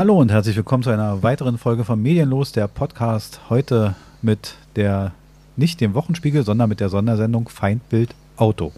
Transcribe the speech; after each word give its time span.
Hallo 0.00 0.18
und 0.18 0.32
herzlich 0.32 0.56
willkommen 0.56 0.82
zu 0.82 0.88
einer 0.88 1.22
weiteren 1.22 1.58
Folge 1.58 1.84
von 1.84 2.00
Medienlos, 2.00 2.52
der 2.52 2.68
Podcast. 2.68 3.38
Heute 3.50 3.96
mit 4.22 4.54
der, 4.74 5.12
nicht 5.56 5.78
dem 5.82 5.92
Wochenspiegel, 5.92 6.42
sondern 6.42 6.70
mit 6.70 6.80
der 6.80 6.88
Sondersendung 6.88 7.50
Feindbild 7.50 8.14
Auto. 8.38 8.72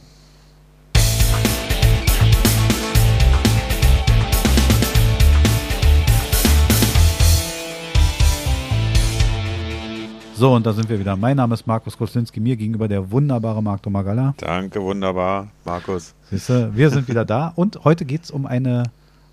So, 10.34 10.52
und 10.54 10.66
da 10.66 10.72
sind 10.72 10.88
wir 10.88 10.98
wieder. 10.98 11.14
Mein 11.14 11.36
Name 11.36 11.54
ist 11.54 11.68
Markus 11.68 11.96
Koslinski, 11.96 12.40
mir 12.40 12.56
gegenüber 12.56 12.88
der 12.88 13.12
wunderbare 13.12 13.62
Marc 13.62 13.80
Domagala. 13.84 14.34
Danke, 14.38 14.82
wunderbar, 14.82 15.46
Markus. 15.64 16.16
Siehste, 16.30 16.74
wir 16.74 16.90
sind 16.90 17.06
wieder 17.06 17.24
da 17.24 17.52
und 17.54 17.84
heute 17.84 18.04
geht 18.04 18.24
es 18.24 18.32
um 18.32 18.44
eine 18.44 18.90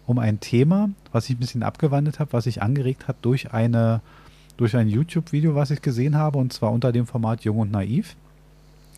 um 0.09 0.17
ein 0.17 0.39
Thema, 0.39 0.89
was 1.11 1.29
ich 1.29 1.35
ein 1.35 1.39
bisschen 1.39 1.61
abgewandelt 1.61 2.19
habe, 2.19 2.33
was 2.33 2.45
sich 2.45 2.63
angeregt 2.63 3.07
hat 3.07 3.17
durch 3.21 3.53
eine 3.53 4.01
durch 4.57 4.75
ein 4.75 4.89
YouTube-Video, 4.89 5.55
was 5.55 5.71
ich 5.71 5.81
gesehen 5.81 6.17
habe, 6.17 6.37
und 6.37 6.51
zwar 6.51 6.71
unter 6.73 6.91
dem 6.91 7.05
Format 7.05 7.45
Jung 7.45 7.59
und 7.59 7.71
Naiv. 7.71 8.17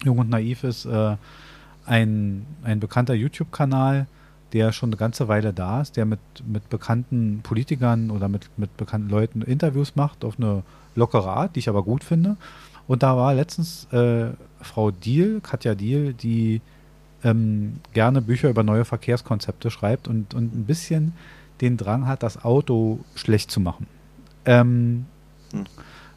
Jung 0.04 0.18
und 0.18 0.30
Naiv 0.30 0.64
ist 0.64 0.86
äh, 0.86 1.18
ein, 1.86 2.48
ein 2.64 2.80
bekannter 2.80 3.14
YouTube-Kanal, 3.14 4.08
der 4.54 4.72
schon 4.72 4.90
eine 4.90 4.98
ganze 4.98 5.28
Weile 5.28 5.54
da 5.54 5.82
ist, 5.82 5.98
der 5.98 6.06
mit, 6.06 6.20
mit 6.48 6.68
bekannten 6.70 7.42
Politikern 7.44 8.10
oder 8.10 8.28
mit, 8.28 8.50
mit 8.58 8.76
bekannten 8.76 9.10
Leuten 9.10 9.44
Interviews 9.44 9.96
macht 9.96 10.26
auf 10.26 10.40
eine 10.40 10.64
lockere 10.96 11.30
Art, 11.30 11.56
die 11.56 11.60
ich 11.60 11.70
aber 11.70 11.84
gut 11.84 12.04
finde. 12.04 12.38
Und 12.88 13.04
da 13.04 13.16
war 13.16 13.36
letztens 13.36 13.86
äh, 13.92 14.32
Frau 14.62 14.90
Diel, 14.90 15.42
Katja 15.42 15.76
Diel, 15.76 16.14
die 16.14 16.62
ähm, 17.24 17.80
gerne 17.94 18.22
Bücher 18.22 18.50
über 18.50 18.64
neue 18.64 18.86
Verkehrskonzepte 18.86 19.72
schreibt 19.72 20.08
und, 20.08 20.34
und 20.34 20.56
ein 20.56 20.66
bisschen 20.66 21.14
den 21.62 21.78
Drang 21.78 22.08
hat, 22.08 22.24
das 22.24 22.44
Auto 22.44 23.00
schlecht 23.16 23.52
zu 23.52 23.60
machen. 23.60 23.88
Ähm, 24.46 25.06
hm. 25.52 25.66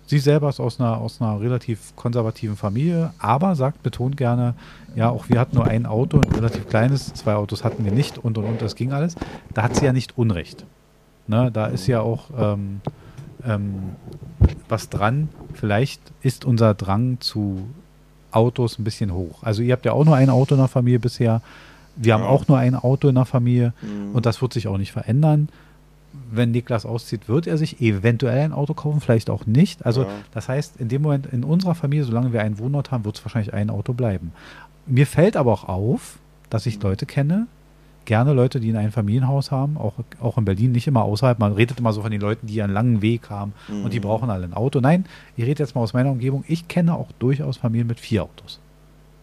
Sie 0.07 0.19
selber 0.19 0.51
ist 0.51 0.61
aus 0.61 0.81
einer, 0.81 0.99
aus 0.99 1.21
einer 1.21 1.41
relativ 1.41 1.97
konservativen 1.97 2.57
Familie, 2.57 3.15
aber 3.19 3.55
sagt, 3.55 3.83
betont 3.83 4.17
gerne, 4.17 4.55
ja, 4.95 5.09
auch 5.09 5.31
wir 5.31 5.41
hatten 5.41 5.57
nur 5.57 5.67
ein 5.67 5.87
Auto, 5.87 6.19
ein 6.19 6.33
relativ 6.33 6.69
kleines, 6.69 7.15
zwei 7.15 7.35
Autos 7.35 7.65
hatten 7.65 7.85
wir 7.85 7.93
nicht 7.93 8.19
und 8.19 8.37
und 8.37 8.45
und, 8.45 8.61
das 8.61 8.75
ging 8.75 8.93
alles. 8.93 9.15
Da 9.55 9.63
hat 9.63 9.77
sie 9.77 9.87
ja 9.87 9.93
nicht 9.93 10.19
Unrecht. 10.19 10.67
Ne, 11.27 11.51
da 11.51 11.67
ist 11.67 11.87
ja 11.87 12.01
auch 12.01 12.29
ähm, 12.37 12.83
ähm, 13.47 13.97
was 14.69 14.91
dran. 14.91 15.31
Vielleicht 15.55 16.03
ist 16.21 16.45
unser 16.45 16.75
Drang 16.75 17.19
zu 17.21 17.67
Autos 18.35 18.79
ein 18.79 18.85
bisschen 18.85 19.13
hoch. 19.13 19.43
Also 19.43 19.63
ihr 19.63 19.73
habt 19.73 19.85
ja 19.85 19.93
auch 19.93 20.05
nur 20.05 20.17
ein 20.17 20.31
Auto 20.31 20.55
in 20.55 20.61
der 20.61 20.69
Familie 20.69 20.99
bisher. 20.99 21.41
Wir 21.97 22.11
ja. 22.11 22.15
haben 22.15 22.25
auch 22.25 22.49
nur 22.49 22.59
ein 22.59 22.75
Auto 22.75 23.09
in 23.09 23.15
der 23.15 23.25
Familie 23.25 23.73
mhm. 23.83 24.15
und 24.15 24.27
das 24.27 24.43
wird 24.43 24.53
sich 24.53 24.67
auch 24.69 24.79
nicht 24.79 24.93
verändern. 24.93 25.49
Wenn 26.31 26.53
Niklas 26.53 26.87
auszieht, 26.87 27.29
wird 27.29 27.47
er 27.47 27.59
sich 27.59 27.81
eventuell 27.81 28.45
ein 28.45 28.53
Auto 28.53 28.75
kaufen, 28.75 29.01
vielleicht 29.01 29.31
auch 29.31 29.47
nicht. 29.47 29.85
Also 29.85 30.03
ja. 30.03 30.09
das 30.33 30.49
heißt, 30.49 30.77
in 30.77 30.89
dem 30.89 31.03
Moment 31.03 31.27
in 31.27 31.45
unserer 31.45 31.75
Familie, 31.75 32.05
solange 32.05 32.33
wir 32.33 32.41
einen 32.41 32.59
Wohnort 32.59 32.91
haben, 32.91 33.05
wird 33.05 33.17
es 33.19 33.25
wahrscheinlich 33.25 33.53
ein 33.53 33.71
Auto 33.71 33.93
bleiben. 33.93 34.33
Mir 34.87 35.07
fällt 35.07 35.37
aber 35.37 35.53
auch 35.53 35.65
auf, 35.65 36.19
dass 36.51 36.67
ich 36.67 36.77
mhm. 36.77 36.83
Leute 36.83 37.07
kenne, 37.07 37.47
gerne 38.05 38.33
Leute, 38.33 38.61
die 38.61 38.69
in 38.69 38.77
ein 38.77 38.93
Familienhaus 38.93 39.51
haben, 39.51 39.77
auch, 39.77 39.95
auch 40.21 40.39
in 40.39 40.45
Berlin, 40.45 40.73
nicht 40.73 40.87
immer 40.87 41.03
außerhalb. 41.03 41.39
Man 41.39 41.53
redet 41.53 41.79
immer 41.79 41.93
so 41.93 42.03
von 42.03 42.11
den 42.11 42.21
Leuten, 42.21 42.47
die 42.47 42.63
einen 42.63 42.73
langen 42.73 43.03
Weg 43.03 43.31
haben 43.31 43.53
mhm. 43.69 43.85
und 43.85 43.93
die 43.93 43.99
mhm. 43.99 44.05
brauchen 44.05 44.31
alle 44.31 44.45
ein 44.45 44.55
Auto. 44.55 44.81
Nein, 44.81 45.07
ich 45.37 45.45
rede 45.45 45.63
jetzt 45.63 45.75
mal 45.75 45.81
aus 45.81 45.93
meiner 45.93 46.11
Umgebung. 46.11 46.45
Ich 46.49 46.69
kenne 46.69 46.95
auch 46.95 47.09
durchaus 47.19 47.57
Familien 47.57 47.87
mit 47.87 48.01
vier 48.01 48.25
Autos. 48.25 48.61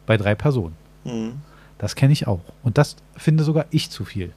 Bei 0.05 0.17
drei 0.17 0.35
Personen. 0.35 0.75
Mhm. 1.03 1.33
Das 1.77 1.95
kenne 1.95 2.13
ich 2.13 2.27
auch. 2.27 2.41
Und 2.63 2.77
das 2.77 2.95
finde 3.15 3.43
sogar 3.43 3.65
ich 3.71 3.89
zu 3.89 4.05
viel. 4.05 4.33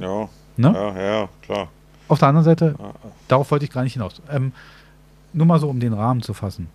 Ja. 0.00 0.28
Ne? 0.56 0.72
Ja, 0.74 1.00
ja, 1.00 1.28
klar. 1.42 1.68
Auf 2.08 2.18
der 2.18 2.28
anderen 2.28 2.44
Seite, 2.44 2.74
ja. 2.78 2.92
darauf 3.28 3.50
wollte 3.50 3.64
ich 3.64 3.70
gar 3.70 3.84
nicht 3.84 3.92
hinaus. 3.92 4.20
Ähm, 4.30 4.52
nur 5.32 5.46
mal 5.46 5.60
so, 5.60 5.68
um 5.68 5.78
den 5.78 5.92
Rahmen 5.92 6.22
zu 6.22 6.34
fassen. 6.34 6.68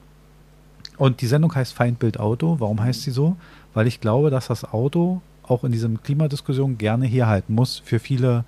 Und 0.97 1.21
die 1.21 1.27
Sendung 1.27 1.53
heißt 1.53 1.73
Feindbild 1.73 2.19
Auto. 2.19 2.57
Warum 2.59 2.81
heißt 2.81 3.01
sie 3.01 3.11
so? 3.11 3.35
Weil 3.73 3.87
ich 3.87 3.99
glaube, 3.99 4.29
dass 4.29 4.47
das 4.47 4.63
Auto 4.63 5.21
auch 5.47 5.63
in 5.63 5.71
diesem 5.71 6.01
Klimadiskussion 6.01 6.77
gerne 6.77 7.05
herhalten 7.05 7.53
muss 7.53 7.79
für 7.83 7.99
viele, 7.99 8.45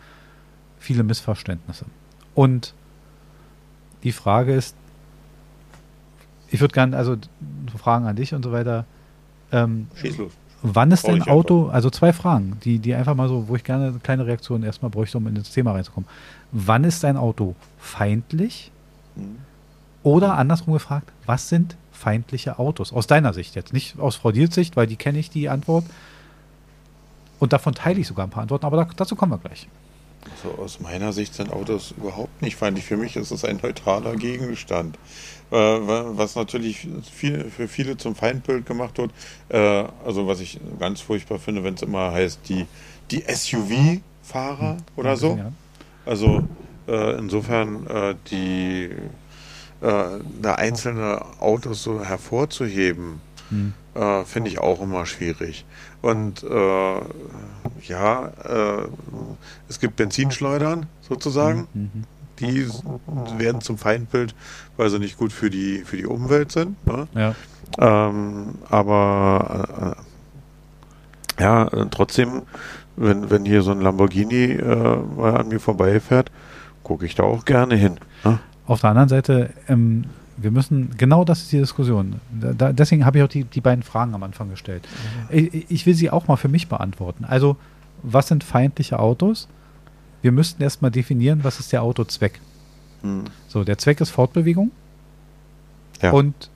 viele 0.79 1.03
Missverständnisse. 1.03 1.85
Und 2.33 2.73
die 4.03 4.11
Frage 4.11 4.53
ist, 4.53 4.75
ich 6.49 6.61
würde 6.61 6.73
gerne, 6.73 6.95
also 6.95 7.17
Fragen 7.77 8.05
an 8.05 8.15
dich 8.15 8.33
und 8.33 8.43
so 8.43 8.51
weiter. 8.51 8.85
Ähm, 9.51 9.87
Schieß 9.95 10.17
los. 10.17 10.31
Wann 10.61 10.91
ist 10.91 11.07
dein 11.07 11.21
Auto, 11.21 11.67
also 11.67 11.89
zwei 11.89 12.11
Fragen, 12.11 12.57
die, 12.63 12.79
die 12.79 12.95
einfach 12.95 13.13
mal 13.13 13.27
so, 13.27 13.47
wo 13.47 13.55
ich 13.55 13.63
gerne 13.63 13.87
eine 13.87 13.99
kleine 13.99 14.25
Reaktion 14.25 14.63
erstmal 14.63 14.89
bräuchte, 14.89 15.17
um 15.17 15.27
in 15.27 15.35
das 15.35 15.51
Thema 15.51 15.73
reinzukommen. 15.73 16.09
Wann 16.51 16.83
ist 16.83 17.03
dein 17.03 17.17
Auto 17.17 17.55
feindlich? 17.77 18.71
Mhm. 19.15 19.37
Oder 20.01 20.37
andersrum 20.37 20.73
gefragt, 20.73 21.11
was 21.25 21.49
sind 21.49 21.75
feindliche 21.91 22.57
Autos? 22.57 22.93
Aus 22.93 23.05
deiner 23.05 23.33
Sicht 23.33 23.55
jetzt, 23.55 23.73
nicht 23.73 23.99
aus 23.99 24.15
Frau 24.15 24.31
Diels 24.31 24.55
Sicht, 24.55 24.75
weil 24.75 24.87
die 24.87 24.95
kenne 24.95 25.19
ich 25.19 25.29
die 25.29 25.49
Antwort, 25.49 25.85
und 27.39 27.53
davon 27.53 27.73
teile 27.73 27.99
ich 27.99 28.07
sogar 28.07 28.25
ein 28.25 28.29
paar 28.29 28.43
Antworten, 28.43 28.65
aber 28.65 28.77
da, 28.77 28.87
dazu 28.95 29.15
kommen 29.15 29.33
wir 29.33 29.37
gleich. 29.37 29.67
Also 30.31 30.57
aus 30.61 30.79
meiner 30.79 31.13
Sicht 31.13 31.33
sind 31.33 31.51
Autos 31.51 31.93
überhaupt 31.97 32.41
nicht 32.41 32.55
feindlich. 32.55 32.85
Für 32.85 32.97
mich 32.97 33.15
ist 33.15 33.31
es 33.31 33.45
ein 33.45 33.59
neutraler 33.61 34.15
Gegenstand. 34.15 34.97
Äh, 35.51 35.55
was 35.57 36.35
natürlich 36.35 36.87
viel, 37.11 37.51
für 37.51 37.67
viele 37.67 37.97
zum 37.97 38.15
Feindbild 38.15 38.65
gemacht 38.65 38.97
wird. 38.97 39.11
Äh, 39.49 39.85
also 40.03 40.27
was 40.27 40.39
ich 40.39 40.59
ganz 40.79 41.01
furchtbar 41.01 41.37
finde, 41.37 41.63
wenn 41.63 41.75
es 41.75 41.83
immer 41.83 42.11
heißt, 42.11 42.39
die, 42.49 42.65
die 43.11 43.23
SUV-Fahrer 43.27 44.71
hm. 44.71 44.83
oder 44.95 45.17
so. 45.17 45.39
Also 46.05 46.43
äh, 46.87 47.17
insofern 47.17 48.15
die 48.31 48.89
da 49.81 50.55
einzelne 50.55 51.21
Autos 51.39 51.83
so 51.83 52.03
hervorzuheben, 52.03 53.21
hm. 53.49 53.73
finde 54.25 54.49
ich 54.49 54.59
auch 54.59 54.81
immer 54.81 55.05
schwierig. 55.05 55.65
Und 56.01 56.43
äh, 56.43 56.99
ja, 57.87 58.27
äh, 58.43 58.87
es 59.67 59.79
gibt 59.79 59.95
Benzinschleudern 59.95 60.85
sozusagen. 61.01 61.67
Mhm, 61.73 61.81
mhm. 61.81 62.03
Die 62.39 62.69
werden 63.37 63.61
zum 63.61 63.77
Feindbild, 63.77 64.35
weil 64.77 64.89
sie 64.89 64.99
nicht 64.99 65.17
gut 65.17 65.31
für 65.31 65.49
die, 65.49 65.79
für 65.79 65.97
die 65.97 66.05
Umwelt 66.05 66.51
sind. 66.51 66.85
Ne? 66.85 67.07
Ja. 67.15 67.33
Ähm, 67.79 68.55
aber 68.69 69.95
äh, 71.39 71.41
ja, 71.41 71.65
trotzdem, 71.91 72.43
wenn, 72.97 73.29
wenn 73.29 73.45
hier 73.45 73.61
so 73.61 73.71
ein 73.71 73.81
Lamborghini 73.81 74.51
äh, 74.51 74.97
mal 74.97 75.37
an 75.37 75.47
mir 75.47 75.59
vorbeifährt, 75.59 76.31
gucke 76.83 77.05
ich 77.05 77.15
da 77.15 77.23
auch 77.23 77.45
gerne 77.45 77.75
hin. 77.75 77.99
Ne? 78.23 78.39
Auf 78.67 78.81
der 78.81 78.91
anderen 78.91 79.09
Seite, 79.09 79.51
ähm, 79.67 80.05
wir 80.37 80.51
müssen, 80.51 80.91
genau 80.97 81.23
das 81.23 81.43
ist 81.43 81.51
die 81.51 81.59
Diskussion. 81.59 82.19
Da, 82.31 82.73
deswegen 82.73 83.05
habe 83.05 83.17
ich 83.17 83.23
auch 83.23 83.29
die, 83.29 83.45
die 83.45 83.61
beiden 83.61 83.83
Fragen 83.83 84.13
am 84.13 84.23
Anfang 84.23 84.49
gestellt. 84.49 84.87
Mhm. 85.29 85.37
Ich, 85.37 85.71
ich, 85.71 85.85
will 85.85 85.93
sie 85.93 86.11
auch 86.11 86.27
mal 86.27 86.35
für 86.35 86.49
mich 86.49 86.67
beantworten. 86.67 87.25
Also, 87.25 87.57
was 88.03 88.27
sind 88.27 88.43
feindliche 88.43 88.99
Autos? 88.99 89.47
Wir 90.21 90.31
müssten 90.31 90.61
erstmal 90.61 90.91
definieren, 90.91 91.43
was 91.43 91.59
ist 91.59 91.71
der 91.71 91.83
Autozweck. 91.83 92.39
Mhm. 93.01 93.25
So, 93.47 93.63
der 93.63 93.77
Zweck 93.77 94.01
ist 94.01 94.09
Fortbewegung. 94.09 94.71
Ja. 96.01 96.11
Und 96.11 96.49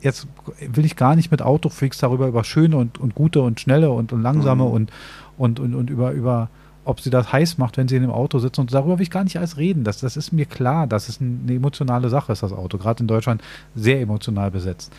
jetzt 0.00 0.26
will 0.60 0.84
ich 0.84 0.96
gar 0.96 1.14
nicht 1.14 1.30
mit 1.30 1.42
Autofreaks 1.42 1.98
darüber 1.98 2.26
über 2.26 2.44
schöne 2.44 2.76
und, 2.76 2.98
und 2.98 3.14
gute 3.14 3.42
und 3.42 3.60
schnelle 3.60 3.90
und, 3.90 4.12
und 4.12 4.22
langsame 4.22 4.64
mhm. 4.64 4.70
und, 4.70 4.92
und, 5.36 5.60
und, 5.60 5.74
und 5.74 5.90
über, 5.90 6.12
über 6.12 6.48
ob 6.84 7.00
sie 7.00 7.10
das 7.10 7.32
heiß 7.32 7.58
macht, 7.58 7.76
wenn 7.76 7.88
sie 7.88 7.96
in 7.96 8.02
dem 8.02 8.10
Auto 8.10 8.38
sitzt. 8.38 8.58
Und 8.58 8.72
darüber 8.72 8.98
will 8.98 9.02
ich 9.02 9.10
gar 9.10 9.24
nicht 9.24 9.36
alles 9.36 9.56
reden. 9.56 9.84
Das, 9.84 10.00
das 10.00 10.16
ist 10.16 10.32
mir 10.32 10.46
klar, 10.46 10.86
dass 10.86 11.08
es 11.08 11.20
eine 11.20 11.54
emotionale 11.54 12.08
Sache 12.08 12.32
ist, 12.32 12.42
das 12.42 12.52
Auto. 12.52 12.78
Gerade 12.78 13.02
in 13.02 13.06
Deutschland 13.06 13.42
sehr 13.74 14.00
emotional 14.00 14.50
besetzt. 14.50 14.92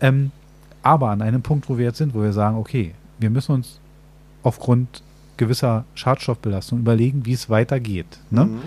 Ähm, 0.00 0.32
aber 0.82 1.10
an 1.10 1.22
einem 1.22 1.42
Punkt, 1.42 1.68
wo 1.68 1.78
wir 1.78 1.86
jetzt 1.86 1.98
sind, 1.98 2.14
wo 2.14 2.22
wir 2.22 2.32
sagen, 2.32 2.56
okay, 2.56 2.94
wir 3.18 3.30
müssen 3.30 3.52
uns 3.52 3.78
aufgrund 4.42 5.02
gewisser 5.36 5.84
Schadstoffbelastung 5.94 6.80
überlegen, 6.80 7.24
wie 7.24 7.32
es 7.32 7.48
weitergeht. 7.48 8.18
Ne? 8.30 8.46
Mhm. 8.46 8.60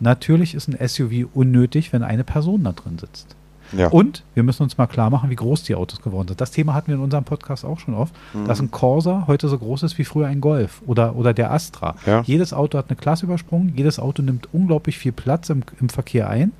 Natürlich 0.00 0.54
ist 0.54 0.68
ein 0.68 0.88
SUV 0.88 1.28
unnötig, 1.34 1.92
wenn 1.92 2.02
eine 2.02 2.24
Person 2.24 2.64
da 2.64 2.72
drin 2.72 2.98
sitzt. 2.98 3.36
Ja. 3.72 3.88
Und 3.88 4.24
wir 4.34 4.42
müssen 4.42 4.62
uns 4.62 4.78
mal 4.78 4.86
klar 4.86 5.10
machen, 5.10 5.30
wie 5.30 5.36
groß 5.36 5.62
die 5.64 5.74
Autos 5.74 6.02
geworden 6.02 6.28
sind. 6.28 6.40
Das 6.40 6.50
Thema 6.50 6.74
hatten 6.74 6.88
wir 6.88 6.96
in 6.96 7.00
unserem 7.00 7.24
Podcast 7.24 7.64
auch 7.64 7.78
schon 7.78 7.94
oft, 7.94 8.14
mhm. 8.34 8.46
dass 8.46 8.60
ein 8.60 8.70
Corsa 8.70 9.24
heute 9.26 9.48
so 9.48 9.58
groß 9.58 9.82
ist 9.84 9.98
wie 9.98 10.04
früher 10.04 10.26
ein 10.26 10.40
Golf 10.40 10.82
oder, 10.86 11.16
oder 11.16 11.34
der 11.34 11.52
Astra. 11.52 11.94
Ja. 12.06 12.22
Jedes 12.22 12.52
Auto 12.52 12.78
hat 12.78 12.86
eine 12.88 12.96
Klasse 12.96 13.26
übersprungen, 13.26 13.72
jedes 13.76 13.98
Auto 13.98 14.22
nimmt 14.22 14.48
unglaublich 14.52 14.98
viel 14.98 15.12
Platz 15.12 15.50
im, 15.50 15.62
im 15.80 15.88
Verkehr 15.88 16.28
ein 16.28 16.52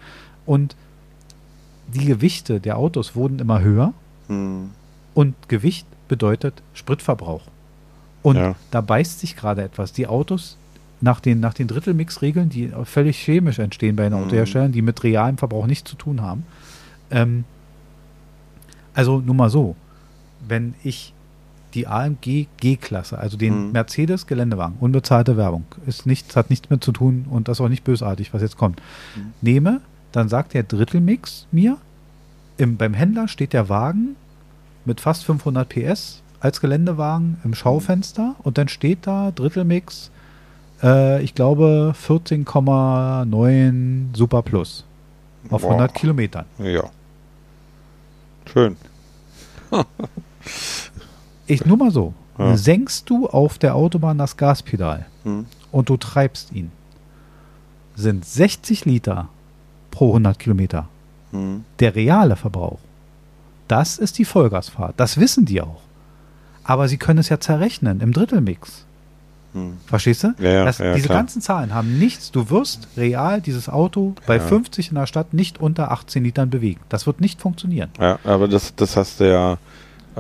und 0.47 0.77
die 1.93 2.07
Gewichte 2.07 2.61
der 2.61 2.77
Autos 2.79 3.17
wurden 3.17 3.39
immer 3.39 3.61
höher 3.61 3.93
mhm. 4.29 4.71
und 5.15 5.35
Gewicht 5.49 5.87
bedeutet 6.09 6.63
Spritverbrauch. 6.75 7.43
Und 8.23 8.37
ja. 8.37 8.55
da 8.71 8.81
beißt 8.81 9.21
sich 9.21 9.37
gerade 9.37 9.63
etwas. 9.63 9.93
Die 9.93 10.06
Autos 10.06 10.56
nach 11.01 11.21
den, 11.21 11.41
nach 11.41 11.55
den 11.55 11.67
Drittelmix-Regeln, 11.67 12.51
die 12.51 12.71
völlig 12.85 13.19
chemisch 13.19 13.59
entstehen 13.59 13.97
bei 13.97 14.05
den 14.05 14.19
mhm. 14.19 14.27
Autoherstellern, 14.27 14.73
die 14.73 14.83
mit 14.83 15.03
realem 15.03 15.39
Verbrauch 15.39 15.67
nichts 15.67 15.91
zu 15.91 15.97
tun 15.97 16.21
haben, 16.21 16.45
ähm, 17.11 17.45
also 18.95 19.21
nur 19.21 19.35
mal 19.35 19.51
so, 19.51 19.77
wenn 20.47 20.75
ich 20.83 21.12
die 21.75 21.87
AMG 21.87 22.47
G-Klasse, 22.57 23.19
also 23.19 23.37
den 23.37 23.67
Mhm. 23.67 23.73
Mercedes 23.73 24.27
Geländewagen, 24.27 24.77
unbezahlte 24.81 25.37
Werbung, 25.37 25.65
ist 25.87 26.07
nichts, 26.07 26.35
hat 26.35 26.51
nichts 26.51 26.69
mit 26.69 26.83
zu 26.83 26.91
tun 26.93 27.27
und 27.31 27.47
das 27.47 27.59
ist 27.59 27.61
auch 27.61 27.69
nicht 27.69 27.85
bösartig, 27.85 28.35
was 28.35 28.43
jetzt 28.43 28.57
kommt. 28.57 28.81
Mhm. 29.17 29.33
Nehme, 29.41 29.81
dann 30.12 30.29
sagt 30.29 30.55
der 30.55 30.65
Drittelmix 30.65 31.47
mir, 31.53 31.77
im, 32.57 32.77
beim 32.77 32.95
Händler 32.95 33.29
steht 33.29 33.53
der 33.53 33.69
Wagen 33.69 34.17
mit 34.85 35.01
fast 35.01 35.25
500 35.25 35.69
PS 35.69 36.23
als 36.41 36.61
Geländewagen 36.61 37.39
im 37.45 37.55
Schaufenster 37.55 38.35
und 38.43 38.59
dann 38.59 38.67
steht 38.69 39.06
da 39.06 39.31
Drittelmix, 39.31 40.11
äh, 40.83 41.23
ich 41.23 41.35
glaube 41.37 41.95
14,9 42.06 44.17
Super 44.17 44.43
Plus 44.43 44.85
auf 45.51 45.63
Boah. 45.63 45.71
100 45.73 45.95
Kilometern. 45.95 46.47
Ja. 46.59 46.91
Schön. 48.47 48.77
Ich 51.47 51.67
nur 51.67 51.77
mal 51.77 51.91
so. 51.91 52.15
Ja. 52.39 52.57
Senkst 52.57 53.11
du 53.11 53.29
auf 53.29 53.59
der 53.59 53.75
Autobahn 53.75 54.19
das 54.19 54.37
Gaspedal 54.37 55.07
Hm. 55.25 55.47
und 55.73 55.89
du 55.89 55.97
treibst 55.97 56.53
ihn, 56.53 56.71
sind 57.97 58.25
60 58.25 58.85
Liter 58.87 59.29
pro 59.91 60.09
100 60.11 60.39
Kilometer 60.39 60.89
Hm. 61.33 61.65
der 61.81 61.95
reale 61.95 62.37
Verbrauch. 62.37 62.79
Das 63.69 63.99
ist 63.99 64.19
die 64.19 64.25
Vollgasfahrt. 64.25 64.95
Das 64.97 65.19
wissen 65.19 65.45
die 65.45 65.61
auch. 65.61 65.83
Aber 66.65 66.89
sie 66.89 66.97
können 66.99 67.19
es 67.19 67.29
ja 67.29 67.39
zerrechnen 67.41 68.01
im 68.01 68.13
Drittelmix. 68.13 68.85
Hm. 69.52 69.79
Verstehst 69.87 70.23
du? 70.25 70.35
Ja, 70.38 70.50
ja, 70.50 70.64
das, 70.64 70.79
ja, 70.79 70.94
diese 70.94 71.06
klar. 71.06 71.19
ganzen 71.19 71.43
Zahlen 71.43 71.75
haben 71.75 71.99
nichts. 71.99 72.31
Du 72.31 72.50
wirst 72.50 72.88
real 72.97 73.41
dieses 73.41 73.69
Auto 73.69 74.14
bei 74.26 74.37
Ja. 74.37 74.43
50 74.43 74.91
in 74.91 74.94
der 74.94 75.06
Stadt 75.06 75.35
nicht 75.35 75.61
unter 75.61 75.91
18 75.91 76.23
Litern 76.23 76.50
bewegen. 76.50 76.81
Das 76.88 77.06
wird 77.06 77.20
nicht 77.20 77.41
funktionieren. 77.41 77.91
Ja, 77.99 78.19
aber 78.25 78.47
das, 78.49 78.75
das 78.76 78.97
hast 78.97 79.20
du 79.20 79.29
ja 79.29 79.58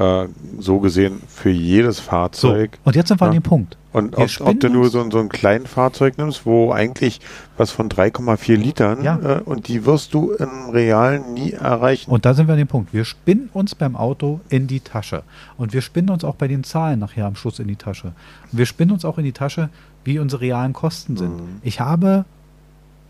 äh, 0.00 0.28
so 0.58 0.78
gesehen 0.80 1.20
für 1.28 1.50
jedes 1.50 1.98
So, 1.98 2.02
Fahrzeug. 2.04 2.78
und 2.84 2.96
jetzt 2.96 3.08
sind 3.08 3.20
wir 3.20 3.26
an 3.26 3.32
Ja. 3.34 3.40
dem 3.40 3.42
Punkt. 3.42 3.76
Und 3.92 4.16
ob, 4.16 4.28
ob 4.40 4.60
du 4.60 4.68
nur 4.70 4.88
so, 4.88 5.00
ein- 5.00 5.10
so 5.10 5.18
ein 5.18 5.28
kleines 5.28 5.68
Fahrzeug 5.68 6.16
nimmst, 6.16 6.46
wo 6.46 6.70
eigentlich 6.72 7.20
was 7.56 7.70
von 7.72 7.88
3,4 7.88 8.56
Litern 8.56 9.02
Ja. 9.02 9.18
äh, 9.18 9.40
und 9.44 9.66
die 9.68 9.84
wirst 9.84 10.14
du 10.14 10.30
im 10.32 10.70
Realen 10.70 11.34
nie 11.34 11.50
erreichen. 11.52 12.10
Und 12.10 12.24
da 12.24 12.32
sind 12.34 12.46
wir 12.46 12.52
an 12.52 12.58
dem 12.58 12.68
Punkt. 12.68 12.94
Wir 12.94 13.04
spinnen 13.04 13.50
uns 13.52 13.74
beim 13.74 13.96
Auto 13.96 14.40
in 14.48 14.68
die 14.68 14.80
Tasche. 14.80 15.22
Und 15.58 15.72
wir 15.72 15.82
spinnen 15.82 16.08
uns 16.10 16.22
auch 16.24 16.36
bei 16.36 16.46
den 16.48 16.62
Zahlen 16.64 17.00
nachher 17.00 17.26
am 17.26 17.34
Schluss 17.34 17.58
in 17.58 17.66
die 17.68 17.76
Tasche. 17.76 18.12
Und 18.52 18.58
wir 18.58 18.66
spinnen 18.66 18.92
uns 18.92 19.04
auch 19.04 19.18
in 19.18 19.24
die 19.24 19.32
Tasche, 19.32 19.68
wie 20.04 20.18
unsere 20.20 20.40
realen 20.42 20.72
Kosten 20.72 21.16
sind. 21.16 21.36
Mhm. 21.36 21.42
Ich 21.62 21.80
habe 21.80 22.24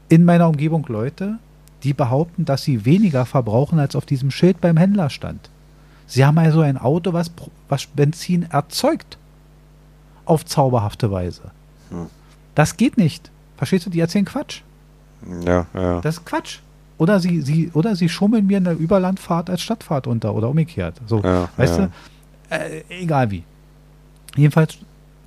in 0.08 0.24
meiner 0.24 0.48
Umgebung 0.48 0.84
Leute, 0.88 1.38
die 1.84 1.92
behaupten, 1.92 2.44
dass 2.46 2.62
sie 2.64 2.84
weniger 2.84 3.26
verbrauchen, 3.26 3.78
als 3.78 3.94
auf 3.94 4.06
diesem 4.06 4.30
Schild 4.30 4.60
beim 4.60 4.76
Händler 4.76 5.08
stand. 5.10 5.50
Sie 6.10 6.24
haben 6.24 6.38
also 6.38 6.60
ein 6.60 6.76
Auto, 6.76 7.12
was, 7.12 7.30
was 7.68 7.86
Benzin 7.86 8.42
erzeugt. 8.50 9.16
Auf 10.24 10.44
zauberhafte 10.44 11.10
Weise. 11.10 11.42
Hm. 11.90 12.06
Das 12.54 12.76
geht 12.76 12.96
nicht. 12.98 13.30
Verstehst 13.56 13.86
du? 13.86 13.90
Die 13.90 14.00
erzählen 14.00 14.24
Quatsch. 14.24 14.62
ja, 15.44 15.66
ja. 15.74 16.00
Das 16.00 16.18
ist 16.18 16.24
Quatsch. 16.26 16.58
Oder 16.98 17.18
sie, 17.20 17.40
sie, 17.40 17.70
oder 17.74 17.96
sie 17.96 18.08
schummeln 18.08 18.46
mir 18.46 18.58
eine 18.58 18.72
Überlandfahrt 18.72 19.48
als 19.50 19.62
Stadtfahrt 19.62 20.06
unter 20.06 20.34
oder 20.34 20.48
umgekehrt. 20.50 21.00
So, 21.06 21.20
Ja, 21.22 21.48
weißt 21.56 21.78
ja. 21.78 21.86
du? 21.86 21.92
Äh, 22.54 22.82
egal 23.02 23.30
wie. 23.30 23.42
Jedenfalls 24.36 24.76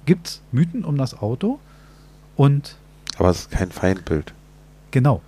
gibt 0.06 0.28
es 0.28 0.42
Mythen 0.52 0.86
um 0.86 0.98
das 0.98 1.20
Auto 1.20 1.60
und 2.36 2.76
Aber 3.18 3.30
es 3.30 3.40
ist 3.42 3.52
kein 3.52 3.72
Feindbild. 3.72 4.34
genau. 4.92 5.22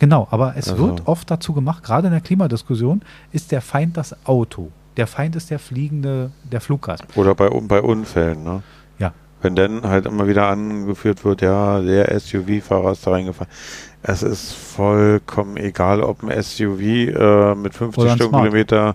Genau, 0.00 0.26
aber 0.32 0.56
es 0.56 0.68
Also- 0.68 0.88
wird 0.88 1.06
oft 1.06 1.30
dazu 1.30 1.52
gemacht, 1.52 1.84
gerade 1.84 2.08
in 2.08 2.12
der 2.12 2.20
Klimadiskussion, 2.20 3.02
ist 3.32 3.52
der 3.52 3.60
Feind 3.62 3.96
das 3.96 4.14
Auto. 4.26 4.70
Der 4.96 5.06
Feind 5.06 5.36
ist 5.36 5.50
der 5.50 5.58
fliegende, 5.58 6.30
der 6.50 6.60
Fluggast. 6.60 7.04
Oder 7.16 7.34
bei, 7.34 7.48
bei 7.48 7.80
Unfällen, 7.82 8.44
ne? 8.44 8.62
Ja. 8.98 9.12
Wenn 9.42 9.56
dann 9.56 9.82
halt 9.82 10.06
immer 10.06 10.26
wieder 10.28 10.46
angeführt 10.48 11.24
wird, 11.24 11.42
ja, 11.42 11.80
der 11.80 12.18
SUV-Fahrer 12.18 12.92
ist 12.92 13.06
da 13.06 13.10
reingefahren. 13.10 13.52
Es 14.02 14.22
ist 14.22 14.52
vollkommen 14.52 15.56
egal, 15.56 16.02
ob 16.02 16.22
ein 16.22 16.42
SUV 16.42 16.80
äh, 16.80 17.54
mit 17.54 17.74
50 17.74 17.98
Oder 18.02 18.12
ein 18.12 18.16
Stundenkilometer 18.18 18.94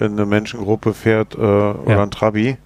in 0.00 0.12
eine 0.12 0.26
Menschengruppe 0.26 0.94
fährt 0.94 1.34
äh, 1.34 1.38
oder 1.38 2.02
ein 2.02 2.10
Trabi. 2.10 2.56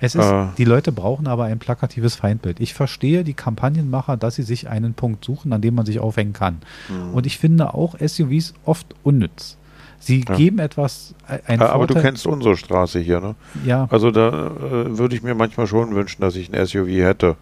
Es 0.00 0.14
ist, 0.14 0.24
Äh. 0.24 0.46
die 0.58 0.64
Leute 0.64 0.90
brauchen 0.90 1.26
aber 1.28 1.44
ein 1.44 1.58
plakatives 1.58 2.16
Feindbild. 2.16 2.60
Ich 2.60 2.74
verstehe 2.74 3.22
die 3.24 3.34
Kampagnenmacher, 3.34 4.16
dass 4.16 4.34
sie 4.34 4.42
sich 4.42 4.68
einen 4.68 4.94
Punkt 4.94 5.24
suchen, 5.24 5.52
an 5.52 5.60
dem 5.60 5.74
man 5.74 5.86
sich 5.86 6.00
aufhängen 6.00 6.32
kann. 6.32 6.58
Mhm. 6.88 7.14
Und 7.14 7.26
ich 7.26 7.38
finde 7.38 7.72
auch 7.74 7.94
SUVs 7.98 8.54
oft 8.64 8.94
unnütz. 9.02 9.58
Sie 10.04 10.24
Ja. 10.28 10.34
geben 10.34 10.58
etwas, 10.58 11.14
äh, 11.28 11.54
Äh, 11.54 11.58
aber 11.58 11.86
du 11.86 11.94
Vorteil- 11.94 12.02
kennst 12.10 12.26
unsere 12.26 12.56
Straße 12.56 12.98
hier, 12.98 13.20
ne? 13.20 13.34
Ja, 13.64 13.86
Also 13.90 14.10
da 14.10 14.28
äh, 14.48 14.98
würde 14.98 15.14
ich 15.14 15.22
mir 15.22 15.34
manchmal 15.34 15.66
schon 15.68 15.94
wünschen, 15.94 16.20
dass 16.20 16.34
ich 16.36 16.52
ein 16.52 16.66
SUV 16.66 16.88
hätte. 17.02 17.36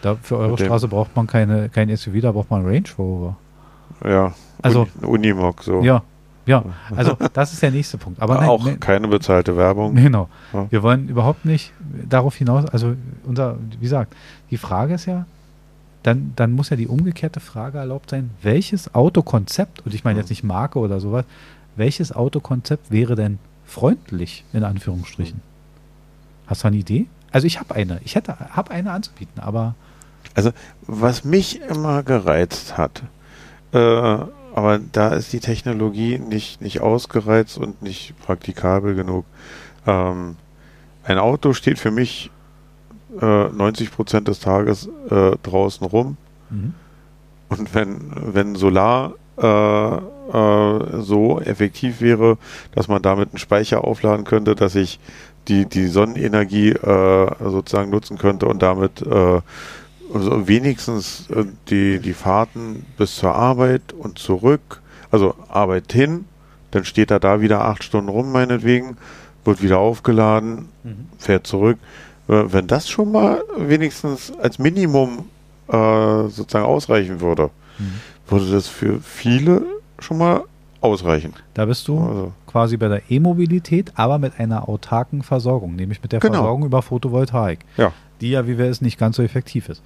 da, 0.00 0.16
für 0.20 0.36
eure 0.38 0.50
mit 0.52 0.60
Straße 0.60 0.88
braucht 0.88 1.14
man 1.14 1.26
keine, 1.26 1.68
kein 1.68 1.88
SUV, 1.94 2.20
da 2.22 2.32
braucht 2.32 2.50
man 2.50 2.60
einen 2.60 2.68
Range 2.74 2.88
Rover. 2.98 3.36
Ja. 4.04 4.32
Also- 4.62 4.88
Uni, 5.02 5.32
Unimog 5.32 5.62
so. 5.62 5.82
Ja, 5.82 6.02
ja. 6.46 6.64
Also 6.96 7.16
das 7.34 7.52
ist 7.52 7.62
der 7.62 7.70
nächste 7.70 7.98
Punkt. 7.98 8.20
Aber 8.22 8.36
nein, 8.36 8.48
auch 8.48 8.64
nein, 8.64 8.80
keine 8.80 9.06
bezahlte 9.08 9.56
Werbung. 9.56 9.94
Genau. 10.02 10.28
Ja. 10.54 10.66
Wir 10.70 10.82
wollen 10.82 11.08
überhaupt 11.08 11.44
nicht 11.44 11.72
darauf 12.08 12.34
hinaus, 12.36 12.64
also 12.66 12.94
unser, 13.24 13.58
wie 13.78 13.82
gesagt, 13.84 14.14
die 14.50 14.56
Frage 14.56 14.94
ist 14.94 15.06
ja, 15.06 15.26
dann, 16.04 16.32
dann 16.34 16.50
muss 16.52 16.70
ja 16.70 16.76
die 16.76 16.88
umgekehrte 16.88 17.38
Frage 17.38 17.78
erlaubt 17.78 18.10
sein, 18.10 18.30
welches 18.42 18.92
Autokonzept, 18.94 19.86
und 19.86 19.94
ich 19.94 20.02
meine 20.02 20.18
jetzt 20.18 20.30
nicht 20.30 20.42
Marke 20.42 20.80
oder 20.80 20.98
sowas, 20.98 21.24
welches 21.76 22.12
Autokonzept 22.12 22.90
wäre 22.90 23.14
denn 23.14 23.38
freundlich, 23.64 24.44
in 24.52 24.64
Anführungsstrichen? 24.64 25.40
Hast 26.46 26.64
du 26.64 26.68
eine 26.68 26.76
Idee? 26.76 27.06
Also 27.30 27.46
ich 27.46 27.58
habe 27.58 27.74
eine, 27.74 28.00
ich 28.04 28.14
hätte, 28.14 28.36
habe 28.38 28.70
eine 28.70 28.92
anzubieten, 28.92 29.40
aber 29.40 29.74
Also, 30.34 30.50
was 30.86 31.24
mich 31.24 31.60
immer 31.60 32.02
gereizt 32.02 32.76
hat, 32.76 33.02
äh, 33.72 33.78
aber 34.54 34.78
da 34.92 35.08
ist 35.08 35.32
die 35.32 35.40
Technologie 35.40 36.18
nicht, 36.18 36.60
nicht 36.60 36.80
ausgereizt 36.80 37.56
und 37.56 37.80
nicht 37.82 38.14
praktikabel 38.20 38.94
genug. 38.94 39.24
Ähm, 39.86 40.36
ein 41.04 41.18
Auto 41.18 41.54
steht 41.54 41.78
für 41.78 41.90
mich 41.90 42.30
äh, 43.20 43.48
90 43.48 43.90
Prozent 43.90 44.28
des 44.28 44.40
Tages 44.40 44.88
äh, 45.10 45.36
draußen 45.42 45.86
rum 45.86 46.16
mhm. 46.50 46.74
und 47.48 47.74
wenn, 47.74 48.12
wenn 48.34 48.54
Solar 48.54 49.14
äh, 50.32 51.00
so 51.00 51.40
effektiv 51.40 52.00
wäre, 52.00 52.38
dass 52.74 52.88
man 52.88 53.02
damit 53.02 53.30
einen 53.30 53.38
Speicher 53.38 53.84
aufladen 53.84 54.24
könnte, 54.24 54.54
dass 54.54 54.74
ich 54.74 54.98
die, 55.48 55.66
die 55.66 55.86
Sonnenenergie 55.86 56.70
äh, 56.70 57.30
sozusagen 57.40 57.90
nutzen 57.90 58.18
könnte 58.18 58.46
und 58.46 58.62
damit 58.62 59.02
äh, 59.02 59.40
also 60.14 60.46
wenigstens 60.46 61.28
äh, 61.30 61.44
die, 61.68 61.98
die 61.98 62.12
Fahrten 62.12 62.84
bis 62.98 63.16
zur 63.16 63.34
Arbeit 63.34 63.92
und 63.92 64.18
zurück, 64.18 64.80
also 65.10 65.34
Arbeit 65.48 65.92
hin, 65.92 66.26
dann 66.70 66.84
steht 66.84 67.10
er 67.10 67.18
da 67.20 67.40
wieder 67.40 67.64
acht 67.64 67.82
Stunden 67.84 68.08
rum, 68.08 68.30
meinetwegen, 68.32 68.96
wird 69.44 69.62
wieder 69.62 69.78
aufgeladen, 69.78 70.68
Mhm. 70.84 71.06
fährt 71.18 71.46
zurück. 71.46 71.78
Äh, 72.28 72.44
Wenn 72.52 72.66
das 72.66 72.88
schon 72.88 73.10
mal 73.12 73.42
wenigstens 73.56 74.32
als 74.38 74.58
Minimum 74.58 75.24
äh, 75.68 76.28
sozusagen 76.28 76.64
ausreichen 76.66 77.20
würde, 77.20 77.50
Mhm. 77.78 78.00
würde 78.28 78.50
das 78.52 78.68
für 78.68 79.00
viele 79.00 79.64
schon 80.02 80.18
mal 80.18 80.42
ausreichen. 80.80 81.32
da 81.54 81.64
bist 81.66 81.86
du 81.88 81.98
Also, 82.00 82.32
quasi 82.46 82.76
bei 82.76 82.88
der 82.88 83.02
E-Mobilität, 83.10 83.92
aber 83.94 84.18
mit 84.18 84.38
einer 84.40 84.68
autarken 84.68 85.22
Versorgung, 85.22 85.76
nämlich 85.76 86.02
mit 86.02 86.12
der 86.12 86.20
Genau. 86.20 86.34
Versorgung 86.34 86.64
über 86.66 86.82
Photovoltaik, 86.82 87.60
ja, 87.76 87.92
die 88.20 88.30
ja, 88.30 88.46
wie 88.46 88.58
wir 88.58 88.66
es 88.66 88.80
nicht 88.80 88.98
ganz 88.98 89.16
so 89.16 89.22
effektiv 89.22 89.68
ist. 89.68 89.80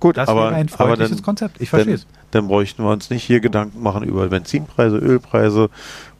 gut, 0.00 0.16
Das 0.16 0.28
aber, 0.30 0.44
wäre 0.44 0.54
ein 0.54 0.68
freundliches 0.70 1.16
dann, 1.18 1.22
Konzept. 1.24 1.60
Ich 1.60 1.68
verstehe 1.68 1.92
dann, 1.96 2.02
es. 2.02 2.06
dann 2.30 2.48
bräuchten 2.48 2.82
wir 2.82 2.90
uns 2.90 3.10
nicht 3.10 3.22
hier 3.24 3.40
Gedanken 3.40 3.82
machen 3.82 4.02
über 4.02 4.28
Benzinpreise, 4.28 4.96
Ölpreise 4.96 5.68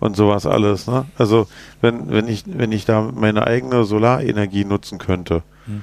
und 0.00 0.16
sowas 0.16 0.44
alles. 0.44 0.87
Ne? 0.87 1.06
Also 1.16 1.47
wenn, 1.80 2.11
wenn 2.11 2.28
ich 2.28 2.44
wenn 2.47 2.73
ich 2.73 2.85
da 2.85 3.00
meine 3.14 3.47
eigene 3.47 3.85
Solarenergie 3.85 4.66
nutzen 4.66 4.99
könnte 4.99 5.42
Hm. 5.64 5.82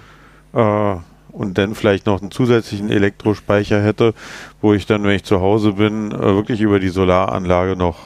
äh, 0.54 0.96
und 1.38 1.58
dann 1.58 1.76
vielleicht 1.76 2.06
noch 2.08 2.22
einen 2.22 2.32
zusätzlichen 2.32 2.90
Elektrospeicher 2.90 3.82
hätte, 3.82 4.14
wo 4.62 4.74
ich 4.74 4.86
dann, 4.86 5.04
wenn 5.04 5.12
ich 5.16 5.24
zu 5.24 5.40
Hause 5.40 5.74
bin, 5.74 6.12
äh, 6.12 6.20
wirklich 6.20 6.62
über 6.62 6.80
die 6.80 6.90
Solaranlage 6.90 7.76
noch 7.76 7.98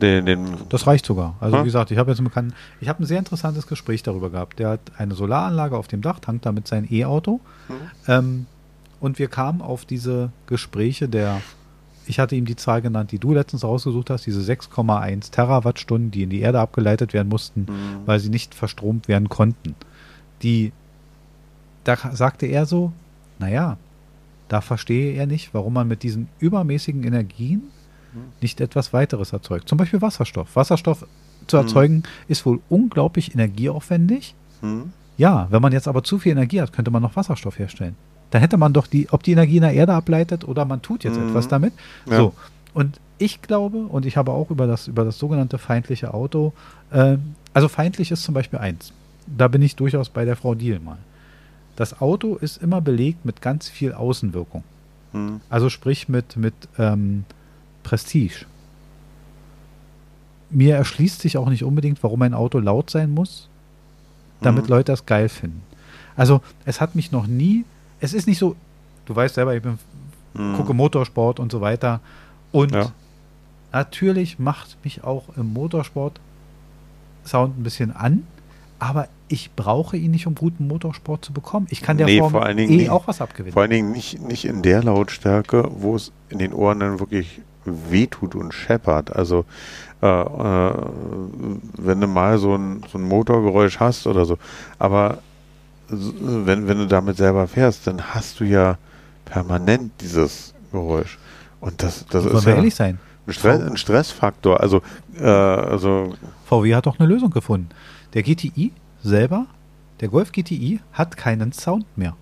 den, 0.00 0.26
den 0.26 0.46
Das 0.68 0.86
reicht 0.86 1.06
sogar. 1.06 1.36
Also 1.40 1.56
Ja. 1.56 1.62
wie 1.62 1.66
gesagt, 1.66 1.90
ich 1.90 1.98
habe 1.98 2.10
jetzt 2.10 2.18
einen 2.18 2.28
Bekannten, 2.28 2.54
ich 2.80 2.88
habe 2.88 3.02
ein 3.02 3.06
sehr 3.06 3.18
interessantes 3.18 3.66
Gespräch 3.66 4.02
darüber 4.02 4.30
gehabt. 4.30 4.58
Der 4.58 4.70
hat 4.70 4.80
eine 4.98 5.14
Solaranlage 5.14 5.76
auf 5.76 5.86
dem 5.88 6.00
Dach, 6.02 6.18
tankt 6.18 6.44
damit 6.46 6.66
sein 6.66 6.86
E-Auto. 6.90 7.40
Mhm. 7.68 7.74
Ähm, 8.08 8.46
und 9.00 9.18
wir 9.18 9.28
kamen 9.28 9.60
auf 9.62 9.84
diese 9.84 10.30
Gespräche 10.46 11.08
der, 11.08 11.40
ich 12.06 12.18
hatte 12.18 12.34
ihm 12.34 12.46
die 12.46 12.56
Zahl 12.56 12.82
genannt, 12.82 13.12
die 13.12 13.18
du 13.20 13.32
letztens 13.32 13.62
rausgesucht 13.62 14.10
hast, 14.10 14.26
diese 14.26 14.40
6,1 14.40 15.30
Terawattstunden, 15.30 16.10
die 16.10 16.22
in 16.24 16.30
die 16.30 16.40
Erde 16.40 16.58
abgeleitet 16.60 17.12
werden 17.12 17.28
mussten, 17.28 17.60
Mhm. 17.62 18.06
weil 18.06 18.18
sie 18.18 18.28
nicht 18.30 18.54
verstromt 18.56 19.06
werden 19.06 19.28
konnten. 19.28 19.74
Die, 20.42 20.72
da 21.84 21.96
sagte 22.12 22.46
er 22.46 22.66
so, 22.66 22.92
naja, 23.38 23.76
da 24.48 24.60
verstehe 24.60 25.14
er 25.14 25.26
nicht, 25.26 25.54
warum 25.54 25.72
man 25.72 25.88
mit 25.88 26.02
diesen 26.02 26.28
übermäßigen 26.38 27.02
Energien 27.04 27.62
nicht 28.42 28.60
etwas 28.60 28.92
weiteres 28.92 29.32
erzeugt. 29.32 29.68
Zum 29.68 29.78
Beispiel 29.78 30.02
Wasserstoff. 30.02 30.54
Wasserstoff 30.54 31.06
zu 31.46 31.56
Mhm. 31.56 31.62
erzeugen 31.62 32.02
ist 32.28 32.44
wohl 32.44 32.60
unglaublich 32.68 33.34
energieaufwendig 33.34 34.34
Hm. 34.60 34.92
Ja, 35.18 35.46
wenn 35.50 35.60
man 35.60 35.72
jetzt 35.72 35.88
aber 35.88 36.02
zu 36.04 36.18
viel 36.18 36.32
Energie 36.32 36.60
hat, 36.60 36.72
könnte 36.72 36.90
man 36.90 37.02
noch 37.02 37.16
Wasserstoff 37.16 37.58
herstellen. 37.58 37.96
Dann 38.30 38.40
hätte 38.40 38.56
man 38.56 38.72
doch 38.72 38.86
die, 38.86 39.08
ob 39.10 39.22
die 39.22 39.32
Energie 39.32 39.56
in 39.56 39.62
der 39.62 39.74
Erde 39.74 39.92
ableitet 39.92 40.46
oder 40.46 40.64
man 40.64 40.80
tut 40.82 41.04
jetzt 41.04 41.16
hm. 41.16 41.28
etwas 41.28 41.48
damit. 41.48 41.72
Ja. 42.06 42.16
So. 42.16 42.34
Und 42.72 43.00
ich 43.18 43.42
glaube, 43.42 43.78
und 43.78 44.06
ich 44.06 44.16
habe 44.16 44.30
auch 44.30 44.50
über 44.50 44.66
das, 44.66 44.88
über 44.88 45.04
das 45.04 45.18
sogenannte 45.18 45.58
feindliche 45.58 46.14
Auto, 46.14 46.52
äh, 46.90 47.16
also 47.52 47.68
feindlich 47.68 48.10
ist 48.10 48.22
zum 48.22 48.34
Beispiel 48.34 48.58
eins. 48.58 48.92
Da 49.26 49.48
bin 49.48 49.62
ich 49.62 49.76
durchaus 49.76 50.08
bei 50.08 50.24
der 50.24 50.36
Frau 50.36 50.54
Diel 50.54 50.80
mal. 50.80 50.98
Das 51.76 52.00
Auto 52.00 52.36
ist 52.36 52.62
immer 52.62 52.80
belegt 52.80 53.24
mit 53.24 53.40
ganz 53.40 53.68
viel 53.68 53.92
Außenwirkung. 53.92 54.64
Hm. 55.12 55.40
Also 55.48 55.70
sprich 55.70 56.08
mit, 56.08 56.36
mit 56.36 56.54
ähm, 56.78 57.24
Prestige. 57.82 58.46
Mir 60.50 60.76
erschließt 60.76 61.20
sich 61.20 61.38
auch 61.38 61.48
nicht 61.48 61.64
unbedingt, 61.64 62.02
warum 62.02 62.22
ein 62.22 62.34
Auto 62.34 62.58
laut 62.58 62.90
sein 62.90 63.10
muss, 63.10 63.48
damit 64.40 64.64
hm. 64.64 64.70
Leute 64.70 64.92
das 64.92 65.06
geil 65.06 65.28
finden. 65.28 65.62
Also 66.14 66.42
es 66.66 66.80
hat 66.80 66.94
mich 66.94 67.10
noch 67.10 67.26
nie, 67.26 67.64
es 68.00 68.12
ist 68.12 68.26
nicht 68.26 68.38
so, 68.38 68.54
du 69.06 69.16
weißt 69.16 69.34
selber, 69.34 69.54
ich 69.56 69.62
bin, 69.62 69.78
hm. 70.34 70.56
gucke 70.56 70.74
Motorsport 70.74 71.40
und 71.40 71.50
so 71.50 71.60
weiter. 71.60 72.00
Und 72.50 72.72
ja. 72.72 72.92
natürlich 73.72 74.38
macht 74.38 74.76
mich 74.84 75.04
auch 75.04 75.24
im 75.36 75.52
Motorsport 75.52 76.20
Sound 77.24 77.58
ein 77.58 77.62
bisschen 77.62 77.94
an, 77.94 78.26
aber 78.82 79.06
ich 79.28 79.52
brauche 79.54 79.96
ihn 79.96 80.10
nicht, 80.10 80.26
um 80.26 80.34
guten 80.34 80.66
Motorsport 80.66 81.24
zu 81.24 81.32
bekommen. 81.32 81.68
Ich 81.70 81.82
kann 81.82 81.98
der 81.98 82.06
nee, 82.06 82.18
Form 82.18 82.34
eh 82.34 82.66
nicht, 82.66 82.90
auch 82.90 83.06
was 83.06 83.20
abgewinnen. 83.20 83.52
Vor 83.52 83.62
allen 83.62 83.70
Dingen 83.70 83.92
nicht, 83.92 84.20
nicht 84.20 84.44
in 84.44 84.60
der 84.62 84.82
Lautstärke, 84.82 85.70
wo 85.76 85.94
es 85.94 86.10
in 86.30 86.38
den 86.40 86.52
Ohren 86.52 86.80
dann 86.80 86.98
wirklich 86.98 87.40
wehtut 87.64 88.34
und 88.34 88.52
scheppert. 88.52 89.14
Also 89.14 89.44
äh, 90.02 90.06
äh, 90.08 90.72
wenn 91.78 92.00
du 92.00 92.08
mal 92.08 92.38
so 92.38 92.56
ein, 92.56 92.82
so 92.90 92.98
ein 92.98 93.04
Motorgeräusch 93.04 93.78
hast 93.78 94.08
oder 94.08 94.24
so. 94.24 94.36
Aber 94.80 95.18
wenn, 95.88 96.66
wenn 96.66 96.78
du 96.78 96.88
damit 96.88 97.16
selber 97.18 97.46
fährst, 97.46 97.86
dann 97.86 98.02
hast 98.14 98.40
du 98.40 98.44
ja 98.44 98.78
permanent 99.26 99.92
dieses 100.00 100.54
Geräusch. 100.72 101.20
Und 101.60 101.84
das, 101.84 102.04
das 102.10 102.24
ist 102.24 102.46
ja 102.46 102.56
ehrlich 102.56 102.74
sein. 102.74 102.98
Ein, 103.28 103.32
Stress, 103.32 103.60
ein 103.60 103.76
Stressfaktor. 103.76 104.60
Also, 104.60 104.82
äh, 105.20 105.24
also 105.24 106.14
VW 106.46 106.74
hat 106.74 106.86
doch 106.86 106.98
eine 106.98 107.08
Lösung 107.08 107.30
gefunden. 107.30 107.68
Der 108.14 108.22
GTI 108.22 108.72
selber, 109.02 109.46
der 110.00 110.08
Golf 110.08 110.32
GTI, 110.32 110.80
hat 110.92 111.16
keinen 111.16 111.52
Sound 111.52 111.86
mehr. 111.96 112.16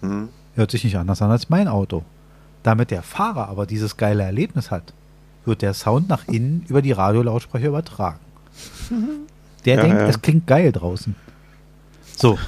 Hm. 0.00 0.28
Hört 0.54 0.70
sich 0.70 0.84
nicht 0.84 0.96
anders 0.96 1.22
an 1.22 1.30
als 1.30 1.48
mein 1.48 1.68
Auto. 1.68 2.02
Damit 2.62 2.90
der 2.90 3.02
Fahrer 3.02 3.48
aber 3.48 3.66
dieses 3.66 3.96
geile 3.96 4.24
Erlebnis 4.24 4.70
hat, 4.70 4.92
wird 5.44 5.62
der 5.62 5.74
Sound 5.74 6.08
nach 6.08 6.26
innen 6.26 6.64
über 6.68 6.82
die 6.82 6.92
Radiolautsprecher 6.92 7.68
übertragen. 7.68 8.18
Der 9.64 9.76
ja, 9.76 9.82
denkt, 9.82 9.98
ja. 9.98 10.06
es 10.06 10.22
klingt 10.22 10.46
geil 10.46 10.70
draußen. 10.70 11.16
So. 12.16 12.38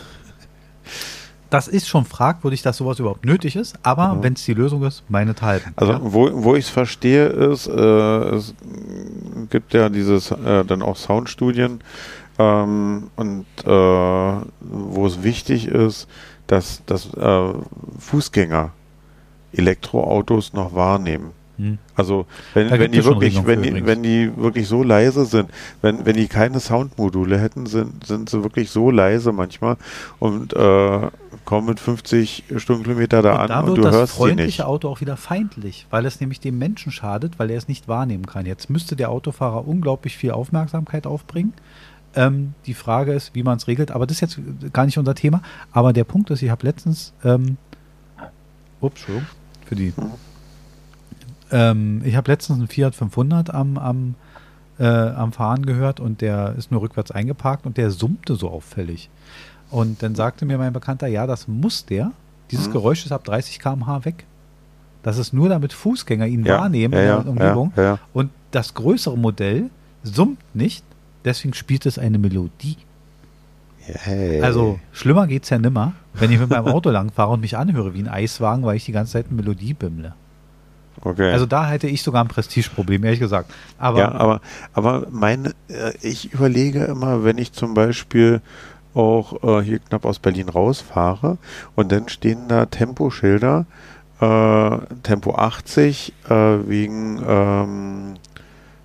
Das 1.51 1.67
ist 1.67 1.89
schon 1.89 2.05
fragwürdig, 2.05 2.63
dass 2.63 2.77
sowas 2.77 2.99
überhaupt 3.01 3.25
nötig 3.25 3.57
ist, 3.57 3.77
aber 3.83 4.15
mhm. 4.15 4.23
wenn 4.23 4.33
es 4.35 4.45
die 4.45 4.55
Lösung 4.55 4.85
ist, 4.85 5.03
meinethalben. 5.09 5.73
Also 5.77 5.93
ja. 5.95 6.01
wo, 6.03 6.31
wo 6.45 6.55
ich 6.55 6.67
es 6.67 6.71
verstehe, 6.71 7.27
ist, 7.27 7.67
äh, 7.67 8.35
es 8.37 8.55
gibt 9.51 9.75
ja 9.75 9.89
dieses 9.89 10.31
äh, 10.31 10.65
dann 10.65 10.83
auch 10.83 10.97
Soundstudien 10.97 11.81
ähm, 12.39 13.11
und 13.17 13.47
äh, 13.65 13.69
wo 13.69 15.07
es 15.07 15.23
wichtig 15.23 15.69
ist, 15.69 16.09
dass, 16.47 16.83
dass 16.87 17.13
äh, 17.15 17.53
Fußgänger 17.99 18.73
Elektroautos 19.53 20.53
noch 20.53 20.75
wahrnehmen. 20.75 21.33
Hm. 21.59 21.79
Also 21.97 22.27
wenn, 22.55 22.71
wenn 22.71 22.93
die 22.93 23.05
wirklich, 23.05 23.45
wenn 23.45 23.63
die, 23.63 23.85
wenn 23.85 24.03
die 24.05 24.31
wirklich 24.37 24.69
so 24.69 24.85
leise 24.85 25.25
sind, 25.25 25.51
wenn, 25.83 26.07
wenn 26.07 26.15
die 26.15 26.29
keine 26.29 26.61
Soundmodule 26.61 27.37
hätten, 27.37 27.67
sind, 27.67 28.07
sind 28.07 28.31
sie 28.31 28.45
wirklich 28.45 28.71
so 28.71 28.93
leise 28.93 29.33
manchmal 29.33 29.77
und 30.21 30.53
äh, 30.55 31.01
kommen 31.45 31.67
mit 31.67 31.81
50 31.81 32.45
Stundenkilometer 32.59 33.23
da 33.23 33.33
und 33.33 33.41
an 33.41 33.49
da 33.49 33.61
und 33.61 33.75
du 33.75 33.83
hörst 33.83 33.85
sie 33.85 33.89
nicht. 33.89 34.03
das 34.03 34.11
freundliche 34.13 34.67
Auto 34.69 34.89
auch 34.89 35.01
wieder 35.01 35.17
feindlich, 35.17 35.87
weil 35.91 36.07
es 36.07 36.21
nämlich 36.21 36.39
dem 36.39 36.59
Menschen 36.59 36.93
schadet, 36.93 37.41
weil 37.41 37.51
er 37.51 37.59
es 37.59 37.67
nicht 37.67 37.89
wahrnehmen 37.89 38.27
kann. 38.27 38.47
Jetzt 38.47 38.71
müsste 38.71 38.95
der 38.95 39.11
Autofahrer 39.11 39.67
unglaublich 39.67 40.17
viel 40.17 40.31
Aufmerksamkeit 40.31 41.09
aufbringen. 41.09 41.55
Ähm, 42.15 42.55
die 42.67 42.75
Frage 42.75 43.13
ist, 43.13 43.35
wie 43.35 43.43
man 43.43 43.59
es 43.59 43.67
regelt, 43.67 43.91
aber 43.91 44.07
das 44.07 44.17
ist 44.17 44.21
jetzt 44.21 44.73
gar 44.73 44.87
nicht 44.87 44.99
unser 44.99 45.15
Thema. 45.15 45.43
Aber 45.73 45.93
der 45.93 46.05
Punkt 46.05 46.31
ist, 46.31 46.43
ich 46.43 46.51
habe 46.51 46.67
letztens 46.67 47.13
ähm, 47.25 47.59
ups, 48.81 49.05
für 49.67 49.77
die 49.77 49.93
ähm, 51.51 52.03
ich 52.05 52.17
habe 52.17 52.31
letztens 52.31 52.59
einen 52.59 52.69
Fiat 52.69 52.95
500 52.95 53.53
am, 53.55 53.79
am, 53.79 54.15
äh, 54.79 54.85
am 54.87 55.33
Fahren 55.33 55.65
gehört 55.65 56.01
und 56.01 56.21
der 56.21 56.55
ist 56.57 56.71
nur 56.71 56.83
rückwärts 56.83 57.11
eingeparkt 57.11 57.67
und 57.67 57.77
der 57.77 57.91
summte 57.91 58.35
so 58.35 58.51
auffällig. 58.51 59.11
Und 59.71 60.03
dann 60.03 60.15
sagte 60.15 60.47
mir 60.47 60.59
mein 60.59 60.73
Bekannter, 60.73 61.07
ja, 61.07 61.27
das 61.27 61.49
muss 61.49 61.85
der. 61.85 62.13
Dieses 62.51 62.69
mhm. 62.69 62.73
Geräusch 62.73 63.05
ist 63.05 63.13
ab 63.13 63.25
30 63.25 63.59
km/h 63.59 64.05
weg. 64.05 64.25
Das 65.03 65.19
ist 65.19 65.33
nur 65.33 65.49
damit 65.49 65.73
Fußgänger 65.73 66.27
ihn 66.27 66.45
ja, 66.45 66.61
wahrnehmen 66.61 66.95
ja, 66.95 67.01
in 67.19 67.25
der 67.25 67.29
Umgebung. 67.29 67.73
Ja, 67.77 67.99
und 68.13 68.31
das 68.51 68.75
größere 68.75 69.17
Modell 69.17 69.71
summt 70.03 70.39
nicht, 70.55 70.85
deswegen 71.29 71.55
spielt 71.55 71.87
es 71.87 71.99
eine 71.99 72.19
Melodie. 72.19 72.77
Hey. 73.81 74.43
Also 74.43 74.79
schlimmer 74.93 75.27
geht 75.27 75.45
es 75.45 75.51
ja 75.51 75.59
nimmer, 75.59 75.95
wenn 76.15 76.31
ich 76.31 76.39
mit 76.39 76.51
meinem 76.51 76.67
Auto 76.67 76.91
langfahre 76.99 77.33
und 77.33 77.41
mich 77.41 77.57
anhöre 77.57 77.95
wie 77.95 78.01
ein 78.01 78.09
Eiswagen, 78.09 78.65
weil 78.65 78.77
ich 78.77 78.85
die 78.85 78.93
ganze 78.93 79.13
Zeit 79.13 79.27
eine 79.27 79.37
Melodie 79.37 79.75
bimmle. 79.75 80.15
Okay. 81.01 81.31
Also 81.31 81.47
da 81.47 81.69
hätte 81.69 81.87
ich 81.87 82.03
sogar 82.03 82.25
ein 82.25 82.29
Prestigeproblem, 82.29 83.05
ehrlich 83.05 83.21
gesagt. 83.21 83.53
Aber 83.79 83.99
ja, 83.99 84.13
aber, 84.13 84.41
aber 84.73 85.07
mein, 85.11 85.47
äh, 85.69 85.93
ich 86.03 86.33
überlege 86.33 86.85
immer, 86.85 87.25
wenn 87.25 87.39
ich 87.39 87.53
zum 87.53 87.75
Beispiel 87.75 88.41
auch 88.95 89.43
äh, 89.43 89.63
hier 89.63 89.79
knapp 89.79 90.05
aus 90.05 90.19
Berlin 90.19 90.49
rausfahre 90.49 91.39
und 91.77 91.93
dann 91.93 92.09
stehen 92.09 92.49
da 92.49 92.67
Temposchilder, 92.67 93.67
äh, 94.21 94.79
Tempo 95.05 95.37
80 95.37 96.13
äh, 96.29 96.35
wegen, 96.35 97.23
ähm, 97.27 98.15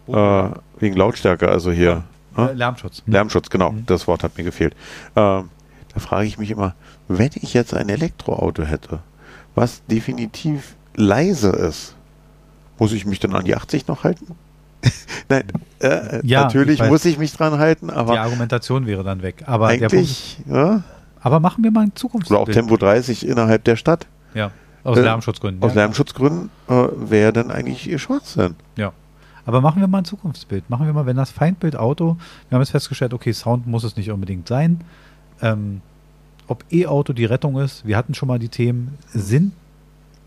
oh. 0.07 0.49
wegen 0.79 0.95
Lautstärke, 0.95 1.49
also 1.49 1.71
hier. 1.71 2.03
Äh, 2.37 2.53
Lärmschutz. 2.53 3.03
Hm. 3.05 3.13
Lärmschutz, 3.13 3.49
genau, 3.49 3.71
mhm. 3.71 3.85
das 3.85 4.07
Wort 4.07 4.23
hat 4.23 4.37
mir 4.37 4.43
gefehlt. 4.43 4.75
Ähm, 5.15 5.49
da 5.93 5.99
frage 5.99 6.25
ich 6.25 6.37
mich 6.37 6.51
immer, 6.51 6.75
wenn 7.07 7.31
ich 7.35 7.53
jetzt 7.53 7.73
ein 7.73 7.89
Elektroauto 7.89 8.63
hätte, 8.63 8.99
was 9.55 9.85
definitiv 9.85 10.75
leise 10.95 11.49
ist, 11.49 11.95
muss 12.79 12.91
ich 12.91 13.05
mich 13.05 13.19
dann 13.19 13.35
an 13.35 13.45
die 13.45 13.55
80 13.55 13.87
noch 13.87 14.03
halten? 14.03 14.35
Nein, 15.29 15.43
äh, 15.79 16.25
ja, 16.25 16.43
natürlich 16.43 16.81
ich 16.81 16.89
muss 16.89 17.05
ich 17.05 17.17
mich 17.17 17.31
dran 17.33 17.57
halten, 17.57 17.89
aber. 17.89 18.13
Die 18.13 18.19
Argumentation 18.19 18.85
wäre 18.85 19.03
dann 19.03 19.21
weg. 19.21 19.43
Aber 19.45 19.67
eigentlich, 19.67 20.41
Punkt, 20.43 20.55
ja? 20.55 20.83
Aber 21.21 21.39
machen 21.39 21.63
wir 21.63 21.71
mal 21.71 21.85
ein 21.85 21.95
Zukunftsbild. 21.95 22.37
Oder 22.37 22.49
auch 22.49 22.53
Tempo 22.53 22.75
30 22.75 23.25
innerhalb 23.25 23.63
der 23.63 23.77
Stadt. 23.77 24.07
Ja, 24.33 24.51
aus 24.83 24.97
äh, 24.97 25.01
Lärmschutzgründen. 25.01 25.63
Aus 25.63 25.73
ja. 25.73 25.81
Lärmschutzgründen 25.81 26.49
äh, 26.67 26.87
wäre 26.95 27.31
dann 27.31 27.49
eigentlich 27.49 27.89
ihr 27.89 27.99
Schwachsinn. 27.99 28.55
Ja. 28.75 28.91
Aber 29.45 29.61
machen 29.61 29.81
wir 29.81 29.87
mal 29.87 29.99
ein 29.99 30.05
Zukunftsbild. 30.05 30.69
Machen 30.69 30.85
wir 30.85 30.93
mal, 30.93 31.05
wenn 31.05 31.17
das 31.17 31.31
Feindbild 31.31 31.75
Auto, 31.75 32.17
wir 32.49 32.55
haben 32.55 32.61
jetzt 32.61 32.71
festgestellt, 32.71 33.13
okay, 33.13 33.33
Sound 33.33 33.67
muss 33.67 33.83
es 33.83 33.95
nicht 33.95 34.11
unbedingt 34.11 34.47
sein. 34.47 34.81
Ähm, 35.41 35.81
ob 36.47 36.65
E-Auto 36.71 37.13
die 37.13 37.25
Rettung 37.25 37.57
ist, 37.59 37.85
wir 37.85 37.97
hatten 37.97 38.13
schon 38.13 38.27
mal 38.27 38.39
die 38.39 38.49
Themen, 38.49 38.97
sind, 39.13 39.53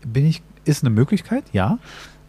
bin 0.05 0.25
ich, 0.25 0.41
ist 0.65 0.83
eine 0.83 0.89
Möglichkeit, 0.89 1.43
ja. 1.53 1.79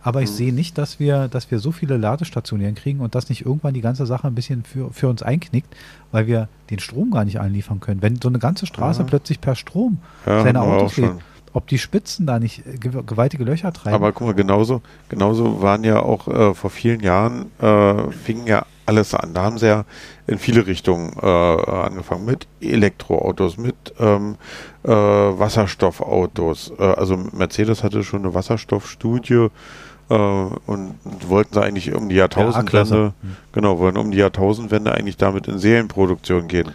Aber 0.01 0.23
ich 0.23 0.31
mhm. 0.31 0.35
sehe 0.35 0.53
nicht, 0.53 0.79
dass 0.79 1.01
wir, 1.01 1.29
dass 1.29 1.51
wir 1.51 1.59
so 1.59 1.73
viele 1.73 1.97
Ladestationen 1.97 2.75
kriegen 2.75 3.01
und 3.01 3.15
dass 3.15 3.29
nicht 3.29 3.45
irgendwann 3.45 3.75
die 3.75 3.81
ganze 3.81 4.07
Sache 4.07 4.27
ein 4.27 4.35
bisschen 4.35 4.63
für, 4.63 4.93
für 4.93 5.09
uns 5.09 5.23
einknickt, 5.23 5.75
weil 6.13 6.27
wir 6.27 6.49
den 6.71 6.79
Strom 6.79 7.11
gar 7.11 7.25
nicht 7.25 7.41
anliefern 7.41 7.81
können. 7.81 8.01
Wenn 8.01 8.21
so 8.21 8.29
eine 8.29 8.39
ganze 8.39 8.67
Straße 8.67 9.01
ja. 9.01 9.07
plötzlich 9.07 9.41
per 9.41 9.55
Strom 9.55 9.99
ja, 10.25 10.43
seine 10.43 10.61
Autos 10.61 10.97
lädt, 10.97 11.13
ob 11.59 11.67
die 11.67 11.79
Spitzen 11.79 12.25
da 12.25 12.39
nicht 12.39 12.65
äh, 12.67 12.79
gewaltige 12.79 13.43
Löcher 13.43 13.73
treiben. 13.73 13.95
Aber 13.95 14.13
guck 14.13 14.29
mal, 14.29 14.35
genauso, 14.35 14.81
genauso 15.09 15.61
waren 15.61 15.83
ja 15.83 16.01
auch 16.01 16.29
äh, 16.29 16.55
vor 16.55 16.71
vielen 16.71 17.01
Jahren, 17.01 17.51
äh, 17.61 18.11
fingen 18.13 18.47
ja 18.47 18.65
alles 18.87 19.13
an. 19.13 19.35
Da 19.35 19.43
haben 19.43 19.59
sie 19.59 19.67
ja 19.67 19.85
in 20.29 20.39
viele 20.39 20.67
Richtungen 20.67 21.13
äh, 21.21 21.27
angefangen. 21.27 22.25
Mit 22.25 22.47
Elektroautos, 22.61 23.59
mit 23.59 23.75
ähm, 23.99 24.37
äh, 24.85 24.89
Wasserstoffautos. 24.91 26.73
Äh, 26.79 26.85
also 26.85 27.17
Mercedes 27.17 27.83
hatte 27.83 28.05
schon 28.05 28.25
eine 28.25 28.35
Wasserstoffstudie 28.35 29.49
und 30.11 30.95
wollten 31.27 31.53
sie 31.53 31.63
eigentlich 31.63 31.93
um 31.93 32.09
die 32.09 32.15
Jahrtausendwende, 32.15 33.13
ja, 33.23 33.29
genau, 33.53 33.79
wollten 33.79 33.99
um 33.99 34.11
die 34.11 34.17
Jahrtausendwende 34.17 34.95
eigentlich 34.95 35.19
damit 35.19 35.49
in 35.49 35.59
Serienproduktion 35.59 36.49
gehen. 36.49 36.73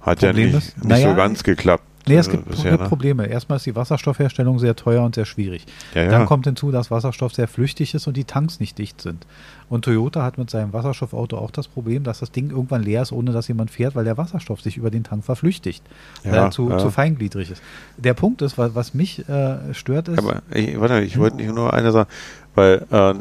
Hat 0.00 0.20
Problem 0.20 0.48
ja 0.48 0.54
nicht, 0.54 0.68
ist, 0.68 0.78
nicht 0.78 0.88
naja, 0.88 1.10
so 1.10 1.14
ganz 1.14 1.42
geklappt. 1.44 1.84
Nee, 2.06 2.16
es 2.16 2.28
gibt, 2.28 2.48
bisher, 2.48 2.72
ne? 2.72 2.78
Probleme. 2.78 3.26
Erstmal 3.26 3.56
ist 3.56 3.66
die 3.66 3.76
Wasserstoffherstellung 3.76 4.58
sehr 4.58 4.74
teuer 4.74 5.02
und 5.02 5.14
sehr 5.14 5.24
schwierig. 5.24 5.64
Ja, 5.94 6.02
ja. 6.02 6.10
Dann 6.10 6.26
kommt 6.26 6.46
hinzu, 6.46 6.70
dass 6.70 6.90
Wasserstoff 6.90 7.34
sehr 7.34 7.48
flüchtig 7.48 7.94
ist 7.94 8.06
und 8.06 8.16
die 8.16 8.24
Tanks 8.24 8.60
nicht 8.60 8.78
dicht 8.78 9.00
sind. 9.00 9.26
Und 9.68 9.84
Toyota 9.84 10.22
hat 10.22 10.36
mit 10.36 10.50
seinem 10.50 10.72
Wasserstoffauto 10.72 11.38
auch 11.38 11.50
das 11.50 11.68
Problem, 11.68 12.02
dass 12.02 12.18
das 12.18 12.32
Ding 12.32 12.50
irgendwann 12.50 12.82
leer 12.82 13.02
ist, 13.02 13.12
ohne 13.12 13.32
dass 13.32 13.48
jemand 13.48 13.70
fährt, 13.70 13.94
weil 13.94 14.04
der 14.04 14.18
Wasserstoff 14.18 14.60
sich 14.60 14.76
über 14.76 14.90
den 14.90 15.04
Tank 15.04 15.24
verflüchtigt, 15.24 15.82
ja, 16.24 16.32
weil 16.32 16.38
er 16.40 16.50
zu, 16.50 16.76
zu, 16.76 16.90
feingliedrig 16.90 17.50
ist. 17.50 17.62
Der 17.96 18.14
Punkt 18.14 18.42
ist, 18.42 18.58
was, 18.58 18.74
was 18.74 18.94
mich 18.94 19.26
äh, 19.28 19.72
stört, 19.72 20.08
ist. 20.08 20.18
Aber 20.18 20.42
ich, 20.52 20.78
warte, 20.78 21.00
ich 21.00 21.18
wollte 21.18 21.36
nicht 21.36 21.54
nur 21.54 21.72
eine 21.72 21.92
sagen, 21.92 22.10
weil 22.54 22.84
äh, 22.90 23.14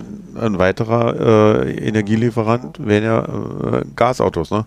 ein 0.44 0.60
weiterer 0.60 1.64
äh, 1.66 1.88
Energielieferant 1.88 2.86
wären 2.86 3.04
ja 3.04 3.80
äh, 3.80 3.86
Gasautos, 3.96 4.52
ne? 4.52 4.66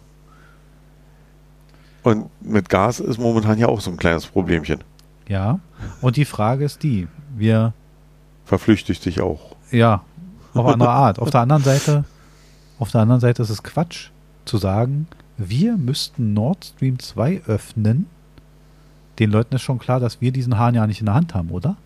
Und 2.05 2.27
mit 2.43 2.69
Gas 2.69 3.01
ist 3.01 3.19
momentan 3.19 3.59
ja 3.59 3.67
auch 3.67 3.81
so 3.81 3.91
ein 3.91 3.97
kleines 3.97 4.27
Problemchen. 4.27 4.81
Ja. 5.27 5.59
Und 6.01 6.17
die 6.17 6.27
Frage 6.27 6.65
ist 6.65 6.83
die, 6.83 7.09
wir, 7.35 7.73
Verflüchtigt 8.45 9.03
sich 9.03 9.21
auch. 9.23 9.57
ja, 9.71 10.03
auf 10.53 10.67
andere 10.67 10.91
Art. 10.91 11.19
Auf 11.19 11.31
der 11.31 11.41
anderen 11.41 11.63
Seite, 11.63 12.05
auf 12.79 12.91
der 12.91 13.01
anderen 13.01 13.21
Seite 13.21 13.43
ist 13.43 13.51
es 13.51 13.63
Quatsch 13.63 14.11
zu 14.45 14.59
sagen, 14.59 15.07
wir 15.39 15.79
müssten 15.79 16.35
Nord 16.35 16.65
Stream 16.65 16.99
2 16.99 17.43
öffnen. 17.47 18.07
Den 19.19 19.31
Leuten 19.31 19.57
ist 19.57 19.63
schon 19.63 19.79
klar, 19.79 19.99
dass 19.99 20.21
wir 20.21 20.31
diesen 20.31 20.59
Hahn 20.59 20.75
ja 20.75 20.87
nicht 20.87 21.01
in 21.01 21.07
der 21.07 21.15
Hand 21.15 21.35
haben, 21.35 21.51
oder? 21.51 21.77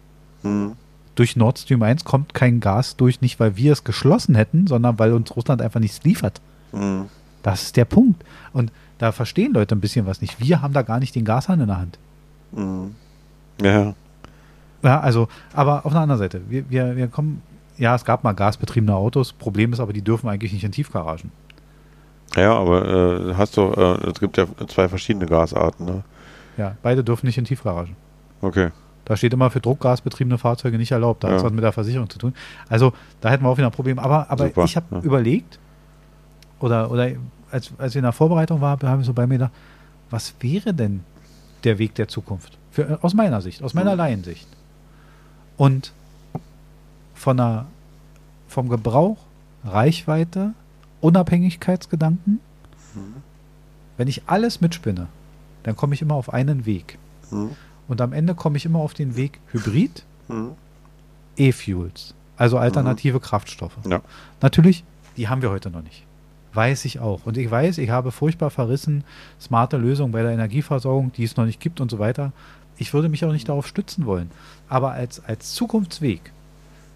Hm. 0.42 0.72
Durch 1.14 1.36
Nord 1.36 1.60
Stream 1.60 1.82
1 1.82 2.04
kommt 2.04 2.34
kein 2.34 2.58
Gas 2.58 2.96
durch, 2.96 3.20
nicht 3.20 3.38
weil 3.38 3.56
wir 3.56 3.72
es 3.72 3.84
geschlossen 3.84 4.34
hätten, 4.34 4.66
sondern 4.66 4.98
weil 4.98 5.12
uns 5.12 5.34
Russland 5.36 5.62
einfach 5.62 5.80
nichts 5.80 6.02
liefert. 6.02 6.40
Hm. 6.72 7.06
Das 7.42 7.62
ist 7.62 7.76
der 7.76 7.84
Punkt. 7.84 8.24
Und 8.52 8.72
da 8.98 9.12
verstehen 9.12 9.52
Leute 9.54 9.74
ein 9.74 9.80
bisschen 9.80 10.06
was 10.06 10.20
nicht. 10.20 10.40
Wir 10.40 10.60
haben 10.62 10.72
da 10.74 10.82
gar 10.82 10.98
nicht 10.98 11.14
den 11.14 11.24
Gashahn 11.24 11.60
in 11.60 11.66
der 11.68 11.78
Hand. 11.78 11.98
Hm. 12.54 12.94
Ja. 13.62 13.94
Ja, 14.82 15.00
also, 15.00 15.28
aber 15.54 15.84
auf 15.86 15.92
der 15.92 16.02
anderen 16.02 16.18
Seite, 16.20 16.40
wir, 16.48 16.68
wir, 16.70 16.96
wir 16.96 17.08
kommen, 17.08 17.42
ja, 17.76 17.94
es 17.94 18.04
gab 18.04 18.22
mal 18.24 18.32
gasbetriebene 18.32 18.94
Autos. 18.94 19.32
Problem 19.32 19.72
ist 19.72 19.80
aber, 19.80 19.92
die 19.92 20.02
dürfen 20.02 20.28
eigentlich 20.28 20.52
nicht 20.52 20.64
in 20.64 20.72
Tiefgaragen. 20.72 21.32
Ja, 22.36 22.54
aber 22.54 22.86
äh, 23.30 23.34
hast 23.34 23.56
du, 23.56 23.62
äh, 23.72 24.08
es 24.10 24.20
gibt 24.20 24.36
ja 24.36 24.46
zwei 24.68 24.88
verschiedene 24.88 25.26
Gasarten, 25.26 25.86
ne? 25.86 26.04
Ja, 26.56 26.76
beide 26.82 27.02
dürfen 27.02 27.26
nicht 27.26 27.38
in 27.38 27.44
Tiefgaragen. 27.44 27.96
Okay. 28.42 28.70
Da 29.04 29.16
steht 29.16 29.32
immer 29.32 29.50
für 29.50 29.60
druckgasbetriebene 29.60 30.38
Fahrzeuge 30.38 30.76
nicht 30.76 30.90
erlaubt. 30.92 31.24
Da 31.24 31.28
hat 31.28 31.32
Ja. 31.32 31.38
es 31.38 31.44
was 31.44 31.52
mit 31.52 31.64
der 31.64 31.72
Versicherung 31.72 32.10
zu 32.10 32.18
tun. 32.18 32.34
Also, 32.68 32.92
da 33.20 33.30
hätten 33.30 33.44
wir 33.44 33.48
auch 33.48 33.56
wieder 33.56 33.68
ein 33.68 33.72
Problem. 33.72 33.98
Aber, 33.98 34.30
aber 34.30 34.48
Super, 34.48 34.64
ich 34.64 34.76
habe 34.76 34.86
ja. 34.90 35.00
überlegt, 35.00 35.58
oder, 36.60 36.90
oder 36.90 37.08
als, 37.50 37.72
als 37.78 37.94
wir 37.94 38.00
in 38.00 38.04
der 38.04 38.12
Vorbereitung 38.12 38.60
waren, 38.60 38.80
habe 38.88 39.00
ich 39.02 39.06
so 39.06 39.12
bei 39.12 39.26
mir 39.26 39.34
gedacht, 39.34 39.52
was 40.10 40.34
wäre 40.40 40.72
denn 40.74 41.02
der 41.64 41.78
Weg 41.78 41.94
der 41.94 42.08
Zukunft? 42.08 42.56
Für, 42.70 42.98
aus 43.02 43.14
meiner 43.14 43.40
Sicht, 43.40 43.62
aus 43.62 43.74
meiner 43.74 43.92
Mhm. 43.92 43.98
Laiensicht. 43.98 44.48
Und 45.56 45.92
von 47.14 47.36
der, 47.36 47.66
vom 48.48 48.68
Gebrauch, 48.68 49.18
Reichweite, 49.64 50.52
Unabhängigkeitsgedanken, 51.00 52.40
Mhm. 52.94 53.14
wenn 53.96 54.08
ich 54.08 54.22
alles 54.26 54.60
mitspinne, 54.60 55.08
dann 55.64 55.76
komme 55.76 55.94
ich 55.94 56.02
immer 56.02 56.14
auf 56.14 56.32
einen 56.32 56.64
Weg. 56.66 56.98
Hm. 57.30 57.50
Und 57.88 58.00
am 58.00 58.12
Ende 58.12 58.34
komme 58.34 58.56
ich 58.56 58.64
immer 58.64 58.78
auf 58.78 58.94
den 58.94 59.16
Weg 59.16 59.40
Hybrid, 59.52 60.04
Hm. 60.28 60.52
E-Fuels, 61.36 62.14
also 62.36 62.58
alternative 62.58 63.20
Kraftstoffe. 63.20 63.76
Ja. 63.88 64.00
Natürlich, 64.40 64.84
die 65.16 65.28
haben 65.28 65.42
wir 65.42 65.50
heute 65.50 65.70
noch 65.70 65.82
nicht. 65.82 66.04
Weiß 66.54 66.84
ich 66.86 66.98
auch. 67.00 67.26
Und 67.26 67.36
ich 67.36 67.50
weiß, 67.50 67.78
ich 67.78 67.90
habe 67.90 68.10
furchtbar 68.10 68.50
verrissen, 68.50 69.04
smarte 69.40 69.76
Lösungen 69.76 70.12
bei 70.12 70.22
der 70.22 70.32
Energieversorgung, 70.32 71.12
die 71.12 71.24
es 71.24 71.36
noch 71.36 71.44
nicht 71.44 71.60
gibt 71.60 71.80
und 71.80 71.90
so 71.90 71.98
weiter. 71.98 72.32
Ich 72.78 72.94
würde 72.94 73.08
mich 73.08 73.24
auch 73.24 73.32
nicht 73.32 73.48
darauf 73.48 73.66
stützen 73.66 74.06
wollen. 74.06 74.30
Aber 74.68 74.92
als, 74.92 75.22
als 75.24 75.52
Zukunftsweg, 75.54 76.32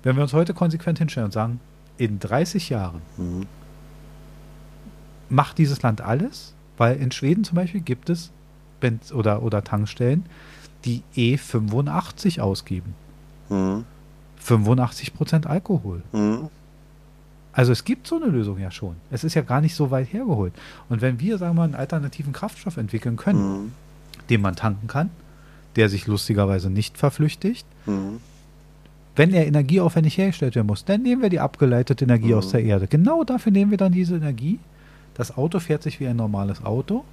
wenn 0.03 0.17
wir 0.17 0.23
uns 0.23 0.33
heute 0.33 0.55
konsequent 0.55 0.99
hinstellen 0.99 1.27
und 1.27 1.33
sagen, 1.33 1.61
in 1.99 2.19
30 2.19 2.71
Jahren 2.71 3.03
Hm. 3.17 3.47
macht 5.29 5.59
dieses 5.59 5.83
Land 5.83 6.01
alles, 6.01 6.55
weil 6.79 6.97
in 6.97 7.13
Schweden 7.13 7.45
zum 7.45 7.57
Beispiel 7.57 7.81
gibt 7.81 8.11
es 8.11 8.31
Benz 8.81 9.13
oder, 9.13 9.43
oder 9.43 9.63
Tankstellen, 9.63 10.25
die 10.85 11.03
E85 11.17 12.41
ausgeben. 12.41 12.95
Hm. 13.49 13.85
85% 14.45 15.47
Alkohol. 15.47 16.03
Hm. 16.13 16.49
Also 17.53 17.73
es 17.73 17.85
gibt 17.85 18.07
so 18.07 18.17
eine 18.17 18.27
Lösung 18.27 18.59
ja 18.59 18.71
schon. 18.71 18.97
Es 19.11 19.25
ist 19.25 19.35
ja 19.35 19.43
gar 19.43 19.61
nicht 19.61 19.75
so 19.75 19.91
weit 19.91 20.13
hergeholt. 20.13 20.55
Und 20.89 21.03
wenn 21.03 21.21
wir, 21.21 21.37
sagen 21.39 21.53
wir 21.55 21.61
mal, 21.61 21.65
einen 21.65 21.75
alternativen 21.75 22.33
Kraftstoff 22.33 22.77
entwickeln 22.79 23.17
können, 23.17 23.39
Hm. 23.65 23.73
den 24.31 24.41
man 24.41 24.57
tanken 24.57 24.87
kann, 24.87 25.11
der 25.77 25.89
sich 25.89 26.07
lustigerweise 26.07 26.71
nicht 26.71 26.97
verflüchtigt, 26.97 27.67
Hm. 27.85 28.21
wenn 29.17 29.35
er 29.35 29.47
energieaufwendig 29.47 30.17
hergestellt 30.17 30.55
werden 30.55 30.67
muss, 30.67 30.85
dann 30.87 31.03
nehmen 31.03 31.21
wir 31.21 31.29
die 31.29 31.41
abgeleitete 31.41 32.05
Energie 32.05 32.29
Mhm. 32.33 32.39
aus 32.39 32.49
der 32.51 32.63
Erde. 32.65 32.87
Genau 32.87 33.23
dafür 33.25 33.53
nehmen 33.53 33.71
wir 33.71 33.79
dann 33.79 33.93
diese 33.93 34.17
Energie. 34.17 34.59
Das 35.15 35.37
Auto 35.37 35.61
fährt 35.61 35.83
sich 35.83 36.01
wie 36.01 36.07
ein 36.09 36.17
normales 36.17 36.65
Auto 36.65 37.05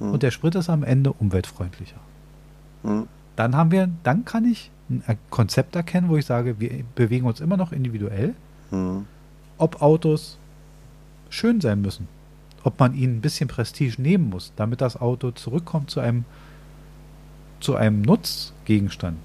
Hm. 0.00 0.10
und 0.12 0.22
der 0.24 0.32
Sprit 0.32 0.56
ist 0.56 0.68
am 0.68 0.82
Ende 0.82 1.12
umweltfreundlicher. 1.12 2.00
Hm. 2.82 3.06
Dann 3.36 3.56
haben 3.56 3.70
wir, 3.70 3.88
dann 4.02 4.24
kann 4.24 4.44
ich 4.44 4.70
ein 5.06 5.18
Konzept 5.30 5.76
erkennen, 5.76 6.08
wo 6.08 6.16
ich 6.16 6.26
sage, 6.26 6.58
wir 6.58 6.70
bewegen 6.96 7.26
uns 7.26 7.40
immer 7.40 7.56
noch 7.56 7.70
individuell, 7.70 8.34
Hm. 8.70 9.06
Ob 9.58 9.82
Autos 9.82 10.38
schön 11.30 11.60
sein 11.60 11.80
müssen, 11.80 12.08
ob 12.62 12.78
man 12.78 12.94
ihnen 12.94 13.16
ein 13.16 13.20
bisschen 13.20 13.48
Prestige 13.48 14.00
nehmen 14.00 14.30
muss, 14.30 14.52
damit 14.56 14.80
das 14.80 15.00
Auto 15.00 15.30
zurückkommt 15.30 15.90
zu 15.90 16.00
einem 16.00 16.24
zu 17.60 17.76
einem 17.76 18.02
Nutzgegenstand. 18.02 19.16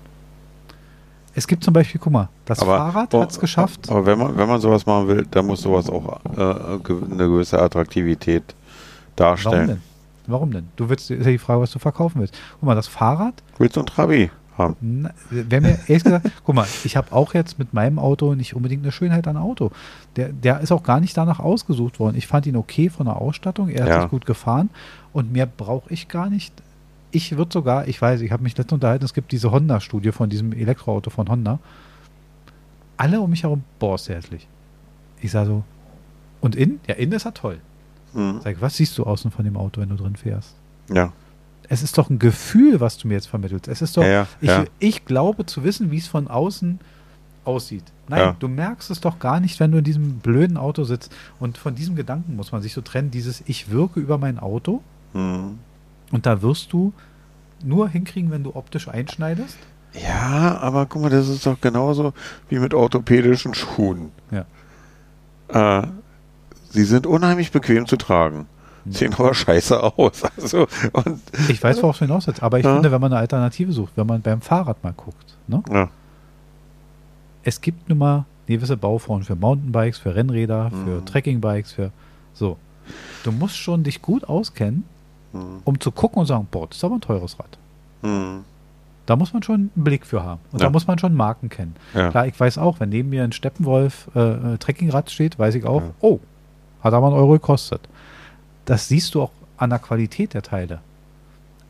Es 1.35 1.45
gibt 1.45 1.63
zum 1.63 1.73
Beispiel, 1.73 1.99
guck 2.01 2.13
mal, 2.13 2.29
das 2.45 2.59
Fahrrad 2.59 3.09
boah, 3.09 3.21
hat 3.21 3.31
es 3.31 3.39
geschafft. 3.39 3.89
Aber 3.89 4.05
wenn 4.05 4.17
man, 4.17 4.35
wenn 4.37 4.47
man 4.47 4.59
sowas 4.61 4.85
machen 4.85 5.07
will, 5.07 5.27
dann 5.29 5.45
muss 5.45 5.61
sowas 5.61 5.89
auch 5.89 6.19
äh, 6.35 6.41
eine 6.41 6.79
gewisse 6.79 7.61
Attraktivität 7.61 8.43
Warum 8.47 9.15
darstellen. 9.15 9.67
denn? 9.67 9.81
Warum 10.27 10.51
denn? 10.51 10.67
Du 10.75 10.89
willst, 10.89 11.11
ist 11.11 11.25
ja 11.25 11.31
die 11.31 11.37
Frage, 11.37 11.61
was 11.61 11.71
du 11.71 11.79
verkaufen 11.79 12.21
willst. 12.21 12.33
Guck 12.53 12.63
mal, 12.63 12.75
das 12.75 12.87
Fahrrad 12.87 13.35
Willst 13.57 13.75
du 13.75 13.81
ein 13.81 13.85
Trabi 13.85 14.31
haben? 14.59 14.75
Na, 14.81 15.11
Wer 15.29 15.61
mir 15.61 15.79
ehrlich 15.87 16.03
gesagt, 16.03 16.29
guck 16.43 16.55
mal, 16.55 16.67
ich 16.83 16.95
habe 16.97 17.11
auch 17.11 17.33
jetzt 17.33 17.57
mit 17.57 17.73
meinem 17.73 17.97
Auto 17.97 18.35
nicht 18.35 18.53
unbedingt 18.55 18.83
eine 18.83 18.91
Schönheit 18.91 19.27
an 19.27 19.37
Auto. 19.37 19.71
Der, 20.15 20.29
der 20.29 20.59
ist 20.59 20.71
auch 20.71 20.83
gar 20.83 20.99
nicht 20.99 21.17
danach 21.17 21.39
ausgesucht 21.39 21.99
worden. 21.99 22.15
Ich 22.17 22.27
fand 22.27 22.45
ihn 22.45 22.55
okay 22.55 22.89
von 22.89 23.05
der 23.07 23.15
Ausstattung, 23.15 23.69
er 23.69 23.83
hat 23.85 23.89
Ja. 23.89 24.01
sich 24.01 24.09
gut 24.11 24.25
gefahren 24.25 24.69
und 25.13 25.31
mehr 25.31 25.45
brauche 25.47 25.91
ich 25.91 26.07
gar 26.07 26.29
nicht. 26.29 26.53
Ich 27.11 27.35
würde 27.37 27.51
sogar, 27.51 27.87
ich 27.87 27.99
weiß, 27.99 28.21
ich 28.21 28.31
habe 28.31 28.43
mich 28.43 28.55
letztens 28.55 28.73
unterhalten, 28.73 29.03
es 29.05 29.15
gibt 29.15 29.31
diese 29.31 29.51
Honda-Studie 29.51 30.11
von 30.11 30.29
diesem 30.29 30.53
Elektroauto 30.53 31.09
von 31.09 31.27
Honda. 31.27 31.57
Alle 32.97 33.21
um 33.21 33.29
mich 33.29 33.43
herum, 33.43 33.63
boah, 33.79 33.95
ist 33.95 34.09
hässlich. 34.09 34.47
Ich 35.21 35.31
sage 35.31 35.47
so, 35.47 35.63
und 36.41 36.55
innen? 36.55 36.79
Ja, 36.87 36.95
innen 36.95 37.13
ist 37.13 37.25
er 37.25 37.33
toll. 37.33 37.59
Hm. 38.13 38.41
Sag, 38.43 38.61
was 38.61 38.75
siehst 38.77 38.97
du 38.97 39.03
außen 39.03 39.31
von 39.31 39.45
dem 39.45 39.57
Auto, 39.57 39.81
wenn 39.81 39.89
du 39.89 39.95
drin 39.95 40.15
fährst? 40.15 40.55
Ja. 40.91 41.11
Es 41.69 41.83
ist 41.83 41.97
doch 41.97 42.09
ein 42.09 42.19
Gefühl, 42.19 42.79
was 42.79 42.97
du 42.97 43.07
mir 43.07 43.13
jetzt 43.13 43.27
vermittelst. 43.27 43.67
Es 43.67 43.81
ist 43.81 43.95
doch, 43.95 44.03
Ja, 44.03 44.27
ich, 44.41 44.51
ich 44.79 45.05
glaube 45.05 45.45
zu 45.45 45.63
wissen, 45.63 45.91
wie 45.91 45.97
es 45.97 46.07
von 46.07 46.27
außen 46.27 46.79
aussieht. 47.45 47.83
Nein, 48.07 48.35
du 48.39 48.47
merkst 48.47 48.89
es 48.89 48.99
doch 48.99 49.19
gar 49.19 49.39
nicht, 49.39 49.59
wenn 49.59 49.71
du 49.71 49.77
in 49.77 49.83
diesem 49.83 50.17
blöden 50.17 50.57
Auto 50.57 50.83
sitzt. 50.83 51.11
Und 51.39 51.57
von 51.59 51.75
diesem 51.75 51.95
Gedanken 51.95 52.35
muss 52.35 52.51
man 52.51 52.63
sich 52.63 52.73
so 52.73 52.81
trennen, 52.81 53.11
dieses 53.11 53.43
Ich 53.45 53.69
wirke 53.69 53.99
über 53.99 54.17
mein 54.17 54.39
Auto. 54.39 54.81
Hm. 55.13 55.59
Und 56.11 56.25
da 56.25 56.41
wirst 56.41 56.73
du 56.73 56.91
nur 57.63 57.87
hinkriegen, 57.89 58.31
wenn 58.31 58.43
du 58.43 58.55
optisch 58.55 58.87
einschneidest. 58.87 59.57
Ja, 59.93 60.57
aber 60.59 60.85
guck 60.85 61.03
mal, 61.03 61.09
das 61.09 61.27
ist 61.27 61.45
doch 61.45 61.59
genauso 61.61 62.13
wie 62.49 62.59
mit 62.59 62.73
orthopädischen 62.73 63.53
Schuhen. 63.53 64.11
Ja. 64.31 65.81
Äh, 65.81 65.87
sie 66.69 66.83
sind 66.83 67.07
unheimlich 67.07 67.51
bequem 67.51 67.85
zu 67.85 67.97
tragen. 67.97 68.47
Sehen 68.91 69.13
aber 69.13 69.33
scheiße 69.33 69.81
aus. 69.97 70.23
Also, 70.37 70.67
Ich 71.49 71.61
weiß, 71.63 71.81
worauf 71.83 71.97
du 71.99 72.05
hinaus 72.05 72.27
willst, 72.27 72.41
aber 72.43 72.59
ich 72.59 72.65
Ja. 72.65 72.73
finde, 72.73 72.91
wenn 72.91 73.01
man 73.01 73.11
eine 73.13 73.19
Alternative 73.21 73.71
sucht, 73.71 73.93
wenn 73.95 74.07
man 74.07 74.21
beim 74.21 74.41
Fahrrad 74.41 74.83
mal 74.83 74.93
guckt, 74.93 75.35
ne? 75.47 75.61
ja. 75.71 75.89
es 77.43 77.61
gibt 77.61 77.89
nun 77.89 77.97
mal 77.97 78.25
gewisse 78.47 78.77
Bauformen 78.77 79.23
für 79.23 79.35
Mountainbikes, 79.35 79.99
für 79.99 80.15
Rennräder, 80.15 80.71
für 80.71 81.01
Mhm. 81.01 81.05
Trekkingbikes, 81.05 81.71
für 81.73 81.91
so. 82.33 82.57
Du 83.23 83.31
musst 83.31 83.57
schon 83.57 83.83
dich 83.83 84.01
gut 84.01 84.23
auskennen, 84.27 84.83
Hm. 85.33 85.59
um 85.63 85.79
zu 85.79 85.91
gucken 85.91 86.19
und 86.21 86.25
sagen, 86.25 86.47
boah, 86.49 86.67
das 86.67 86.77
ist 86.77 86.83
aber 86.83 86.95
ein 86.95 87.01
teures 87.01 87.37
Rad. 87.39 87.57
Hm. 88.01 88.43
Da 89.05 89.15
muss 89.15 89.33
man 89.33 89.43
schon 89.43 89.55
einen 89.75 89.83
Blick 89.83 90.05
für 90.05 90.23
haben. 90.23 90.39
Und 90.51 90.59
Ja. 90.61 90.65
da 90.67 90.71
muss 90.71 90.87
man 90.87 90.97
schon 90.99 91.13
Marken 91.15 91.49
kennen. 91.49 91.75
Ja. 91.93 92.09
Klar, 92.09 92.27
ich 92.27 92.39
weiß 92.39 92.57
auch, 92.57 92.79
wenn 92.79 92.89
neben 92.89 93.09
mir 93.09 93.23
ein 93.23 93.31
Steppenwolf 93.31 94.09
äh, 94.15 94.19
äh, 94.53 94.57
Trekkingrad 94.57 95.09
steht, 95.11 95.37
weiß 95.37 95.53
ich 95.55 95.65
auch, 95.65 95.81
Ja. 95.81 95.89
oh, 96.01 96.19
hat 96.83 96.93
aber 96.93 97.07
einen 97.07 97.15
Euro 97.15 97.33
gekostet. 97.33 97.81
Das 98.65 98.87
siehst 98.87 99.15
du 99.15 99.21
auch 99.23 99.31
an 99.57 99.69
der 99.71 99.79
Qualität 99.79 100.33
der 100.33 100.41
Teile. 100.41 100.79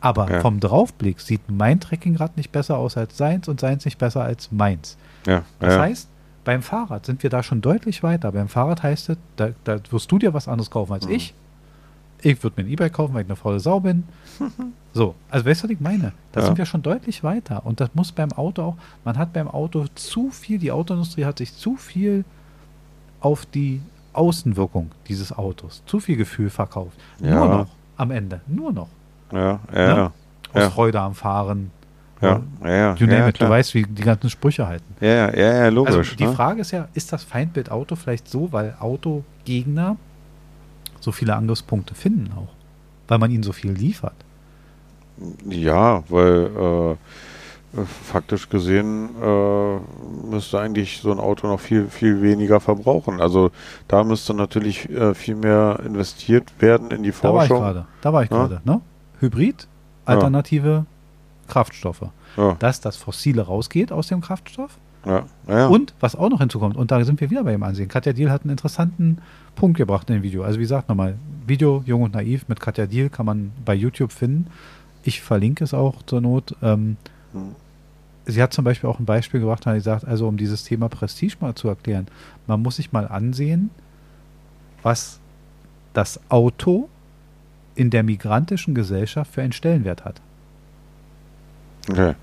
Aber 0.01 0.29
Ja. 0.31 0.39
vom 0.41 0.59
Draufblick 0.59 1.19
sieht 1.19 1.41
mein 1.49 1.79
Trekkingrad 1.79 2.37
nicht 2.37 2.51
besser 2.51 2.77
aus 2.77 2.95
als 2.97 3.17
seins 3.17 3.47
und 3.47 3.59
seins 3.59 3.85
nicht 3.85 3.97
besser 3.97 4.23
als 4.23 4.51
meins. 4.51 4.97
Ja. 5.25 5.43
Das 5.59 5.75
ja. 5.75 5.81
heißt, 5.81 6.07
beim 6.45 6.61
Fahrrad 6.61 7.05
sind 7.05 7.21
wir 7.23 7.29
da 7.29 7.43
schon 7.43 7.61
deutlich 7.61 8.01
weiter. 8.01 8.31
Beim 8.31 8.47
Fahrrad 8.47 8.81
heißt 8.81 9.09
es, 9.09 9.17
da, 9.35 9.49
da 9.65 9.79
wirst 9.91 10.09
du 10.11 10.17
dir 10.19 10.33
was 10.33 10.47
anderes 10.47 10.71
kaufen 10.71 10.93
als 10.93 11.05
Mhm. 11.05 11.11
ich. 11.13 11.33
Ich 12.21 12.41
würde 12.43 12.61
mir 12.61 12.67
ein 12.67 12.71
E-Bike 12.71 12.93
kaufen, 12.93 13.13
weil 13.13 13.21
ich 13.23 13.27
eine 13.27 13.35
faule 13.37 13.59
Sau 13.59 13.79
bin. 13.79 14.03
so, 14.93 15.15
also 15.29 15.45
weißt 15.45 15.63
du, 15.63 15.67
was 15.67 15.71
ich 15.71 15.79
meine? 15.79 16.11
Da 16.31 16.41
sind 16.41 16.57
wir 16.57 16.65
schon 16.65 16.81
deutlich 16.81 17.23
weiter. 17.23 17.65
Und 17.65 17.79
das 17.79 17.89
muss 17.93 18.11
beim 18.11 18.31
Auto 18.33 18.61
auch, 18.63 18.77
man 19.05 19.17
hat 19.17 19.31
beim 19.33 19.47
Auto 19.47 19.85
zu 19.95 20.29
viel, 20.31 20.59
die 20.59 20.71
Autoindustrie 20.71 21.25
hat 21.25 21.37
sich 21.37 21.53
zu 21.55 21.75
viel 21.77 22.23
auf 23.21 23.45
die 23.45 23.81
Außenwirkung 24.13 24.91
dieses 25.07 25.31
Autos, 25.31 25.83
zu 25.85 25.99
viel 25.99 26.17
Gefühl 26.17 26.49
verkauft. 26.49 26.97
Ja. 27.21 27.35
Nur 27.35 27.47
noch 27.49 27.67
am 27.97 28.11
Ende, 28.11 28.41
nur 28.47 28.71
noch. 28.71 28.89
ja, 29.31 29.59
ja, 29.73 29.87
ja. 29.87 30.05
Aus 30.53 30.63
Ja. 30.63 30.69
Freude 30.69 30.99
am 30.99 31.13
Fahren. 31.13 31.71
Ja, 32.21 32.41
ja, 32.63 32.69
ja. 32.69 32.95
You 32.95 33.07
name 33.07 33.29
it, 33.29 33.39
du 33.39 33.47
weißt, 33.47 33.73
wie 33.75 33.83
die 33.83 34.01
ganzen 34.03 34.29
Sprüche 34.29 34.67
halten. 34.67 34.95
Ja, 34.99 35.07
ja, 35.07 35.33
ja, 35.33 35.53
ja, 35.63 35.69
logisch. 35.69 35.95
Also 35.95 36.15
die 36.15 36.25
ne? 36.25 36.33
Frage 36.33 36.61
ist 36.61 36.71
ja, 36.71 36.87
ist 36.93 37.13
das 37.13 37.23
Feindbild 37.23 37.71
Auto 37.71 37.95
vielleicht 37.95 38.27
so, 38.27 38.51
weil 38.51 38.75
Autogegner 38.79 39.95
so 40.99 41.11
viele 41.11 41.35
Angriffspunkte 41.35 41.95
finden 41.95 42.31
auch? 42.33 42.49
Weil 43.07 43.19
man 43.19 43.31
ihnen 43.31 43.43
so 43.43 43.53
viel 43.53 43.71
liefert? 43.71 44.15
Ja, 45.47 46.03
weil 46.09 46.45
äh, 46.45 46.95
faktisch 48.03 48.49
gesehen 48.49 49.09
äh, 49.21 49.77
müsste 50.29 50.59
eigentlich 50.59 50.99
so 51.01 51.11
ein 51.11 51.19
Auto 51.19 51.47
noch 51.47 51.59
viel, 51.59 51.87
viel 51.87 52.21
weniger 52.21 52.59
verbrauchen. 52.59 53.21
Also 53.21 53.51
da 53.87 54.03
müsste 54.03 54.33
natürlich 54.33 54.89
äh, 54.89 55.13
viel 55.13 55.35
mehr 55.35 55.79
investiert 55.85 56.51
werden 56.59 56.89
in 56.91 57.03
die 57.03 57.11
Da 57.11 57.33
war 57.33 57.43
ich 57.43 57.49
Forschung. 57.49 57.59
gerade. 57.65 57.85
Da 58.01 58.11
war 58.13 58.23
ich 58.23 58.31
Ja. 58.31 58.37
gerade. 58.37 58.61
Ne? 58.63 58.81
Hybrid, 59.19 59.67
alternative 60.05 60.85
Kraftstoffe. 61.47 62.03
Ja, 62.37 62.55
Dass 62.59 62.79
das 62.81 62.95
Fossile 62.97 63.41
rausgeht 63.43 63.91
aus 63.91 64.07
dem 64.07 64.21
Kraftstoff. 64.21 64.77
ja, 65.05 65.23
ja. 65.47 65.67
Und 65.67 65.93
was 65.99 66.15
auch 66.15 66.29
noch 66.29 66.39
hinzukommt, 66.39 66.75
und 66.77 66.91
da 66.91 67.03
sind 67.03 67.19
wir 67.21 67.29
wieder 67.29 67.43
bei 67.43 67.51
dem 67.51 67.63
Ansehen. 67.63 67.87
Katja 67.87 68.13
Diel 68.13 68.29
hat 68.31 68.41
einen 68.43 68.51
interessanten 68.51 69.19
Punkt 69.55 69.77
gebracht 69.77 70.09
in 70.09 70.15
dem 70.17 70.23
Video. 70.23 70.43
Also 70.43 70.57
wie 70.59 70.63
gesagt 70.63 70.89
nochmal, 70.89 71.15
Video 71.47 71.83
Jung 71.85 72.03
und 72.03 72.13
Naiv 72.13 72.47
mit 72.47 72.59
Katja 72.59 72.85
Diel 72.85 73.09
kann 73.09 73.25
man 73.25 73.51
bei 73.65 73.73
YouTube 73.75 74.11
finden. 74.11 74.47
Ich 75.03 75.21
verlinke 75.21 75.63
es 75.63 75.73
auch 75.73 76.01
zur 76.03 76.21
Not. 76.21 76.55
Ähm, 76.61 76.97
Sie 78.25 78.41
hat 78.43 78.53
zum 78.53 78.63
Beispiel 78.65 78.89
auch 78.89 78.99
ein 78.99 79.05
Beispiel 79.05 79.39
gebracht, 79.39 79.65
hat 79.65 79.75
gesagt, 79.75 80.05
also 80.05 80.27
um 80.27 80.37
dieses 80.37 80.63
Thema 80.63 80.87
Prestige 80.89 81.35
mal 81.39 81.55
zu 81.55 81.67
erklären, 81.67 82.07
man 82.47 82.61
muss 82.61 82.75
sich 82.75 82.91
mal 82.91 83.07
ansehen, 83.07 83.69
was 84.83 85.19
das 85.93 86.19
Auto 86.29 86.89
in 87.75 87.89
der 87.89 88.03
migrantischen 88.03 88.75
Gesellschaft 88.75 89.33
für 89.33 89.41
einen 89.41 89.51
Stellenwert 89.53 90.05
hat. 90.05 90.21
Okay. 91.89 92.13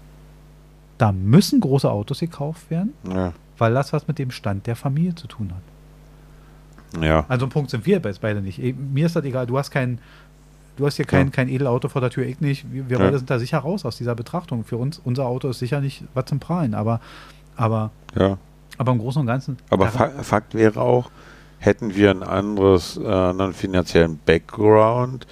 Da 0.98 1.12
müssen 1.12 1.60
große 1.60 1.90
Autos 1.90 2.20
gekauft 2.20 2.70
werden, 2.70 2.92
Ja. 3.08 3.32
weil 3.58 3.74
das 3.74 3.92
was 3.92 4.06
mit 4.06 4.18
dem 4.18 4.30
Stand 4.30 4.66
der 4.66 4.76
Familie 4.76 5.14
zu 5.14 5.26
tun 5.26 5.52
hat. 5.52 7.02
Ja. 7.02 7.24
An 7.28 7.40
so 7.40 7.46
einem 7.46 7.52
Punkt 7.52 7.70
sind 7.70 7.84
wir 7.84 8.00
jetzt 8.00 8.20
beide 8.20 8.40
nicht. 8.40 8.58
Mir 8.78 9.06
ist 9.06 9.16
das 9.16 9.24
egal, 9.24 9.46
du 9.46 9.58
hast 9.58 9.70
kein, 9.70 9.98
du 10.76 10.86
hast 10.86 10.96
hier 10.96 11.04
kein, 11.04 11.26
Ja. 11.26 11.32
kein 11.32 11.48
Edelauto 11.48 11.88
vor 11.88 12.00
der 12.00 12.10
Tür, 12.10 12.24
ich 12.26 12.40
nicht. 12.40 12.70
Wir, 12.72 12.88
wir 12.88 12.98
Ja. 12.98 13.04
beide 13.04 13.18
sind 13.18 13.30
da 13.30 13.38
sicher 13.38 13.58
raus 13.58 13.84
aus 13.84 13.96
dieser 13.96 14.14
Betrachtung. 14.14 14.64
Für 14.64 14.76
uns, 14.76 15.00
unser 15.02 15.26
Auto 15.26 15.48
ist 15.48 15.58
sicher 15.58 15.80
nicht 15.80 16.04
was 16.14 16.26
zum 16.26 16.38
Prahlen, 16.40 16.74
aber, 16.74 17.00
aber, 17.56 17.90
ja. 18.18 18.38
aber 18.78 18.92
im 18.92 18.98
Großen 18.98 19.20
und 19.20 19.26
Ganzen. 19.26 19.56
Aber 19.70 19.88
Fa 19.88 20.10
Fakt 20.22 20.54
wäre 20.54 20.80
auch, 20.80 21.10
hätten 21.58 21.94
wir 21.94 22.10
ein 22.10 22.22
anderes, 22.22 22.96
äh, 22.96 23.06
anderen 23.06 23.52
finanziellen 23.54 24.18
Background, 24.26 25.26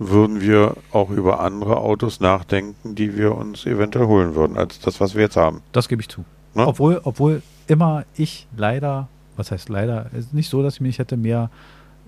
würden 0.00 0.40
wir 0.40 0.74
auch 0.92 1.10
über 1.10 1.40
andere 1.40 1.78
Autos 1.78 2.20
nachdenken, 2.20 2.94
die 2.94 3.16
wir 3.16 3.34
uns 3.34 3.66
eventuell 3.66 4.06
holen 4.06 4.34
würden, 4.36 4.56
als 4.56 4.78
das, 4.80 5.00
was 5.00 5.14
wir 5.14 5.22
jetzt 5.22 5.36
haben. 5.36 5.60
Das 5.72 5.88
gebe 5.88 6.00
ich 6.02 6.08
zu. 6.08 6.24
Ne? 6.54 6.66
Obwohl, 6.66 7.00
obwohl 7.02 7.42
immer 7.66 8.04
ich 8.16 8.46
leider, 8.56 9.08
was 9.36 9.50
heißt 9.50 9.68
leider, 9.68 10.06
es 10.12 10.26
ist 10.26 10.34
nicht 10.34 10.48
so, 10.50 10.62
dass 10.62 10.74
ich 10.74 10.80
mich 10.80 10.98
hätte 10.98 11.16
mehr, 11.16 11.50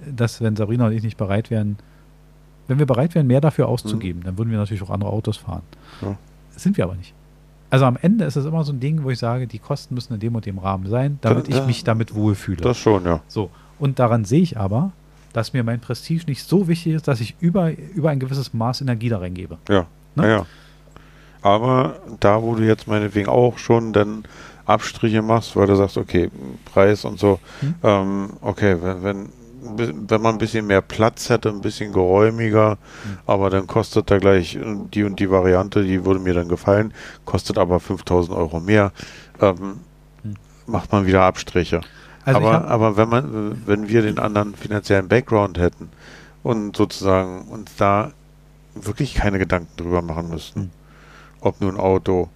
dass 0.08 0.40
wenn 0.40 0.54
Sabrina 0.56 0.86
und 0.86 0.92
ich 0.92 1.02
nicht 1.02 1.16
bereit 1.16 1.50
wären, 1.50 1.78
wenn 2.70 2.78
wir 2.78 2.86
bereit 2.86 3.14
wären, 3.14 3.26
mehr 3.26 3.40
dafür 3.40 3.68
auszugeben, 3.68 4.22
dann 4.24 4.38
würden 4.38 4.50
wir 4.50 4.58
natürlich 4.58 4.82
auch 4.82 4.90
andere 4.90 5.10
Autos 5.10 5.36
fahren. 5.36 5.62
Ja. 6.00 6.16
Sind 6.56 6.76
wir 6.76 6.84
aber 6.84 6.94
nicht. 6.94 7.12
Also 7.68 7.84
am 7.84 7.96
Ende 8.00 8.24
ist 8.24 8.36
es 8.36 8.46
immer 8.46 8.64
so 8.64 8.72
ein 8.72 8.80
Ding, 8.80 9.04
wo 9.04 9.10
ich 9.10 9.18
sage, 9.18 9.46
die 9.46 9.58
Kosten 9.58 9.94
müssen 9.94 10.14
in 10.14 10.20
dem 10.20 10.34
und 10.34 10.46
dem 10.46 10.58
Rahmen 10.58 10.86
sein, 10.88 11.18
damit 11.20 11.52
Da- 11.52 11.56
ich 11.58 11.66
mich 11.66 11.84
damit 11.84 12.14
wohlfühle. 12.14 12.62
Das 12.62 12.78
schon, 12.78 13.04
ja. 13.04 13.20
So. 13.28 13.50
Und 13.78 13.98
daran 13.98 14.24
sehe 14.24 14.40
ich 14.42 14.58
aber, 14.58 14.92
dass 15.32 15.52
mir 15.52 15.62
mein 15.62 15.78
Prestige 15.80 16.24
nicht 16.26 16.42
so 16.42 16.66
wichtig 16.66 16.94
ist, 16.94 17.06
dass 17.06 17.20
ich 17.20 17.36
über, 17.40 17.70
über 17.94 18.10
ein 18.10 18.18
gewisses 18.18 18.52
Maß 18.54 18.80
Energie 18.80 19.08
da 19.08 19.18
reingebe. 19.18 19.58
Ja. 19.68 19.86
Ne? 20.16 20.28
Ja. 20.28 20.46
Aber 21.42 21.96
da, 22.18 22.42
wo 22.42 22.54
du 22.54 22.64
jetzt 22.64 22.86
meinetwegen 22.88 23.28
auch 23.28 23.56
schon 23.58 23.92
dann 23.92 24.24
Abstriche 24.66 25.22
machst, 25.22 25.56
weil 25.56 25.66
du 25.66 25.74
sagst, 25.76 25.96
okay, 25.96 26.30
Preis 26.66 27.04
und 27.04 27.18
so, 27.18 27.38
Hm. 27.60 27.74
ähm, 27.82 28.30
okay, 28.42 28.76
wenn, 28.80 29.02
wenn, 29.02 29.28
wenn 29.62 30.22
man 30.22 30.34
ein 30.34 30.38
bisschen 30.38 30.66
mehr 30.66 30.80
Platz 30.80 31.28
hätte, 31.28 31.48
ein 31.50 31.60
bisschen 31.60 31.92
geräumiger, 31.92 32.70
Hm. 33.02 33.18
aber 33.26 33.50
dann 33.50 33.66
kostet 33.66 34.10
da 34.10 34.18
gleich 34.18 34.56
äh, 34.56 34.62
die 34.94 35.04
und 35.04 35.20
die 35.20 35.30
Variante, 35.30 35.82
die 35.84 36.04
würde 36.04 36.20
mir 36.20 36.34
dann 36.34 36.48
gefallen, 36.48 36.92
kostet 37.24 37.58
aber 37.58 37.78
5000 37.80 38.36
Euro 38.36 38.60
mehr, 38.60 38.92
ähm, 39.40 39.80
Hm. 40.22 40.34
macht 40.66 40.92
man 40.92 41.06
wieder 41.06 41.22
Abstriche. 41.22 41.80
Also 42.24 42.38
aber, 42.40 42.68
aber 42.68 42.96
wenn 42.96 43.08
man, 43.08 43.62
wenn 43.66 43.88
wir 43.88 44.02
den 44.02 44.18
anderen 44.18 44.54
finanziellen 44.54 45.08
Background 45.08 45.58
hätten 45.58 45.88
und 46.42 46.76
sozusagen 46.76 47.42
uns 47.48 47.74
da 47.76 48.12
wirklich 48.74 49.14
keine 49.14 49.38
Gedanken 49.38 49.74
drüber 49.76 50.02
machen 50.02 50.28
müssten, 50.30 50.60
Hm. 50.60 50.70
ob 51.40 51.60
nun 51.60 51.76
Auto 51.78 52.28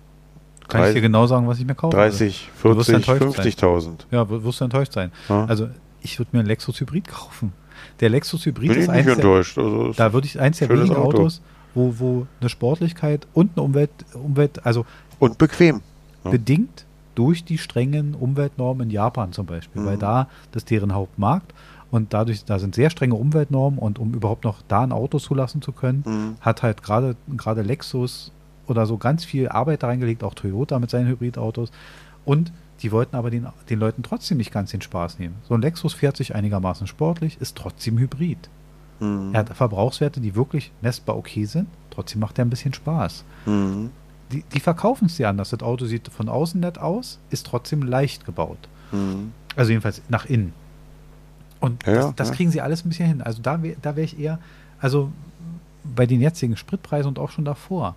Kann 0.68 0.86
ich 0.88 0.94
dir 0.94 1.00
genau 1.02 1.26
sagen, 1.26 1.46
was 1.46 1.58
ich 1.58 1.66
mir 1.66 1.74
kaufe. 1.74 1.94
30, 1.96 2.50
Du 2.62 2.74
wirst 2.76 2.88
40, 2.90 3.08
enttäuscht 3.08 3.36
sein. 3.36 3.46
50.000. 3.46 4.06
Ja, 4.10 4.28
wirst 4.28 4.60
du 4.60 4.64
enttäuscht 4.64 4.92
sein. 4.94 5.12
Ja? 5.28 5.44
Also 5.44 5.68
ich 6.04 6.18
würde 6.18 6.30
mir 6.32 6.40
einen 6.40 6.48
Lexus 6.48 6.80
Hybrid 6.80 7.08
kaufen. 7.08 7.52
Der 8.00 8.08
Lexus 8.10 8.46
Hybrid 8.46 8.68
Bin 8.68 8.78
ich 8.78 8.84
ist 8.84 8.88
nicht 8.88 8.96
eins 8.96 9.04
der, 9.06 9.14
enttäuscht. 9.16 9.58
Also 9.58 9.88
ist- 9.90 9.98
da 10.00 10.12
würde 10.12 10.26
ich 10.26 10.38
eins 10.40 10.58
der 10.58 10.68
wenigen 10.68 10.94
Auto. 10.94 11.18
Autos, 11.18 11.42
wo, 11.74 11.94
wo 11.98 12.26
eine 12.40 12.48
Sportlichkeit 12.50 13.26
und 13.34 13.52
eine 13.56 13.62
Umwelt, 13.64 13.90
Umwelt, 14.14 14.64
also 14.64 14.86
und 15.18 15.38
bequem. 15.38 15.80
Ja. 16.24 16.30
bedingt 16.30 16.84
durch 17.14 17.44
die 17.44 17.58
strengen 17.58 18.14
Umweltnormen 18.14 18.88
in 18.88 18.90
Japan 18.90 19.32
zum 19.32 19.46
Beispiel, 19.46 19.82
Mhm. 19.82 19.86
weil 19.86 19.96
da 19.98 20.28
das 20.52 20.62
ist 20.62 20.70
deren 20.70 20.94
Hauptmarkt 20.94 21.52
und 21.90 22.12
dadurch, 22.14 22.44
da 22.44 22.58
sind 22.58 22.74
sehr 22.74 22.90
strenge 22.90 23.14
Umweltnormen 23.14 23.78
und 23.78 23.98
um 23.98 24.14
überhaupt 24.14 24.44
noch 24.44 24.62
da 24.68 24.82
ein 24.82 24.90
Auto 24.92 25.18
zulassen 25.18 25.62
zu 25.62 25.72
können, 25.72 26.02
Mhm. 26.06 26.36
hat 26.40 26.62
halt 26.62 26.82
gerade 26.82 27.16
gerade 27.36 27.62
Lexus 27.62 28.32
oder 28.66 28.86
so 28.86 28.96
ganz 28.96 29.24
viel 29.24 29.48
Arbeit 29.48 29.82
da 29.82 29.88
reingelegt, 29.88 30.24
auch 30.24 30.34
Toyota 30.34 30.78
mit 30.78 30.90
seinen 30.90 31.06
Hybridautos. 31.08 31.70
Und 32.24 32.52
die 32.84 32.92
wollten 32.92 33.16
aber 33.16 33.30
den, 33.30 33.46
den 33.70 33.80
Leuten 33.80 34.02
trotzdem 34.02 34.36
nicht 34.36 34.52
ganz 34.52 34.70
den 34.70 34.82
Spaß 34.82 35.18
nehmen. 35.18 35.36
So 35.48 35.54
ein 35.54 35.62
Lexus 35.62 35.94
fährt 35.94 36.16
sich 36.18 36.34
einigermaßen 36.34 36.86
sportlich, 36.86 37.40
ist 37.40 37.56
trotzdem 37.56 37.98
Hybrid. 37.98 38.50
Mhm. 39.00 39.30
Er 39.32 39.40
hat 39.40 39.56
Verbrauchswerte, 39.56 40.20
die 40.20 40.34
wirklich 40.34 40.70
messbar 40.82 41.16
okay 41.16 41.46
sind, 41.46 41.66
trotzdem 41.90 42.20
macht 42.20 42.38
er 42.38 42.44
ein 42.44 42.50
bisschen 42.50 42.74
Spaß. 42.74 43.24
Mhm. 43.46 43.90
Die, 44.30 44.44
die 44.52 44.60
verkaufen 44.60 45.06
es 45.06 45.16
dir 45.16 45.28
anders. 45.28 45.50
Das 45.50 45.62
Auto 45.62 45.86
sieht 45.86 46.08
von 46.08 46.28
außen 46.28 46.60
nett 46.60 46.78
aus, 46.78 47.18
ist 47.30 47.46
trotzdem 47.46 47.82
leicht 47.82 48.26
gebaut. 48.26 48.68
Mhm. 48.92 49.32
Also 49.56 49.70
jedenfalls 49.70 50.02
nach 50.08 50.26
innen. 50.26 50.52
Und 51.60 51.86
Ja, 51.86 51.94
das, 51.94 52.14
das 52.16 52.28
ja. 52.28 52.34
kriegen 52.34 52.50
sie 52.50 52.60
alles 52.60 52.84
ein 52.84 52.90
bisschen 52.90 53.08
hin. 53.08 53.22
Also 53.22 53.40
da 53.40 53.62
wäre 53.62 53.76
da 53.80 53.96
wär 53.96 54.04
ich 54.04 54.20
eher, 54.20 54.38
also 54.78 55.10
bei 55.84 56.04
den 56.04 56.20
jetzigen 56.20 56.56
Spritpreisen 56.56 57.08
und 57.08 57.18
auch 57.18 57.30
schon 57.30 57.44
davor, 57.46 57.94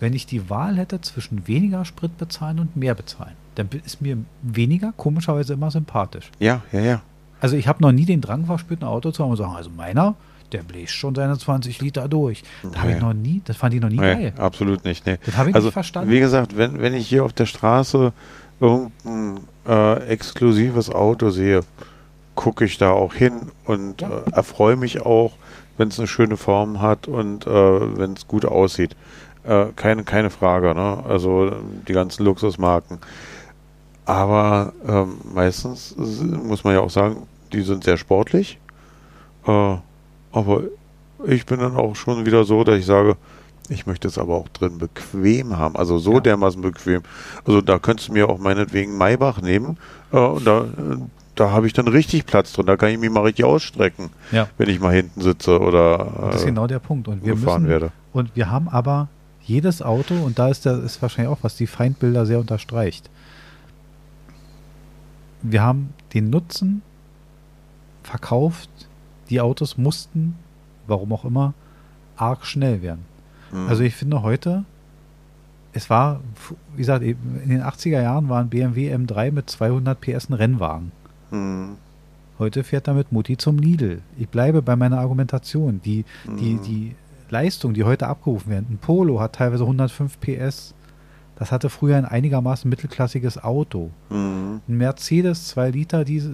wenn 0.00 0.12
ich 0.14 0.26
die 0.26 0.50
Wahl 0.50 0.76
hätte 0.76 1.00
zwischen 1.00 1.46
weniger 1.46 1.84
Sprit 1.84 2.16
bezahlen 2.18 2.58
und 2.58 2.76
mehr 2.76 2.94
bezahlen, 2.94 3.34
dann 3.54 3.68
ist 3.84 4.00
mir 4.00 4.16
weniger 4.42 4.92
komischerweise 4.96 5.52
immer 5.54 5.70
sympathisch. 5.70 6.30
Ja, 6.38 6.62
ja, 6.72 6.80
ja. 6.80 7.02
Also 7.40 7.56
ich 7.56 7.68
habe 7.68 7.82
noch 7.82 7.92
nie 7.92 8.04
den 8.06 8.20
Drang 8.20 8.44
verspürt, 8.46 8.82
ein 8.82 8.86
Auto 8.88 9.10
zu 9.12 9.22
haben 9.22 9.30
und 9.30 9.36
sagen, 9.36 9.54
also 9.54 9.70
meiner, 9.70 10.14
der 10.52 10.62
bläst 10.62 10.92
schon 10.94 11.14
seine 11.14 11.38
20 11.38 11.80
Liter 11.80 12.08
durch. 12.08 12.42
Da 12.72 12.80
habe 12.80 12.90
ich 12.90 12.96
Nee. 12.96 13.02
noch 13.02 13.12
nie, 13.14 13.40
das 13.44 13.56
fand 13.56 13.72
ich 13.74 13.80
noch 13.80 13.88
nie 13.88 13.96
Nee, 14.00 14.14
geil. 14.14 14.32
absolut 14.36 14.84
nicht. 14.84 15.06
Nee. 15.06 15.18
Das 15.24 15.36
habe 15.36 15.50
ich 15.50 15.54
also, 15.54 15.68
nicht 15.68 15.74
verstanden. 15.74 16.10
wie 16.10 16.18
gesagt, 16.20 16.56
wenn, 16.56 16.80
wenn 16.80 16.92
ich 16.94 17.06
hier 17.08 17.24
auf 17.24 17.32
der 17.32 17.46
Straße 17.46 18.12
irgendein 18.60 19.40
äh, 19.66 20.04
exklusives 20.08 20.90
Auto 20.90 21.30
sehe, 21.30 21.60
gucke 22.34 22.64
ich 22.64 22.78
da 22.78 22.90
auch 22.92 23.14
hin 23.14 23.32
und 23.64 24.00
Ja. 24.00 24.08
äh, 24.26 24.30
erfreue 24.32 24.76
mich 24.76 25.00
auch, 25.02 25.32
wenn 25.78 25.88
es 25.88 25.98
eine 25.98 26.08
schöne 26.08 26.36
Form 26.36 26.80
hat 26.82 27.08
und 27.08 27.46
äh, 27.46 27.50
wenn 27.98 28.12
es 28.14 28.26
gut 28.28 28.44
aussieht. 28.44 28.96
Äh, 29.44 29.66
keine, 29.76 30.04
keine 30.04 30.30
Frage, 30.30 30.74
ne? 30.74 31.02
Also 31.08 31.50
die 31.88 31.92
ganzen 31.92 32.24
Luxusmarken. 32.24 32.98
Aber 34.06 34.72
ähm, 34.86 35.14
meistens 35.34 35.94
muss 35.96 36.64
man 36.64 36.74
ja 36.74 36.80
auch 36.80 36.90
sagen, 36.90 37.26
die 37.52 37.62
sind 37.62 37.84
sehr 37.84 37.96
sportlich. 37.96 38.58
Äh, 39.46 39.76
aber 40.32 40.62
ich 41.26 41.46
bin 41.46 41.60
dann 41.60 41.76
auch 41.76 41.94
schon 41.96 42.26
wieder 42.26 42.44
so, 42.44 42.64
dass 42.64 42.78
ich 42.78 42.86
sage, 42.86 43.16
ich 43.68 43.86
möchte 43.86 44.08
es 44.08 44.18
aber 44.18 44.34
auch 44.34 44.48
drin 44.48 44.78
bequem 44.78 45.56
haben. 45.56 45.76
Also 45.76 45.98
so 45.98 46.14
Ja. 46.14 46.20
dermaßen 46.20 46.60
bequem. 46.60 47.02
Also 47.46 47.60
da 47.60 47.78
könntest 47.78 48.08
du 48.08 48.12
mir 48.14 48.28
auch 48.28 48.38
meinetwegen 48.38 48.96
Maybach 48.98 49.40
nehmen. 49.40 49.78
Äh, 50.12 50.18
und 50.18 50.44
da, 50.46 50.62
äh, 50.62 50.96
da 51.36 51.50
habe 51.52 51.66
ich 51.66 51.72
dann 51.72 51.86
richtig 51.88 52.26
Platz 52.26 52.52
drin. 52.52 52.66
Da 52.66 52.76
kann 52.76 52.90
ich 52.90 52.98
mich 52.98 53.10
mal 53.10 53.20
richtig 53.22 53.44
ausstrecken, 53.44 54.10
Ja. 54.32 54.48
wenn 54.58 54.68
ich 54.68 54.80
mal 54.80 54.92
hinten 54.92 55.20
sitze 55.20 55.60
oder 55.60 56.18
Und 56.22 56.26
das 56.32 56.36
ist 56.36 56.42
äh, 56.42 56.46
genau 56.46 56.66
der 56.66 56.80
Punkt. 56.80 57.06
Und 57.06 57.24
wir 57.24 57.34
gefahren 57.34 57.62
müssen, 57.62 57.70
werde. 57.70 57.92
Und 58.12 58.34
wir 58.34 58.50
haben 58.50 58.68
aber 58.68 59.08
jedes 59.42 59.82
Auto, 59.82 60.14
und 60.14 60.38
da 60.38 60.48
ist, 60.48 60.64
der, 60.64 60.78
ist 60.82 61.00
wahrscheinlich 61.02 61.32
auch, 61.32 61.42
was 61.42 61.56
die 61.56 61.66
Feindbilder 61.66 62.26
sehr 62.26 62.38
unterstreicht. 62.38 63.10
Wir 65.42 65.62
haben 65.62 65.90
den 66.12 66.30
Nutzen 66.30 66.82
verkauft, 68.02 68.68
die 69.30 69.40
Autos 69.40 69.78
mussten, 69.78 70.36
warum 70.86 71.12
auch 71.12 71.24
immer, 71.24 71.54
arg 72.16 72.44
schnell 72.44 72.82
werden. 72.82 73.04
Mhm. 73.52 73.68
Also 73.68 73.82
ich 73.82 73.94
finde 73.94 74.22
heute, 74.22 74.64
es 75.72 75.88
war, 75.88 76.20
wie 76.74 76.78
gesagt, 76.78 77.02
in 77.04 77.48
den 77.48 77.62
80er 77.62 78.02
Jahren 78.02 78.28
war 78.28 78.40
ein 78.40 78.48
BMW 78.48 78.92
M3 78.94 79.30
mit 79.32 79.48
200 79.48 80.00
PS 80.00 80.28
ein 80.28 80.34
Rennwagen. 80.34 80.92
Mhm. 81.30 81.76
Heute 82.38 82.64
fährt 82.64 82.88
damit 82.88 83.12
Mutti 83.12 83.36
zum 83.36 83.58
Lidl. 83.58 84.00
Ich 84.18 84.28
bleibe 84.28 84.62
bei 84.62 84.74
meiner 84.74 84.98
Argumentation. 84.98 85.80
Die, 85.84 86.04
die, 86.26 86.54
Mhm. 86.54 86.62
die 86.62 86.94
Leistung, 87.30 87.74
die 87.74 87.84
heute 87.84 88.06
abgerufen 88.06 88.50
werden, 88.50 88.66
ein 88.70 88.78
Polo 88.78 89.20
hat 89.20 89.34
teilweise 89.34 89.64
105 89.64 90.18
PS. 90.20 90.74
Das 91.36 91.52
hatte 91.52 91.70
früher 91.70 91.96
ein 91.96 92.04
einigermaßen 92.04 92.68
mittelklassiges 92.68 93.42
Auto. 93.42 93.90
Mhm. 94.10 94.60
Ein 94.68 94.76
Mercedes 94.76 95.48
2 95.48 95.70
Liter, 95.70 96.04
diese, 96.04 96.30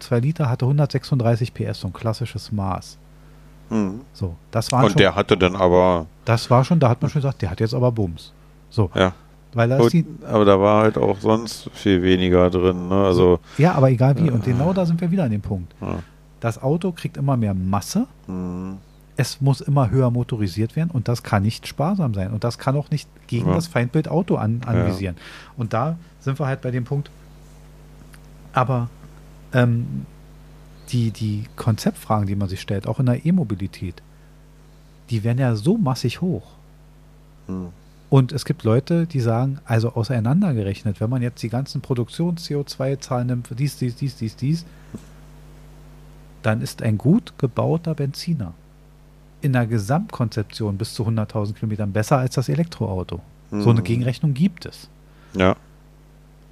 2 0.00 0.20
Liter 0.20 0.50
hatte 0.50 0.64
136 0.64 1.54
PS, 1.54 1.80
so 1.80 1.88
ein 1.88 1.92
klassisches 1.92 2.50
Maß. 2.50 2.98
Mhm. 3.70 4.00
So, 4.12 4.34
das 4.50 4.72
war 4.72 4.82
Und 4.82 4.90
schon, 4.90 4.98
der 4.98 5.14
hatte 5.14 5.36
dann 5.36 5.54
aber, 5.54 6.06
das 6.24 6.50
war 6.50 6.64
schon, 6.64 6.80
da 6.80 6.88
hat 6.88 7.00
man 7.02 7.10
schon 7.10 7.22
gesagt, 7.22 7.42
der 7.42 7.50
hat 7.50 7.60
jetzt 7.60 7.74
aber 7.74 7.92
Bums. 7.92 8.32
So, 8.70 8.90
ja. 8.94 9.12
weil 9.54 9.68
da 9.68 9.78
die, 9.78 10.04
aber 10.26 10.44
da 10.44 10.60
war 10.60 10.82
halt 10.82 10.98
auch 10.98 11.18
sonst 11.20 11.70
viel 11.72 12.02
weniger 12.02 12.50
drin. 12.50 12.88
Ne? 12.88 12.96
Also, 12.96 13.38
ja, 13.58 13.72
aber 13.74 13.90
egal 13.90 14.18
wie. 14.18 14.30
Und 14.30 14.44
genau 14.44 14.72
da 14.72 14.84
sind 14.86 15.00
wir 15.00 15.10
wieder 15.10 15.24
an 15.24 15.30
dem 15.30 15.42
Punkt. 15.42 15.74
ja. 15.80 15.98
Das 16.40 16.62
Auto 16.62 16.92
kriegt 16.92 17.16
immer 17.16 17.36
mehr 17.36 17.52
Masse. 17.52 18.06
Mhm. 18.28 18.78
Es 19.20 19.40
muss 19.40 19.60
immer 19.60 19.90
höher 19.90 20.12
motorisiert 20.12 20.76
werden 20.76 20.92
und 20.92 21.08
das 21.08 21.24
kann 21.24 21.42
nicht 21.42 21.66
sparsam 21.66 22.14
sein. 22.14 22.32
Und 22.32 22.44
das 22.44 22.56
kann 22.56 22.76
auch 22.76 22.90
nicht 22.92 23.08
gegen 23.26 23.48
Ja. 23.48 23.54
das 23.54 23.66
Feindbild 23.66 24.06
Auto 24.06 24.36
an, 24.36 24.60
anvisieren. 24.64 25.16
Und 25.56 25.72
da 25.72 25.98
sind 26.20 26.38
wir 26.38 26.46
halt 26.46 26.60
bei 26.60 26.70
dem 26.70 26.84
Punkt. 26.84 27.10
Aber 28.52 28.88
ähm, 29.52 30.06
die, 30.90 31.10
die 31.10 31.46
Konzeptfragen, 31.56 32.28
die 32.28 32.36
man 32.36 32.48
sich 32.48 32.60
stellt, 32.60 32.86
auch 32.86 33.00
in 33.00 33.06
der 33.06 33.26
E-Mobilität, 33.26 34.02
die 35.10 35.24
werden 35.24 35.38
ja 35.38 35.56
so 35.56 35.76
massig 35.76 36.20
hoch. 36.20 36.52
Mhm. 37.48 37.70
Und 38.10 38.30
es 38.30 38.44
gibt 38.44 38.62
Leute, 38.62 39.06
die 39.06 39.20
sagen, 39.20 39.58
also 39.64 39.94
auseinandergerechnet, 39.94 41.00
wenn 41.00 41.10
man 41.10 41.22
jetzt 41.22 41.42
die 41.42 41.48
ganzen 41.48 41.80
Produktions-CO2-Zahlen 41.80 43.26
nimmt, 43.26 43.48
dies, 43.58 43.78
dies, 43.78 43.96
dies, 43.96 44.14
dies, 44.14 44.36
dies, 44.36 44.64
dann 46.42 46.60
ist 46.60 46.82
ein 46.82 46.98
gut 46.98 47.34
gebauter 47.36 47.96
Benziner 47.96 48.54
in 49.40 49.52
der 49.52 49.66
Gesamtkonzeption 49.66 50.76
bis 50.78 50.94
zu 50.94 51.04
100.000 51.06 51.54
Kilometern 51.54 51.92
besser 51.92 52.18
als 52.18 52.34
das 52.34 52.48
Elektroauto. 52.48 53.20
So 53.50 53.70
eine 53.70 53.80
Mhm. 53.80 53.84
Gegenrechnung 53.84 54.34
gibt 54.34 54.66
es. 54.66 54.88
Ja. 55.34 55.56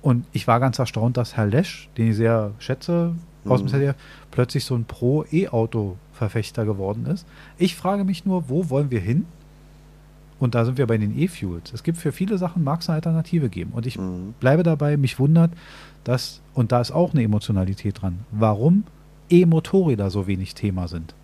Und 0.02 0.24
ich 0.32 0.46
war 0.46 0.60
ganz 0.60 0.78
erstaunt, 0.78 1.16
dass 1.16 1.36
Herr 1.36 1.46
Lesch, 1.46 1.88
den 1.96 2.10
ich 2.10 2.16
sehr 2.16 2.52
schätze, 2.58 3.14
aus 3.44 3.60
dem 3.60 3.66
Mhm. 3.66 3.70
ZDF, 3.70 3.96
plötzlich 4.30 4.64
so 4.64 4.74
ein 4.76 4.84
Pro-E-Auto-Verfechter 4.84 6.64
geworden 6.64 7.06
ist. 7.06 7.26
Ich 7.58 7.76
frage 7.76 8.04
mich 8.04 8.24
nur, 8.24 8.48
wo 8.48 8.70
wollen 8.70 8.90
wir 8.90 9.00
hin? 9.00 9.26
Und 10.38 10.54
da 10.54 10.64
sind 10.64 10.76
wir 10.78 10.86
bei 10.86 10.98
den 10.98 11.18
E-Fuels. 11.18 11.72
Es 11.72 11.82
gibt 11.82 11.96
für 11.98 12.12
viele 12.12 12.36
Sachen, 12.38 12.62
mag 12.62 12.80
es 12.82 12.88
eine 12.88 12.96
Alternative 12.96 13.48
geben. 13.48 13.72
Und 13.72 13.86
ich 13.86 13.98
Mhm. 13.98 14.34
bleibe 14.38 14.62
dabei, 14.62 14.96
mich 14.96 15.18
wundert, 15.18 15.50
dass, 16.04 16.40
und 16.54 16.72
da 16.72 16.80
ist 16.80 16.92
auch 16.92 17.12
eine 17.14 17.22
Emotionalität 17.22 18.02
dran, 18.02 18.20
warum 18.30 18.84
E-Motorräder 19.30 20.10
so 20.10 20.26
wenig 20.26 20.54
Thema 20.54 20.88
sind. 20.88 21.14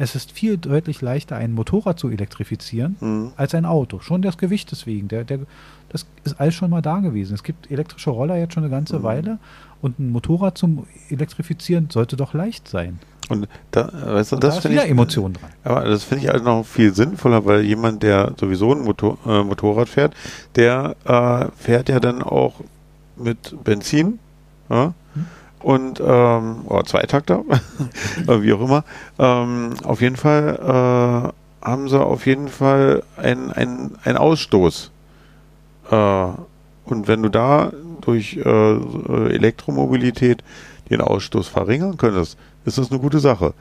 Es 0.00 0.14
ist 0.14 0.30
viel 0.32 0.56
deutlich 0.58 1.00
leichter, 1.02 1.36
ein 1.36 1.52
Motorrad 1.52 1.98
zu 1.98 2.08
elektrifizieren, 2.08 2.96
Mhm. 3.00 3.32
als 3.36 3.54
ein 3.54 3.64
Auto. 3.66 3.98
Schon 4.00 4.22
das 4.22 4.38
Gewicht 4.38 4.70
deswegen. 4.70 5.08
Der, 5.08 5.24
der, 5.24 5.40
das 5.88 6.06
ist 6.24 6.40
alles 6.40 6.54
schon 6.54 6.70
mal 6.70 6.82
da 6.82 7.00
gewesen. 7.00 7.34
Es 7.34 7.42
gibt 7.42 7.70
elektrische 7.70 8.10
Roller 8.10 8.36
jetzt 8.36 8.54
schon 8.54 8.62
eine 8.62 8.70
ganze 8.70 9.00
Mhm. 9.00 9.02
Weile 9.02 9.38
und 9.82 9.98
ein 9.98 10.10
Motorrad 10.12 10.56
zum 10.56 10.86
Elektrifizieren 11.10 11.88
sollte 11.90 12.16
doch 12.16 12.32
leicht 12.32 12.68
sein. 12.68 13.00
Und 13.28 13.46
da, 13.72 13.90
weißt 13.92 14.32
du, 14.32 14.36
Und 14.36 14.44
da 14.44 14.48
das 14.48 14.56
ist 14.56 14.62
finde 14.62 14.76
wieder 14.76 14.84
ich, 14.86 14.90
Emotion 14.92 15.34
dran. 15.34 15.50
aber 15.64 15.84
das 15.84 16.04
finde 16.04 16.24
ich 16.24 16.30
halt 16.30 16.44
noch 16.44 16.64
viel 16.64 16.94
sinnvoller, 16.94 17.44
weil 17.44 17.60
jemand, 17.62 18.02
der 18.02 18.32
sowieso 18.38 18.72
ein 18.72 18.80
Motor, 18.84 19.18
äh, 19.26 19.42
Motorrad 19.42 19.88
fährt, 19.88 20.14
der 20.54 20.96
äh, 21.04 21.46
fährt 21.60 21.88
ja 21.90 22.00
dann 22.00 22.22
auch 22.22 22.54
mit 23.16 23.54
Benzin, 23.64 24.18
ja? 24.70 24.94
Und 25.60 26.00
ähm, 26.00 26.60
oder 26.66 26.84
Zweitakter, 26.84 27.44
wie 28.26 28.52
auch 28.52 28.60
immer. 28.60 28.84
Ähm, 29.18 29.74
auf 29.84 30.00
jeden 30.00 30.16
Fall 30.16 31.32
äh, 31.62 31.66
haben 31.66 31.88
sie 31.88 32.00
auf 32.00 32.26
jeden 32.26 32.48
Fall 32.48 33.02
einen 33.16 33.98
ein 34.04 34.16
Ausstoß. 34.16 34.90
Äh, 35.90 36.26
und 36.84 37.06
wenn 37.06 37.22
du 37.22 37.28
da 37.28 37.72
durch 38.00 38.36
äh, 38.36 38.40
Elektromobilität 38.40 40.42
den 40.90 41.00
Ausstoß 41.00 41.48
verringern 41.48 41.98
könntest, 41.98 42.38
ist 42.64 42.78
das 42.78 42.90
eine 42.90 43.00
gute 43.00 43.18
Sache. 43.18 43.52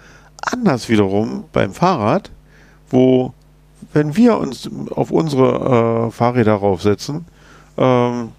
Anders 0.41 0.87
wiederum 0.87 1.45
beim 1.51 1.73
Fahrrad, 1.73 2.31
wo, 2.89 3.33
wenn 3.91 4.15
wir 4.15 4.37
uns 4.37 4.69
auf 4.91 5.11
unsere 5.11 6.07
äh, 6.07 6.11
Fahrräder 6.11 6.53
raufsetzen, 6.53 7.25
ähm, 7.77 8.29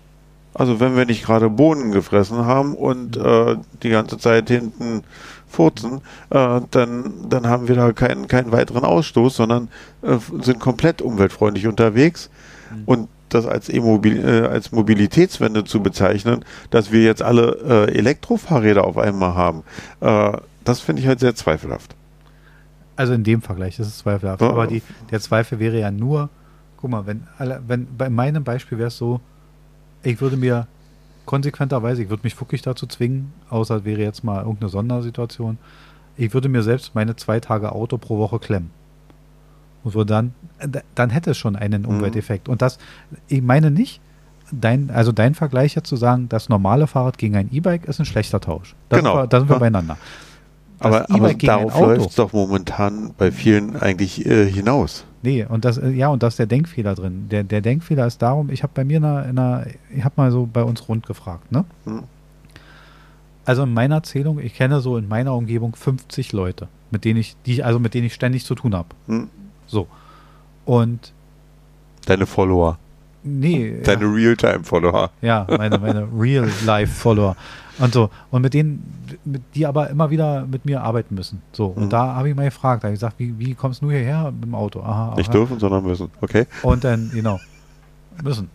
also 0.59 0.81
wenn 0.81 0.97
wir 0.97 1.07
nicht 1.07 1.25
gerade 1.25 1.49
Bohnen 1.49 1.92
gefressen 1.92 2.44
haben 2.44 2.75
und 2.75 3.16
äh, 3.16 3.57
die 3.83 3.90
ganze 3.90 4.18
Zeit 4.18 4.49
hinten 4.49 5.05
furzen, 5.49 6.01
äh, 6.31 6.61
dann, 6.71 7.29
dann 7.29 7.47
haben 7.47 7.68
wir 7.68 7.77
da 7.77 7.92
keinen, 7.92 8.27
keinen 8.27 8.51
weiteren 8.51 8.85
Ausstoß, 8.85 9.37
sondern 9.37 9.68
äh, 10.03 10.18
sind 10.42 10.59
komplett 10.59 11.01
umweltfreundlich 11.01 11.68
unterwegs. 11.68 12.29
Mhm. 12.71 12.83
Und 12.85 13.09
das 13.29 13.47
als, 13.47 13.68
äh, 13.68 14.47
als 14.51 14.73
Mobilitätswende 14.73 15.64
zu 15.64 15.81
bezeichnen, 15.81 16.44
dass 16.71 16.90
wir 16.90 17.03
jetzt 17.03 17.23
alle 17.23 17.87
äh, 17.88 17.97
Elektrofahrräder 17.97 18.85
auf 18.85 18.99
einmal 18.99 19.35
haben, 19.35 19.62
äh, 20.01 20.33
das 20.64 20.81
finde 20.81 21.03
ich 21.03 21.09
halt 21.09 21.21
sehr 21.21 21.35
zweifelhaft. 21.35 21.94
Also 22.97 23.12
in 23.12 23.23
dem 23.23 23.42
Vergleich 23.42 23.79
ist 23.79 23.87
es 23.87 23.99
zweifelhaft. 23.99 24.42
Ja. 24.42 24.51
Aber 24.51 24.66
die, 24.66 24.83
der 25.12 25.21
Zweifel 25.21 25.61
wäre 25.61 25.79
ja 25.79 25.92
nur, 25.92 26.31
guck 26.79 26.90
mal, 26.90 27.07
wenn, 27.07 27.29
alle, 27.38 27.62
wenn 27.66 27.87
bei 27.97 28.11
meinem 28.11 28.42
Beispiel 28.42 28.77
wäre 28.77 28.88
es 28.88 28.99
so, 28.99 29.21
ich 30.03 30.21
würde 30.21 30.37
mir 30.37 30.67
konsequenterweise, 31.27 32.03
ich 32.03 32.09
würde 32.11 32.23
mich 32.25 32.39
wirklich 32.41 32.63
dazu 32.63 32.87
zwingen, 32.87 33.33
außer 33.51 33.85
wäre 33.85 34.01
jetzt 34.01 34.25
mal 34.25 34.39
irgendeine 34.43 34.71
Sondersituation, 34.71 35.59
ich 36.17 36.33
würde 36.35 36.49
mir 36.49 36.63
selbst 36.63 36.95
meine 36.95 37.17
zwei 37.17 37.39
Tage 37.41 37.73
Auto 37.73 37.99
pro 37.99 38.19
Woche 38.19 38.39
klemmen. 38.39 38.71
Und 39.85 39.95
würde 39.95 40.13
dann, 40.13 40.35
dann 40.95 41.11
hätte 41.11 41.31
es 41.33 41.39
schon 41.39 41.55
einen 41.55 41.83
Mhm. 41.83 41.89
Umwelteffekt. 41.89 42.49
Und 42.49 42.63
das, 42.63 42.79
ich 43.29 43.43
meine 43.43 43.71
nicht, 43.71 44.01
dein, 44.51 44.91
also 44.91 45.13
dein 45.13 45.35
Vergleich 45.35 45.75
jetzt 45.75 45.89
zu 45.89 45.97
sagen, 45.97 46.29
das 46.29 46.49
normale 46.49 46.87
Fahrrad 46.87 47.19
gegen 47.19 47.37
ein 47.37 47.49
E-Bike 47.53 47.85
ist 47.85 48.01
ein 48.01 48.07
schlechter 48.07 48.41
Tausch. 48.41 48.75
Da 48.89 48.97
Genau. 48.97 49.13
Sind 49.13 49.23
wir, 49.23 49.27
da 49.29 49.39
sind 49.41 49.49
wir 49.49 49.57
Ja. 49.57 49.61
beieinander. 49.61 49.97
Aber, 50.81 51.11
aber 51.11 51.35
darauf 51.35 51.79
läuft 51.81 52.11
es 52.11 52.14
doch 52.14 52.33
momentan 52.33 53.12
bei 53.19 53.33
vielen 53.33 53.77
eigentlich 53.77 54.25
äh, 54.27 54.51
hinaus. 54.51 55.05
Nee, 55.23 55.45
und 55.45 55.64
das, 55.64 55.79
äh, 55.79 55.91
ja, 55.91 56.09
und 56.09 56.23
da 56.23 56.29
ist 56.29 56.38
der 56.38 56.47
Denkfehler 56.47 56.95
drin. 56.95 57.27
Der, 57.31 57.43
der 57.43 57.61
Denkfehler 57.61 58.07
ist 58.07 58.23
darum, 58.23 58.51
ich 58.51 58.62
habe 58.62 58.73
bei 58.75 58.85
mir 58.85 58.99
in 58.99 59.05
einer, 59.05 59.25
in 59.25 59.38
einer 59.38 59.67
ich 59.95 60.05
habe 60.05 60.14
mal 60.17 60.31
so 60.31 60.49
bei 60.51 60.62
uns 60.62 60.88
rund 60.88 61.07
gefragt, 61.07 61.51
ne? 61.51 61.64
Hm. 61.85 62.05
Also 63.45 63.62
in 63.62 63.73
meiner 63.73 64.03
Zählung, 64.03 64.38
ich 64.38 64.55
kenne 64.55 64.81
so 64.81 64.99
in 64.99 65.09
meiner 65.09 65.35
Umgebung 65.35 65.75
50 65.75 66.33
Leute, 66.33 66.69
mit 66.91 67.05
denen 67.05 67.19
ich, 67.19 67.35
die, 67.47 67.62
also 67.62 67.79
mit 67.79 67.95
denen 67.95 68.07
ich 68.07 68.14
ständig 68.14 68.45
zu 68.45 68.55
tun 68.55 68.75
habe. 68.75 68.88
Hm? 69.07 69.29
So. 69.67 69.88
Und 70.67 71.12
Deine 72.05 72.27
Follower, 72.27 72.79
nee, 73.23 73.81
deine 73.83 74.05
Realtime-Follower. 74.05 75.11
ja, 75.23 75.47
meine, 75.49 75.79
meine 75.79 76.07
Real-Life-Follower. 76.19 77.37
Und 77.79 77.95
so. 77.95 78.11
Und 78.31 78.43
mit 78.43 78.55
denen, 78.55 78.83
mit, 79.25 79.43
die 79.55 79.67
aber 79.67 79.88
immer 79.91 80.11
wieder 80.11 80.47
mit 80.47 80.64
mir 80.64 80.83
arbeiten 80.83 81.14
müssen. 81.14 81.43
So. 81.53 81.67
Und 81.67 81.85
Mhm. 81.87 81.91
da 81.91 82.14
habe 82.14 82.29
ich 82.29 82.35
mal 82.37 82.45
gefragt, 82.45 82.83
da 82.83 82.88
habe 82.88 82.95
ich 82.95 83.01
gesagt, 83.01 83.19
wie, 83.19 83.38
wie 83.38 83.55
kommst 83.55 83.83
du 83.83 83.91
hierher 83.91 84.31
mit 84.33 84.45
dem 84.45 84.55
Auto? 84.55 84.81
Aha, 84.83 85.14
Nicht 85.17 85.29
aha. 85.31 85.38
dürfen, 85.38 85.59
sondern 85.61 85.85
müssen. 85.85 86.09
Okay? 86.21 86.47
Und 86.62 86.83
dann, 86.85 87.11
genau. 87.12 87.38
Müssen. 88.23 88.51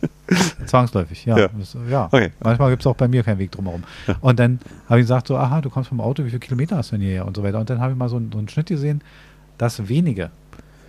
Zwangsläufig, 0.66 1.24
ja. 1.24 1.38
Ja. 1.38 1.48
Ja. 1.88 2.04
Okay. 2.06 2.30
Manchmal 2.42 2.70
gibt 2.70 2.82
es 2.82 2.86
auch 2.86 2.94
bei 2.96 3.08
mir 3.08 3.22
keinen 3.22 3.38
Weg 3.38 3.50
drumherum. 3.50 3.82
Und 4.20 4.38
dann 4.38 4.60
habe 4.88 5.00
ich 5.00 5.04
gesagt, 5.04 5.26
so, 5.26 5.36
aha, 5.36 5.60
du 5.60 5.70
kommst 5.70 5.88
vom 5.88 6.00
Auto, 6.00 6.22
wie 6.24 6.28
viele 6.28 6.38
Kilometer 6.40 6.76
hast 6.76 6.92
du 6.92 6.96
denn 6.96 7.02
hierher 7.06 7.26
und 7.26 7.36
so 7.36 7.42
weiter. 7.42 7.58
Und 7.58 7.68
dann 7.70 7.80
habe 7.80 7.92
ich 7.92 7.98
mal 7.98 8.08
so, 8.08 8.16
einen- 8.16 8.30
so 8.30 8.38
einen 8.38 8.48
Schnitt 8.48 8.66
gesehen, 8.66 9.00
dass 9.58 9.88
wenige 9.88 10.30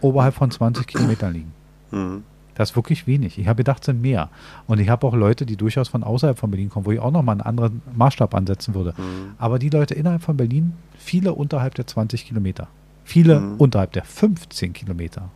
oberhalb 0.02 0.34
von 0.36 0.52
20 0.52 0.86
Kilometern 0.88 1.34
liegen. 1.34 1.54
Mhm. 1.92 2.24
Das 2.56 2.72
ist 2.72 2.76
wirklich 2.76 3.08
wenig. 3.08 3.38
Ich 3.40 3.48
habe 3.48 3.58
gedacht, 3.58 3.80
es 3.82 3.86
sind 3.88 4.02
mehr. 4.02 4.30
Und 4.68 4.80
ich 4.80 4.90
habe 4.90 5.08
auch 5.08 5.14
Leute, 5.16 5.46
die 5.46 5.56
durchaus 5.56 5.88
von 5.90 6.04
außerhalb 6.04 6.38
von 6.38 6.52
Berlin 6.52 6.70
kommen, 6.70 6.86
wo 6.86 6.92
ich 6.92 7.00
auch 7.00 7.12
nochmal 7.12 7.34
einen 7.34 7.42
anderen 7.42 7.82
Maßstab 7.96 8.34
ansetzen 8.36 8.74
würde. 8.74 8.94
Mhm. 8.98 9.36
Aber 9.38 9.58
die 9.58 9.70
Leute 9.70 9.94
innerhalb 9.94 10.22
von 10.22 10.36
Berlin, 10.38 10.74
viele 10.98 11.34
unterhalb 11.34 11.76
der 11.76 11.88
20 11.88 12.26
Kilometer. 12.26 12.68
Viele 13.06 13.40
Mhm. 13.40 13.56
unterhalb 13.58 13.94
der 13.94 14.04
15 14.04 14.74
Kilometer. 14.74 15.30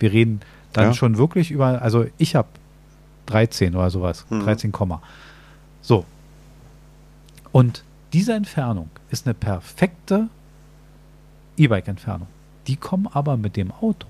Wir 0.00 0.12
reden 0.12 0.40
dann 0.72 0.86
Ja. 0.86 0.94
schon 0.94 1.18
wirklich 1.18 1.50
über, 1.50 1.80
also 1.82 2.06
ich 2.18 2.34
habe 2.34 2.48
13 3.26 3.74
oder 3.76 3.90
sowas, 3.90 4.26
Mhm. 4.30 4.40
13, 4.40 4.72
Komma. 4.72 5.00
So. 5.82 6.04
Und 7.52 7.84
diese 8.12 8.32
Entfernung 8.34 8.88
ist 9.10 9.26
eine 9.26 9.34
perfekte 9.34 10.28
E-Bike-Entfernung. 11.56 12.26
Die 12.66 12.76
kommen 12.76 13.06
aber 13.12 13.36
mit 13.36 13.56
dem 13.56 13.70
Auto. 13.70 14.08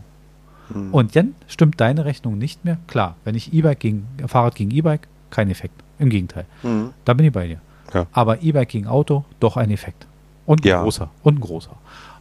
Mhm. 0.72 0.94
Und 0.94 1.16
dann 1.16 1.34
stimmt 1.48 1.80
deine 1.80 2.04
Rechnung 2.04 2.38
nicht 2.38 2.64
mehr. 2.64 2.78
Klar, 2.86 3.16
wenn 3.24 3.34
ich 3.34 3.52
E-Bike 3.52 3.80
gegen 3.80 4.06
Fahrrad 4.26 4.54
gegen 4.54 4.70
E-Bike, 4.70 5.08
kein 5.30 5.50
Effekt. 5.50 5.74
Im 5.98 6.08
Gegenteil. 6.10 6.46
Mhm. 6.62 6.90
Da 7.04 7.14
bin 7.14 7.26
ich 7.26 7.32
bei 7.32 7.46
dir. 7.46 7.60
Ja. 7.92 8.06
Aber 8.12 8.42
E-Bike 8.42 8.68
gegen 8.68 8.86
Auto, 8.86 9.24
doch 9.40 9.56
ein 9.56 9.70
Effekt. 9.70 10.06
Und 10.46 10.64
ein 10.64 10.68
Ja. 10.68 10.82
großer. 10.82 11.10
Und 11.22 11.36
ein 11.38 11.40
großer. 11.40 11.70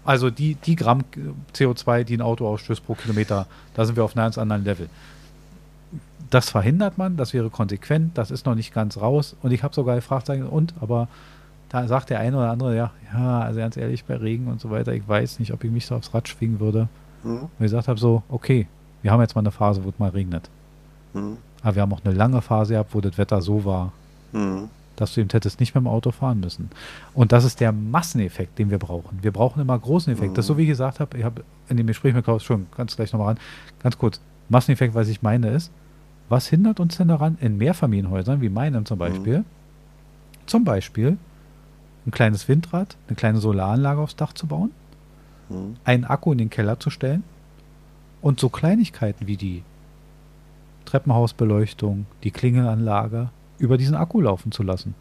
Also 0.05 0.29
die, 0.29 0.55
die 0.55 0.75
Gramm 0.75 1.03
CO2, 1.55 2.03
die 2.03 2.17
ein 2.17 2.21
Auto 2.21 2.47
ausstößt 2.47 2.85
pro 2.85 2.93
Kilometer, 2.95 3.47
da 3.73 3.85
sind 3.85 3.95
wir 3.95 4.03
auf 4.03 4.15
einem 4.15 4.25
ganz 4.25 4.37
anderen 4.37 4.63
Level. 4.65 4.89
Das 6.29 6.49
verhindert 6.49 6.97
man, 6.97 7.15
das 7.15 7.33
wäre 7.33 7.49
konsequent, 7.49 8.17
das 8.17 8.31
ist 8.31 8.45
noch 8.45 8.55
nicht 8.55 8.73
ganz 8.73 8.97
raus. 8.97 9.35
Und 9.43 9.51
ich 9.51 9.63
habe 9.63 9.73
sogar 9.73 9.95
gefragt, 9.95 10.29
und, 10.29 10.73
aber 10.81 11.07
da 11.69 11.87
sagt 11.87 12.09
der 12.09 12.19
eine 12.19 12.37
oder 12.37 12.49
andere, 12.51 12.75
ja, 12.75 12.91
ja, 13.13 13.41
also 13.41 13.59
ganz 13.59 13.77
ehrlich, 13.77 14.03
bei 14.05 14.15
Regen 14.15 14.47
und 14.47 14.59
so 14.59 14.69
weiter, 14.71 14.93
ich 14.93 15.07
weiß 15.07 15.39
nicht, 15.39 15.53
ob 15.53 15.63
ich 15.63 15.71
mich 15.71 15.85
so 15.85 15.95
aufs 15.95 16.13
Rad 16.13 16.27
schwingen 16.27 16.59
würde. 16.59 16.87
Mhm. 17.23 17.39
Und 17.39 17.49
ich 17.59 17.65
gesagt 17.65 17.87
habe 17.87 17.99
so, 17.99 18.23
okay, 18.29 18.67
wir 19.01 19.11
haben 19.11 19.21
jetzt 19.21 19.35
mal 19.35 19.41
eine 19.41 19.51
Phase, 19.51 19.83
wo 19.83 19.89
es 19.89 19.99
mal 19.99 20.09
regnet. 20.09 20.49
Mhm. 21.13 21.37
Aber 21.61 21.75
wir 21.75 21.81
haben 21.81 21.93
auch 21.93 22.01
eine 22.03 22.13
lange 22.13 22.41
Phase 22.41 22.73
gehabt, 22.73 22.93
wo 22.93 23.01
das 23.01 23.17
Wetter 23.17 23.41
so 23.41 23.65
war, 23.65 23.93
Mhm. 24.33 24.69
dass 24.95 25.13
du 25.13 25.21
eben 25.21 25.29
hättest 25.29 25.59
nicht 25.59 25.75
mit 25.75 25.83
dem 25.83 25.87
Auto 25.87 26.11
fahren 26.11 26.39
müssen. 26.39 26.69
Und 27.13 27.31
das 27.31 27.43
ist 27.45 27.59
der 27.59 27.71
Masseneffekt, 27.71 28.57
den 28.59 28.69
wir 28.69 28.79
brauchen. 28.79 29.19
Wir 29.21 29.31
brauchen 29.31 29.61
immer 29.61 29.77
großen 29.77 30.11
Effekt. 30.11 30.37
Das 30.37 30.43
ist 30.43 30.47
so, 30.47 30.57
wie 30.57 30.63
ich 30.63 30.69
gesagt 30.69 30.99
habe, 30.99 31.17
ich 31.17 31.23
habe 31.23 31.43
in 31.69 31.77
dem 31.77 31.87
Gespräch 31.87 32.13
mit 32.13 32.25
Klaus 32.25 32.43
schon 32.43 32.67
ganz 32.75 32.95
gleich 32.95 33.13
nochmal 33.13 33.29
ran, 33.29 33.37
ganz 33.81 33.97
kurz, 33.97 34.19
Masseneffekt, 34.49 34.93
was 34.93 35.07
ich 35.07 35.21
meine 35.21 35.49
ist, 35.49 35.71
was 36.29 36.47
hindert 36.47 36.79
uns 36.79 36.97
denn 36.97 37.07
daran, 37.07 37.37
in 37.39 37.57
Mehrfamilienhäusern, 37.57 38.41
wie 38.41 38.49
meinem 38.49 38.85
zum 38.85 38.97
Beispiel, 38.97 39.39
mhm. 39.39 39.45
zum 40.47 40.63
Beispiel 40.63 41.17
ein 42.05 42.11
kleines 42.11 42.47
Windrad, 42.47 42.97
eine 43.07 43.15
kleine 43.15 43.39
Solaranlage 43.39 44.01
aufs 44.01 44.15
Dach 44.15 44.33
zu 44.33 44.47
bauen, 44.47 44.71
mhm. 45.49 45.75
einen 45.83 46.05
Akku 46.05 46.31
in 46.31 46.37
den 46.37 46.49
Keller 46.49 46.79
zu 46.79 46.89
stellen 46.89 47.23
und 48.21 48.39
so 48.39 48.49
Kleinigkeiten 48.49 49.27
wie 49.27 49.37
die 49.37 49.63
Treppenhausbeleuchtung, 50.85 52.05
die 52.23 52.31
Klingelanlage 52.31 53.29
über 53.57 53.77
diesen 53.77 53.95
Akku 53.95 54.21
laufen 54.21 54.51
zu 54.51 54.63
lassen. 54.63 54.95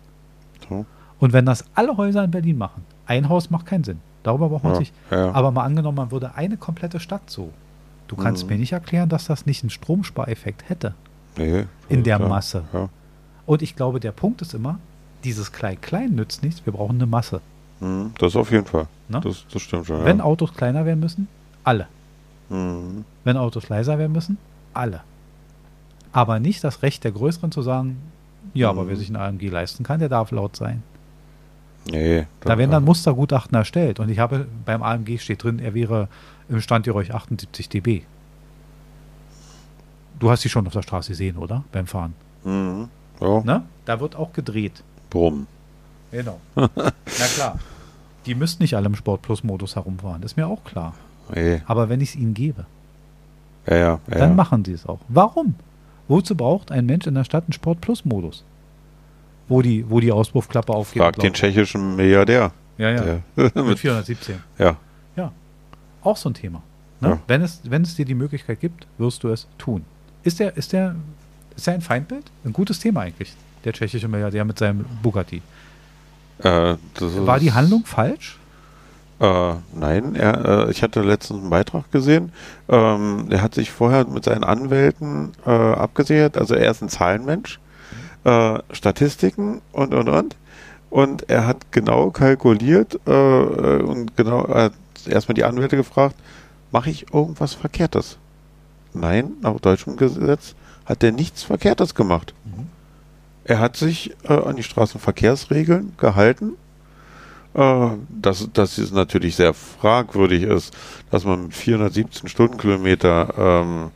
So. 0.69 0.87
Und 1.19 1.33
wenn 1.33 1.47
das 1.47 1.65
alle 1.75 1.97
Häuser 1.97 2.25
in 2.25 2.31
Berlin 2.31 2.59
machen, 2.59 2.85
ein 3.07 3.29
Haus 3.29 3.51
macht 3.51 3.67
keinen 3.67 3.85
Sinn. 3.85 4.01
Darüber 4.23 4.49
braucht 4.49 4.65
man 4.65 4.75
ja, 4.75 4.79
sich. 4.79 4.93
Ja. 5.11 5.33
Aber 5.33 5.51
mal 5.51 5.65
angenommen, 5.65 5.97
man 5.97 6.11
würde 6.11 6.35
eine 6.35 6.57
komplette 6.57 7.01
Stadt 7.01 7.29
so. 7.29 7.51
Du 8.09 8.17
kannst 8.17 8.45
mhm. 8.45 8.51
mir 8.51 8.59
nicht 8.59 8.73
erklären, 8.73 9.09
dass 9.09 9.27
das 9.27 9.47
nicht 9.47 9.63
einen 9.63 9.71
Stromspareffekt 9.71 10.69
hätte. 10.69 10.95
Nee, 11.37 11.67
in 11.89 12.03
der 12.05 12.19
klar. 12.19 12.29
Masse. 12.29 12.65
Ja. 12.73 12.89
Und 13.47 13.63
ich 13.63 13.75
glaube, 13.75 14.01
der 14.01 14.13
Punkt 14.13 14.43
ist 14.43 14.55
immer, 14.55 14.79
dieses 15.25 15.53
Klein-Klein 15.53 16.15
nützt 16.15 16.43
nichts, 16.43 16.65
wir 16.67 16.73
brauchen 16.73 16.97
eine 16.97 17.07
Masse. 17.07 17.41
Mhm, 17.83 18.13
das 18.19 18.37
auf 18.37 18.53
jeden 18.53 18.65
Fall. 18.65 18.87
Ne? 19.09 19.21
Das, 19.23 19.45
das, 19.53 19.61
stimmt 19.61 19.87
schon. 19.87 20.05
Wenn 20.05 20.21
Autos 20.21 20.55
kleiner 20.55 20.87
werden 20.87 21.01
müssen, 21.01 21.27
alle. 21.65 21.89
Mhm. 22.49 23.05
Wenn 23.25 23.37
Autos 23.37 23.69
leiser 23.69 23.99
werden 23.99 24.13
müssen, 24.13 24.39
alle. 24.73 25.01
Aber 26.13 26.39
nicht 26.39 26.63
das 26.63 26.83
Recht 26.83 27.03
der 27.03 27.11
Größeren 27.11 27.51
zu 27.51 27.61
sagen, 27.61 28.01
ja, 28.55 28.71
aber 28.71 28.87
wer 28.87 28.95
mhm. 28.95 28.99
sich 28.99 29.11
ein 29.11 29.17
AMG 29.17 29.51
leisten 29.51 29.83
kann, 29.83 29.99
der 29.99 30.09
darf 30.09 30.31
laut 30.31 30.55
sein. 30.55 30.85
Nee. 31.91 32.27
Da 32.41 32.57
werden 32.57 32.71
dann 32.71 32.85
Mustergutachten 32.85 33.57
erstellt. 33.57 33.99
Und 33.99 34.09
ich 34.09 34.21
habe 34.21 34.47
beim 34.65 34.85
AMG 34.85 35.19
steht 35.19 35.43
drin, 35.43 35.59
er 35.59 35.75
wäre 35.75 36.07
im 36.49 36.61
Standgeräusch 36.61 37.11
78 37.11 37.69
dB. 37.69 38.03
Du 40.21 40.31
hast 40.31 40.43
sie 40.43 40.49
schon 40.49 40.65
auf 40.69 40.73
der 40.73 40.83
Straße 40.83 41.09
gesehen, 41.11 41.37
oder? 41.37 41.65
Beim 41.73 41.89
Fahren. 41.89 42.15
Mhm. 42.45 42.89
Ja. 43.21 43.41
Ne? 43.43 43.63
Da 43.87 43.99
wird 43.99 44.15
auch 44.15 44.33
gedreht. 44.33 44.85
Brumm. 45.11 45.49
Genau. 46.13 46.39
Na 46.55 46.71
klar. 47.35 47.59
Die 48.27 48.35
müssten 48.35 48.63
nicht 48.63 48.75
alle 48.77 48.87
im 48.87 48.95
Sport 48.95 49.23
Plus 49.23 49.43
Modus 49.45 49.77
herumfahren, 49.77 50.23
ist 50.23 50.37
mir 50.37 50.47
auch 50.47 50.65
klar. 50.65 50.95
Nee. 51.35 51.63
Aber 51.67 51.89
wenn 51.89 52.01
ich 52.01 52.11
es 52.11 52.17
ihnen 52.17 52.35
gebe, 52.35 52.67
ja, 53.67 53.77
ja, 53.77 54.01
ja, 54.11 54.19
dann 54.19 54.37
machen 54.37 54.65
sie 54.65 54.73
es 54.73 54.87
auch. 54.87 55.01
Warum? 55.09 55.55
Wozu 56.09 56.35
braucht 56.35 56.73
ein 56.73 56.87
Mensch 56.87 57.07
in 57.07 57.15
der 57.15 57.25
Stadt 57.25 57.45
einen 57.45 57.53
Sport 57.53 57.81
Plus 57.81 58.05
Modus? 58.05 58.45
Wo 59.49 59.63
die, 59.63 59.89
wo 59.89 60.01
die 60.01 60.13
Auspuffklappe 60.13 60.73
aufgeht. 60.73 61.03
Frag 61.03 61.17
den 61.17 61.33
tschechischen 61.33 61.97
Milliardär. 61.97 62.53
Ja, 62.79 62.91
ja. 62.91 63.21
Mit 63.63 63.79
417. 63.79 64.43
Ja. 64.59 64.77
Ja. 65.17 65.33
Auch 66.03 66.17
so 66.17 66.31
ein 66.31 66.35
Thema. 66.35 66.63
Ne? 67.01 67.19
Wenn, 67.27 67.43
es, 67.43 67.61
wenn 67.65 67.83
es 67.83 67.97
dir 67.97 68.05
die 68.05 68.15
Möglichkeit 68.15 68.61
gibt, 68.61 68.87
wirst 68.99 69.25
du 69.25 69.29
es 69.29 69.47
tun. 69.59 69.85
Ist 70.23 70.41
der, 70.41 70.57
ist 70.57 70.73
der, 70.73 70.95
ist 71.57 71.67
der 71.67 71.75
ein 71.75 71.81
Feindbild? 71.81 72.25
Ein 72.45 72.53
gutes 72.53 72.79
Thema 72.79 73.01
eigentlich, 73.03 73.35
der 73.65 73.73
tschechische 73.73 74.09
Milliardär 74.09 74.45
mit 74.45 74.59
seinem 74.59 74.85
Bugatti. 75.03 75.43
Äh, 76.43 76.77
War 77.01 77.39
die 77.39 77.53
Handlung 77.53 77.85
falsch? 77.85 78.39
Äh, 79.21 79.55
nein, 79.73 80.17
er, 80.17 80.67
äh, 80.67 80.71
ich 80.71 80.83
hatte 80.83 81.03
letztens 81.03 81.41
einen 81.41 81.51
Beitrag 81.51 81.93
gesehen. 81.93 82.33
Ähm, 82.69 83.27
er 83.31 83.41
hat 83.43 83.55
sich 83.55 83.71
vorher 83.71 84.05
mit 84.07 84.25
seinen 84.25 84.43
Anwälten 84.43 85.33
äh, 85.47 85.51
abgesichert. 85.51 86.37
Also 86.37 86.55
er 86.55 86.71
ist 86.73 86.83
ein 86.83 86.89
Zahlenmensch, 86.89 87.61
äh, 88.25 88.59
Statistiken 88.73 89.61
und 89.73 89.95
und 89.95 90.09
und. 90.09 90.37
Und 90.91 91.31
er 91.31 91.47
hat 91.47 91.71
genau 91.71 92.11
kalkuliert 92.11 92.99
äh, 93.07 93.11
und 93.13 94.17
genau 94.17 94.49
hat 94.49 94.73
erstmal 95.07 95.35
die 95.35 95.45
Anwälte 95.45 95.77
gefragt: 95.77 96.17
Mache 96.73 96.91
ich 96.91 97.15
irgendwas 97.15 97.55
Verkehrtes? 97.55 98.19
Nein, 98.93 99.35
nach 99.41 99.59
deutschem 99.61 99.97
Gesetz 99.97 100.55
hat 100.85 101.05
er 101.05 101.13
nichts 101.13 101.45
Verkehrtes 101.45 101.95
gemacht. 101.95 102.35
Mhm. 102.45 102.67
Er 103.45 103.59
hat 103.59 103.77
sich 103.77 104.15
äh, 104.25 104.33
an 104.33 104.57
die 104.57 104.63
Straßenverkehrsregeln 104.63 105.95
gehalten. 105.99 106.53
Äh, 107.55 107.89
dass, 108.09 108.49
dass 108.53 108.79
es 108.79 108.93
natürlich 108.93 109.37
sehr 109.37 109.53
fragwürdig 109.53 110.45
ist, 110.45 110.75
dass 111.11 111.25
man 111.25 111.45
mit 111.45 111.55
417 111.55 112.29
Stundenkilometer 112.29 113.35
ähm, 113.37 113.91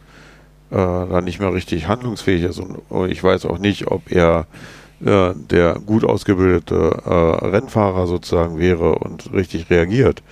äh, 0.70 0.76
da 0.76 1.20
nicht 1.22 1.40
mehr 1.40 1.54
richtig 1.54 1.88
handlungsfähig 1.88 2.42
ist. 2.42 2.59
Und 2.59 3.11
ich 3.11 3.22
weiß 3.22 3.46
auch 3.46 3.59
nicht, 3.59 3.87
ob 3.87 4.12
er 4.12 4.46
äh, 5.02 5.32
der 5.35 5.78
gut 5.87 6.04
ausgebildete 6.04 7.02
äh, 7.06 7.46
Rennfahrer 7.46 8.06
sozusagen 8.06 8.59
wäre 8.59 8.96
und 8.96 9.32
richtig 9.32 9.70
reagiert. 9.70 10.22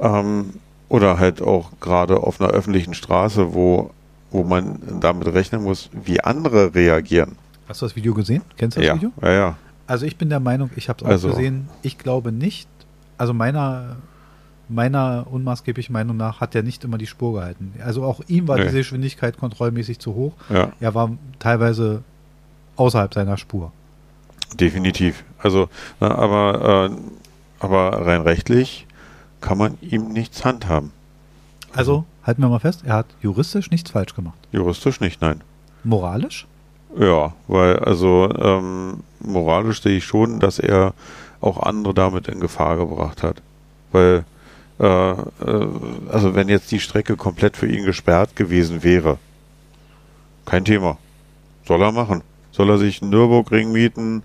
Ähm, 0.00 0.54
oder 0.88 1.18
halt 1.18 1.42
auch 1.42 1.70
gerade 1.80 2.18
auf 2.18 2.40
einer 2.40 2.50
öffentlichen 2.50 2.94
Straße, 2.94 3.54
wo 3.54 3.90
wo 4.30 4.42
man 4.42 4.80
damit 5.00 5.28
rechnen 5.28 5.62
muss, 5.62 5.88
wie 5.92 6.20
andere 6.20 6.74
reagieren. 6.74 7.36
Hast 7.68 7.82
du 7.82 7.86
das 7.86 7.96
Video 7.96 8.14
gesehen? 8.14 8.42
Kennst 8.56 8.76
du 8.76 8.80
das 8.80 8.88
ja, 8.88 8.94
Video? 8.94 9.12
Ja, 9.20 9.32
ja. 9.32 9.56
Also 9.86 10.06
ich 10.06 10.16
bin 10.16 10.28
der 10.28 10.40
Meinung, 10.40 10.70
ich 10.76 10.88
habe 10.88 10.98
es 11.00 11.04
auch 11.04 11.10
also. 11.10 11.28
gesehen. 11.28 11.68
Ich 11.82 11.98
glaube 11.98 12.32
nicht, 12.32 12.68
also 13.18 13.32
meiner, 13.32 13.96
meiner 14.68 15.26
unmaßgeblichen 15.30 15.92
Meinung 15.92 16.16
nach 16.16 16.40
hat 16.40 16.54
er 16.54 16.62
nicht 16.62 16.84
immer 16.84 16.98
die 16.98 17.06
Spur 17.06 17.34
gehalten. 17.34 17.72
Also 17.84 18.04
auch 18.04 18.20
ihm 18.28 18.48
war 18.48 18.56
nee. 18.56 18.64
diese 18.64 18.78
Geschwindigkeit 18.78 19.38
kontrollmäßig 19.38 19.98
zu 19.98 20.14
hoch. 20.14 20.32
Ja. 20.48 20.72
Er 20.80 20.94
war 20.94 21.10
teilweise 21.38 22.02
außerhalb 22.76 23.14
seiner 23.14 23.36
Spur. 23.36 23.72
Definitiv. 24.54 25.24
Also, 25.38 25.68
na, 26.00 26.14
aber, 26.14 26.90
äh, 26.90 26.96
aber 27.64 28.06
rein 28.06 28.22
rechtlich 28.22 28.86
kann 29.40 29.58
man 29.58 29.78
ihm 29.80 30.12
nichts 30.12 30.44
handhaben. 30.44 30.92
Also, 31.74 32.04
halten 32.24 32.42
wir 32.42 32.48
mal 32.48 32.58
fest, 32.58 32.82
er 32.84 32.94
hat 32.94 33.06
juristisch 33.20 33.70
nichts 33.70 33.90
falsch 33.90 34.14
gemacht. 34.14 34.38
Juristisch 34.52 35.00
nicht, 35.00 35.20
nein. 35.20 35.42
Moralisch? 35.84 36.46
Ja, 36.98 37.34
weil 37.46 37.78
also 37.80 38.28
ähm, 38.38 39.02
moralisch 39.20 39.82
sehe 39.82 39.98
ich 39.98 40.04
schon, 40.04 40.40
dass 40.40 40.58
er 40.58 40.94
auch 41.40 41.60
andere 41.60 41.92
damit 41.92 42.28
in 42.28 42.40
Gefahr 42.40 42.78
gebracht 42.78 43.22
hat. 43.22 43.42
Weil, 43.92 44.24
äh, 44.80 45.10
äh, 45.10 45.16
also 46.10 46.34
wenn 46.34 46.48
jetzt 46.48 46.70
die 46.72 46.80
Strecke 46.80 47.16
komplett 47.16 47.56
für 47.56 47.66
ihn 47.66 47.84
gesperrt 47.84 48.34
gewesen 48.34 48.82
wäre, 48.82 49.18
kein 50.46 50.64
Thema. 50.64 50.96
Soll 51.66 51.82
er 51.82 51.92
machen. 51.92 52.22
Soll 52.52 52.70
er 52.70 52.78
sich 52.78 53.02
einen 53.02 53.10
Nürburgring 53.10 53.72
mieten 53.72 54.22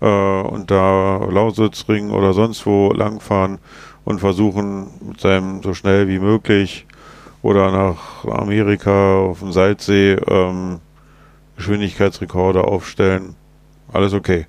äh, 0.00 0.06
und 0.06 0.70
da 0.70 1.16
Lausitzring 1.30 2.10
oder 2.10 2.34
sonst 2.34 2.66
wo 2.66 2.92
langfahren 2.92 3.58
und 4.04 4.18
versuchen 4.18 4.88
mit 5.00 5.20
seinem 5.20 5.62
so 5.62 5.72
schnell 5.72 6.08
wie 6.08 6.18
möglich 6.18 6.86
oder 7.40 7.70
nach 7.70 8.26
Amerika 8.26 9.20
auf 9.20 9.38
dem 9.38 9.52
Salzsee 9.52 10.14
ähm, 10.28 10.80
Geschwindigkeitsrekorde 11.56 12.64
aufstellen. 12.64 13.34
Alles 13.92 14.12
okay. 14.12 14.46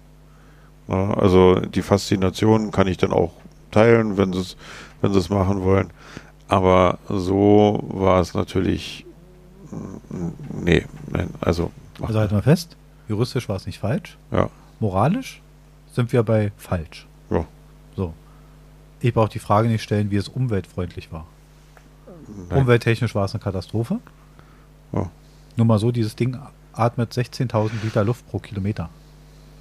Ja, 0.88 1.13
also 1.13 1.60
die 1.60 1.82
Faszination 1.82 2.72
kann 2.72 2.88
ich 2.88 2.98
dann 2.98 3.13
auch 3.13 3.34
teilen, 3.72 4.18
wenn 4.18 4.34
sie 4.34 4.39
es 4.39 4.58
wenn 5.02 5.13
sie 5.13 5.20
es 5.20 5.30
machen 5.30 5.63
wollen. 5.63 5.92
Aber 6.48 7.00
so 7.10 7.84
war 7.88 8.22
es 8.22 8.34
natürlich 8.34 9.06
nee, 10.52 10.86
nein, 11.10 11.30
also 11.42 11.72
also 12.02 12.20
halt 12.20 12.32
mal 12.32 12.42
fest, 12.42 12.76
juristisch 13.08 13.48
war 13.50 13.56
es 13.56 13.66
nicht 13.66 13.80
falsch. 13.80 14.18
Ja. 14.32 14.50
Moralisch 14.80 15.42
sind 15.92 16.12
wir 16.12 16.24
bei 16.24 16.52
falsch. 16.58 17.08
Ja. 17.30 17.46
So. 17.96 18.13
Ich 19.00 19.13
brauche 19.13 19.30
die 19.30 19.39
Frage 19.39 19.68
nicht 19.68 19.84
stellen, 19.84 20.12
wie 20.12 20.16
es 20.16 20.28
umweltfreundlich 20.28 21.12
war. 21.12 21.28
Nein. 22.50 22.62
Umwelttechnisch 22.62 23.13
war 23.16 23.26
es 23.26 23.34
eine 23.34 23.44
Katastrophe. 23.44 24.00
Ja. 24.92 25.10
Nur 25.56 25.66
mal 25.66 25.80
so, 25.80 25.92
dieses 25.92 26.16
Ding 26.16 26.38
atmet 26.73 27.12
16.000 27.12 27.71
Liter 27.83 28.03
Luft 28.03 28.27
pro 28.29 28.39
Kilometer. 28.39 28.89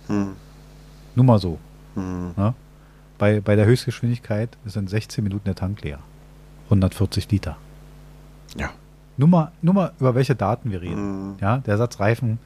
Hm. 0.08 0.32
Nur 1.14 1.24
mal 1.24 1.38
so. 1.38 1.58
Hm. 1.94 2.32
Ja? 2.36 2.54
Bei, 3.18 3.40
bei 3.40 3.56
der 3.56 3.66
Höchstgeschwindigkeit 3.66 4.56
sind 4.64 4.90
16 4.90 5.22
Minuten 5.22 5.44
der 5.44 5.54
Tank 5.54 5.82
leer. 5.82 5.98
140 6.64 7.30
Liter. 7.30 7.56
Ja. 8.56 8.70
Nur 9.16 9.28
mal, 9.28 9.52
nur 9.60 9.74
mal 9.74 9.92
über 10.00 10.14
welche 10.14 10.34
Daten 10.34 10.70
wir 10.70 10.80
reden. 10.80 10.96
Hm. 10.96 11.34
Ja, 11.40 11.58
der 11.58 11.76
Satz 11.76 12.00
Reifen 12.00 12.38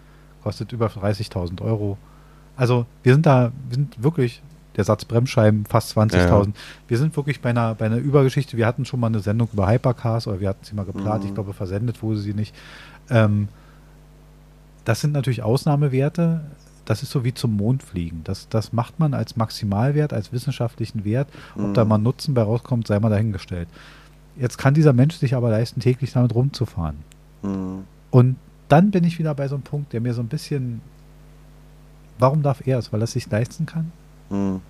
kostet 0.42 0.72
über 0.72 0.86
30.000 0.86 1.62
Euro. 1.62 1.96
Also 2.56 2.86
wir 3.02 3.12
sind 3.12 3.26
da, 3.26 3.52
wir 3.68 3.74
sind 3.74 4.02
wirklich 4.02 4.42
der 4.76 4.84
Satz 4.84 5.04
Bremsscheiben 5.04 5.64
fast 5.66 5.96
20.000. 5.96 6.46
Ja. 6.46 6.52
Wir 6.88 6.98
sind 6.98 7.16
wirklich 7.16 7.40
bei 7.40 7.50
einer, 7.50 7.74
bei 7.74 7.86
einer 7.86 7.96
Übergeschichte. 7.96 8.56
Wir 8.56 8.66
hatten 8.66 8.84
schon 8.84 9.00
mal 9.00 9.06
eine 9.06 9.20
Sendung 9.20 9.48
über 9.52 9.68
Hypercars 9.68 10.26
oder 10.26 10.40
wir 10.40 10.48
hatten 10.48 10.64
sie 10.64 10.74
mal 10.74 10.84
geplant. 10.84 11.22
Mhm. 11.22 11.28
Ich 11.28 11.34
glaube, 11.34 11.54
versendet 11.54 12.02
wurde 12.02 12.18
sie 12.18 12.34
nicht. 12.34 12.54
Ähm, 13.08 13.48
das 14.86 15.02
sind 15.02 15.12
natürlich 15.12 15.42
Ausnahmewerte. 15.42 16.40
Das 16.86 17.02
ist 17.02 17.10
so 17.10 17.24
wie 17.24 17.34
zum 17.34 17.56
Mond 17.56 17.82
fliegen. 17.82 18.22
Das, 18.24 18.48
das 18.48 18.72
macht 18.72 18.98
man 18.98 19.12
als 19.12 19.36
Maximalwert, 19.36 20.12
als 20.12 20.32
wissenschaftlichen 20.32 21.04
Wert. 21.04 21.28
Ob 21.56 21.68
mhm. 21.68 21.74
da 21.74 21.84
mal 21.84 21.98
Nutzen 21.98 22.32
bei 22.32 22.42
rauskommt, 22.42 22.86
sei 22.86 22.98
mal 22.98 23.10
dahingestellt. 23.10 23.68
Jetzt 24.36 24.56
kann 24.56 24.72
dieser 24.72 24.92
Mensch 24.92 25.16
sich 25.16 25.34
aber 25.34 25.50
leisten, 25.50 25.80
täglich 25.80 26.12
damit 26.12 26.34
rumzufahren. 26.34 26.96
Mhm. 27.42 27.84
Und 28.10 28.36
dann 28.68 28.90
bin 28.90 29.04
ich 29.04 29.18
wieder 29.18 29.34
bei 29.34 29.48
so 29.48 29.56
einem 29.56 29.64
Punkt, 29.64 29.92
der 29.92 30.00
mir 30.00 30.14
so 30.14 30.22
ein 30.22 30.28
bisschen 30.28 30.80
Warum 32.18 32.42
darf 32.42 32.66
er 32.66 32.78
es? 32.78 32.92
Weil 32.92 33.00
er 33.00 33.04
es 33.04 33.12
sich 33.12 33.30
leisten 33.30 33.66
kann? 33.66 33.92
Hm. 34.30 34.60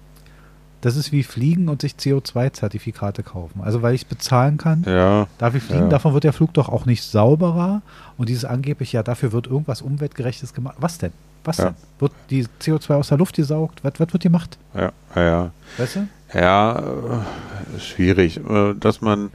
Das 0.83 0.97
ist 0.97 1.11
wie 1.11 1.23
Fliegen 1.23 1.69
und 1.69 1.81
sich 1.81 1.95
CO2-Zertifikate 1.95 3.23
kaufen. 3.23 3.61
Also 3.63 3.83
weil 3.83 3.95
ich 3.95 4.03
es 4.03 4.05
bezahlen 4.09 4.57
kann, 4.59 4.85
Ja, 4.87 5.27
darf 5.39 5.55
ich 5.55 5.63
fliegen. 5.63 5.85
Ja. 5.85 5.89
Davon 5.89 6.13
wird 6.15 6.25
der 6.25 6.33
Flug 6.33 6.53
doch 6.55 6.69
auch 6.69 6.87
nicht 6.87 7.03
sauberer. 7.03 7.83
Und 8.19 8.29
dieses 8.29 8.45
angeblich, 8.45 8.93
ja, 8.93 9.03
dafür 9.03 9.33
wird 9.33 9.47
irgendwas 9.47 9.83
Umweltgerechtes 9.83 10.53
gemacht. 10.55 10.77
Was 10.79 10.99
denn? 10.99 11.13
Was 11.45 11.59
Ja. 11.59 11.65
denn? 11.67 11.75
Wird 11.99 12.13
die 12.31 12.47
CO2 12.61 12.95
aus 12.95 13.09
der 13.09 13.19
Luft 13.19 13.37
gesaugt? 13.37 13.81
Was, 13.83 13.95
was 13.99 14.13
wird 14.13 14.23
gemacht? 14.23 14.59
ja, 14.75 14.93
ja. 15.15 15.51
Weißt 15.79 15.97
du? 15.97 16.09
Ja, 16.35 16.79
äh, 16.79 17.81
schwierig. 17.81 18.39
Äh, 18.49 18.75
Dass 18.79 19.01
man 19.01 19.31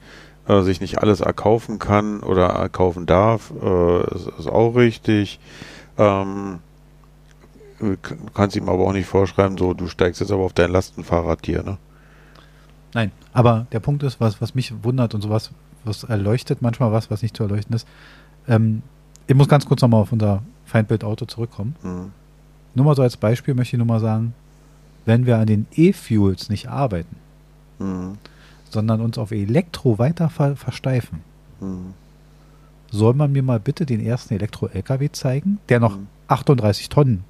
äh, 0.47 0.61
sich 0.61 0.79
nicht 0.81 0.99
alles 0.99 1.21
erkaufen 1.21 1.79
kann 1.79 2.19
oder 2.21 2.47
erkaufen 2.47 3.05
darf, 3.05 3.51
ist, 3.51 4.27
ist 4.39 4.47
auch 4.47 4.75
richtig. 4.75 5.39
Ähm, 5.97 6.59
kannst 8.33 8.55
ihm 8.55 8.69
aber 8.69 8.83
auch 8.87 8.93
nicht 8.93 9.05
vorschreiben, 9.07 9.57
so, 9.57 9.73
du 9.73 9.87
steigst 9.87 10.21
jetzt 10.21 10.31
aber 10.31 10.43
auf 10.43 10.53
dein 10.53 10.71
Lastenfahrrad 10.71 11.45
hier, 11.45 11.63
ne? 11.63 11.77
Nein, 12.93 13.11
aber 13.33 13.67
der 13.71 13.79
Punkt 13.79 14.03
ist, 14.03 14.19
was, 14.19 14.41
was 14.41 14.53
mich 14.55 14.73
wundert 14.83 15.15
und 15.15 15.21
sowas, 15.21 15.51
was 15.85 16.03
erleuchtet 16.03 16.61
manchmal 16.61 16.91
was, 16.91 17.09
was 17.09 17.21
nicht 17.21 17.35
zu 17.37 17.43
erleuchten 17.43 17.73
ist. 17.75 17.87
Ähm, 18.47 18.81
ich 19.27 19.35
muss 19.35 19.47
ganz 19.47 19.65
kurz 19.65 19.81
nochmal 19.81 20.01
auf 20.01 20.11
unser 20.11 20.41
Feindbild-Auto 20.65 21.25
zurückkommen. 21.25 21.75
Hm. 21.81 22.11
Nur 22.75 22.85
mal 22.85 22.95
so 22.95 23.01
als 23.01 23.17
Beispiel 23.17 23.53
möchte 23.53 23.75
ich 23.75 23.77
nur 23.77 23.87
mal 23.87 23.99
sagen, 23.99 24.33
wenn 25.05 25.25
wir 25.25 25.37
an 25.37 25.47
den 25.47 25.67
E-Fuels 25.73 26.49
nicht 26.49 26.67
arbeiten, 26.69 27.15
Hm. 27.79 28.17
sondern 28.69 29.01
uns 29.01 29.17
auf 29.17 29.31
Elektro 29.31 29.97
weiter 29.97 30.29
ver 30.29 30.55
versteifen, 30.55 31.21
Hm. 31.59 31.93
soll 32.91 33.13
man 33.13 33.31
mir 33.31 33.41
mal 33.43 33.59
bitte 33.59 33.85
den 33.85 34.01
ersten 34.05 34.33
Elektro-LKW 34.33 35.09
zeigen, 35.13 35.59
der 35.69 35.79
noch 35.79 35.95
Mhm. 35.97 36.07
38 36.27 36.89
Tonnen 36.89 37.23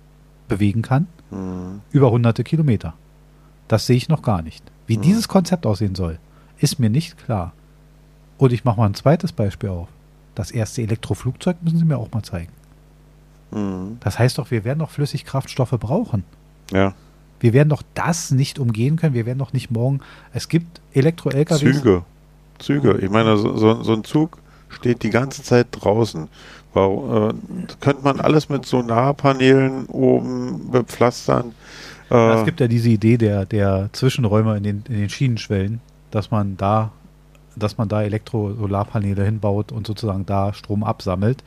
bewegen 0.51 0.81
kann, 0.81 1.07
Hm. 1.31 1.79
über 1.91 2.11
hunderte 2.11 2.43
Kilometer. 2.43 2.93
Das 3.69 3.85
sehe 3.85 3.95
ich 3.97 4.09
noch 4.09 4.21
gar 4.21 4.41
nicht. 4.41 4.63
Wie 4.85 4.97
Mhm. 4.97 5.01
dieses 5.01 5.27
Konzept 5.27 5.65
aussehen 5.65 5.95
soll, 5.95 6.19
ist 6.59 6.77
mir 6.79 6.89
nicht 6.89 7.17
klar. 7.17 7.53
Und 8.37 8.51
ich 8.53 8.65
mache 8.65 8.77
mal 8.79 8.85
ein 8.87 8.93
zweites 8.95 9.31
Beispiel 9.31 9.69
auf. 9.69 9.87
Das 10.35 10.51
erste 10.51 10.81
Elektroflugzeug 10.81 11.57
müssen 11.61 11.77
Sie 11.77 11.85
mir 11.85 11.97
auch 11.97 12.11
mal 12.11 12.23
zeigen. 12.23 12.51
Hm. 13.51 13.97
Das 14.01 14.19
heißt 14.19 14.37
doch, 14.37 14.51
wir 14.51 14.63
werden 14.63 14.79
doch 14.79 14.89
Flüssigkraftstoffe 14.91 15.71
brauchen. 15.79 16.23
Ja, 16.71 16.93
Wir 17.43 17.53
werden 17.53 17.69
doch 17.69 17.81
das 17.95 18.29
nicht 18.29 18.59
umgehen 18.59 18.97
können. 18.97 19.15
Wir 19.15 19.25
werden 19.25 19.39
doch 19.39 19.51
nicht 19.51 19.71
morgen. 19.71 20.01
Es 20.31 20.47
gibt 20.47 20.79
Elektro-LKWs. 20.93 21.57
Züge. 21.59 22.03
Züge. 22.59 22.99
Ich 23.01 23.09
meine, 23.09 23.35
so, 23.37 23.57
so, 23.57 23.81
so 23.81 23.93
ein 23.93 24.03
Zug 24.03 24.37
steht 24.69 25.01
die 25.01 25.09
ganze 25.09 25.41
Zeit 25.41 25.65
draußen. 25.71 26.27
Warum, 26.73 27.29
äh, 27.29 27.33
könnte 27.81 28.03
man 28.03 28.19
alles 28.19 28.49
mit 28.49 28.65
Solarpanelen 28.65 29.85
oben 29.87 30.71
bepflastern? 30.71 31.53
Äh, 32.09 32.15
Ja, 32.15 32.35
Es 32.39 32.45
gibt 32.45 32.59
ja 32.59 32.67
diese 32.67 32.89
Idee 32.89 33.17
der, 33.17 33.45
der 33.45 33.89
Zwischenräume 33.93 34.57
in 34.57 34.63
den, 34.63 34.83
in 34.87 34.95
den 34.95 35.09
Schienenschwellen, 35.09 35.81
dass 36.11 36.31
man 36.31 36.57
da, 36.57 36.91
dass 37.55 37.77
man 37.77 37.89
da 37.89 38.03
Elektro-Solarpaneele 38.03 39.23
hinbaut 39.25 39.71
und 39.71 39.85
sozusagen 39.87 40.25
da 40.25 40.53
Strom 40.53 40.83
absammelt. 40.83 41.43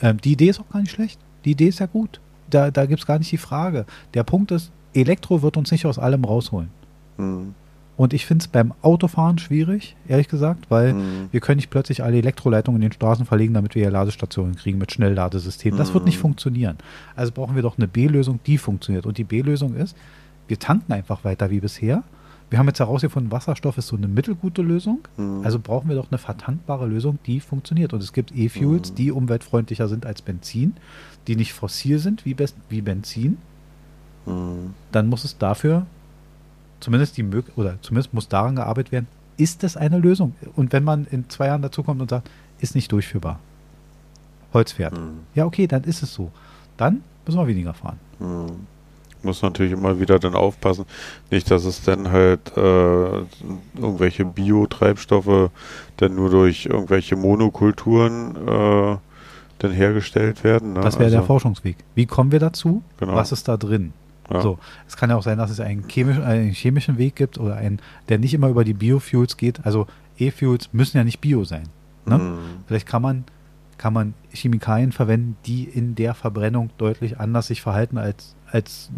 Ähm, 0.00 0.20
die 0.20 0.32
Idee 0.32 0.48
ist 0.50 0.60
auch 0.60 0.68
gar 0.68 0.80
nicht 0.80 0.92
schlecht. 0.92 1.18
Die 1.44 1.52
Idee 1.52 1.68
ist 1.68 1.80
ja 1.80 1.86
gut. 1.86 2.20
Da, 2.50 2.70
da 2.70 2.86
gibt 2.86 3.00
es 3.00 3.06
gar 3.06 3.18
nicht 3.18 3.32
die 3.32 3.36
Frage. 3.38 3.84
Der 4.14 4.22
Punkt 4.24 4.50
ist, 4.52 4.70
Elektro 4.94 5.42
wird 5.42 5.56
uns 5.56 5.70
nicht 5.70 5.86
aus 5.86 5.98
allem 5.98 6.24
rausholen. 6.24 6.70
hm, 7.16 7.54
Und 7.98 8.14
ich 8.14 8.24
finde 8.26 8.42
es 8.44 8.48
beim 8.48 8.72
Autofahren 8.80 9.38
schwierig, 9.38 9.96
ehrlich 10.06 10.28
gesagt, 10.28 10.70
weil 10.70 10.92
hm, 10.92 11.28
wir 11.32 11.40
können 11.40 11.56
nicht 11.56 11.68
plötzlich 11.68 12.02
alle 12.04 12.16
Elektroleitungen 12.16 12.80
in 12.80 12.88
den 12.88 12.92
Straßen 12.94 13.26
verlegen, 13.26 13.52
damit 13.54 13.74
wir 13.74 13.82
hier 13.82 13.90
Ladestationen 13.90 14.54
kriegen 14.54 14.78
mit 14.78 14.92
Schnellladesystemen. 14.92 15.76
Das 15.76 15.92
wird 15.94 16.04
nicht 16.06 16.16
Mhm. 16.18 16.20
funktionieren. 16.22 16.76
Also 17.16 17.32
brauchen 17.32 17.56
wir 17.56 17.62
doch 17.62 17.76
eine 17.76 17.88
B-Lösung, 17.88 18.38
die 18.46 18.56
funktioniert. 18.56 19.04
Und 19.04 19.18
die 19.18 19.24
B-Lösung 19.24 19.74
ist, 19.74 19.96
wir 20.46 20.58
tanken 20.60 20.92
einfach 20.92 21.24
weiter 21.24 21.50
wie 21.50 21.58
bisher. 21.60 22.04
Wir 22.50 22.58
haben 22.60 22.68
jetzt 22.68 22.78
herausgefunden, 22.78 23.32
Wasserstoff 23.32 23.76
ist 23.76 23.88
so 23.88 23.96
eine 23.96 24.06
mittelgute 24.08 24.62
Lösung. 24.62 25.00
hm. 25.16 25.40
Also 25.44 25.58
brauchen 25.58 25.88
wir 25.88 25.96
doch 25.96 26.10
eine 26.10 26.18
vertankbare 26.18 26.86
Lösung, 26.86 27.18
die 27.26 27.40
funktioniert. 27.40 27.92
Und 27.92 28.02
es 28.02 28.12
gibt 28.12 28.30
E-Fuels, 28.32 28.92
Mhm. 28.92 28.94
die 28.94 29.10
umweltfreundlicher 29.10 29.88
sind 29.88 30.06
als 30.06 30.22
Benzin, 30.22 30.74
die 31.26 31.34
nicht 31.34 31.52
fossil 31.52 31.98
sind 31.98 32.24
wie, 32.24 32.34
Benzin. 32.80 33.38
hm, 34.24 34.72
Dann 34.92 35.08
muss 35.08 35.24
es 35.24 35.36
dafür 35.36 35.84
zumindest 36.80 37.16
die 37.16 37.22
Mög 37.22 37.46
oder 37.56 37.76
zumindest 37.82 38.14
muss 38.14 38.28
daran 38.28 38.56
gearbeitet 38.56 38.92
werden, 38.92 39.06
ist 39.36 39.62
das 39.62 39.76
eine 39.76 39.98
Lösung? 39.98 40.34
Und 40.56 40.72
wenn 40.72 40.84
man 40.84 41.06
in 41.10 41.28
zwei 41.28 41.46
Jahren 41.46 41.62
dazukommt 41.62 42.00
und 42.00 42.10
sagt, 42.10 42.28
ist 42.60 42.74
nicht 42.74 42.90
durchführbar. 42.90 43.38
Holzpferd. 44.52 44.96
hm, 44.96 45.20
Ja, 45.34 45.44
okay, 45.46 45.66
dann 45.66 45.84
ist 45.84 46.02
es 46.02 46.12
so. 46.14 46.30
Dann 46.76 47.02
müssen 47.26 47.38
wir 47.38 47.46
weniger 47.46 47.74
fahren. 47.74 47.98
hm. 48.18 48.66
Muss 49.24 49.42
natürlich 49.42 49.72
immer 49.72 49.98
wieder 49.98 50.20
dann 50.20 50.34
aufpassen, 50.36 50.84
nicht, 51.28 51.50
dass 51.50 51.64
es 51.64 51.82
dann 51.82 52.12
halt 52.12 52.56
äh, 52.56 52.60
irgendwelche 53.76 54.24
Biotreibstoffe 54.24 55.50
dann 55.96 56.14
nur 56.14 56.30
durch 56.30 56.66
irgendwelche 56.66 57.16
Monokulturen 57.16 58.36
äh, 58.46 58.96
dann 59.58 59.72
hergestellt 59.72 60.44
werden. 60.44 60.74
Ne? 60.74 60.82
Das 60.82 61.00
wäre 61.00 61.10
der 61.10 61.18
Also, 61.18 61.26
Forschungsweg. 61.26 61.76
Wie 61.96 62.06
kommen 62.06 62.30
wir 62.30 62.38
dazu? 62.38 62.80
Genau. 63.00 63.16
Was 63.16 63.32
ist 63.32 63.48
da 63.48 63.56
drin? 63.56 63.92
Ja. 64.30 64.40
So, 64.42 64.58
es 64.86 64.96
kann 64.96 65.10
ja 65.10 65.16
auch 65.16 65.22
sein, 65.22 65.38
dass 65.38 65.50
es 65.50 65.58
einen 65.60 65.88
chemischen, 65.88 66.22
einen 66.22 66.52
chemischen 66.52 66.98
Weg 66.98 67.16
gibt 67.16 67.38
oder 67.38 67.56
einen, 67.56 67.80
der 68.08 68.18
nicht 68.18 68.34
immer 68.34 68.48
über 68.48 68.64
die 68.64 68.74
Biofuels 68.74 69.36
geht. 69.36 69.64
Also 69.64 69.86
E-Fuels 70.18 70.72
müssen 70.72 70.96
ja 70.98 71.04
nicht 71.04 71.20
Bio 71.20 71.44
sein. 71.44 71.64
Ne? 72.04 72.16
Hm, 72.16 72.38
Vielleicht 72.66 72.86
kann 72.86 73.00
man, 73.02 73.24
kann 73.78 73.92
man 73.92 74.14
Chemikalien 74.32 74.92
verwenden, 74.92 75.36
die 75.46 75.64
in 75.64 75.94
der 75.94 76.14
Verbrennung 76.14 76.70
deutlich 76.78 77.18
anders 77.20 77.46
sich 77.46 77.62
verhalten 77.62 77.96
als, 77.98 78.34
als 78.50 78.90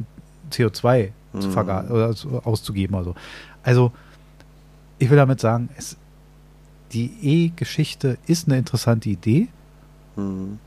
CO2 0.50 1.10
zu 1.38 1.46
Mhm. 1.46 1.52
verga 1.52 1.84
oder 1.90 2.14
zu, 2.16 2.40
auszugeben. 2.42 2.96
Also. 2.96 3.14
also 3.62 3.92
ich 4.98 5.08
will 5.10 5.16
damit 5.16 5.40
sagen, 5.40 5.68
es, 5.76 5.96
die 6.92 7.12
E-Geschichte 7.22 8.18
ist 8.26 8.48
eine 8.48 8.58
interessante 8.58 9.08
Idee. 9.10 9.46
hm, 10.16 10.58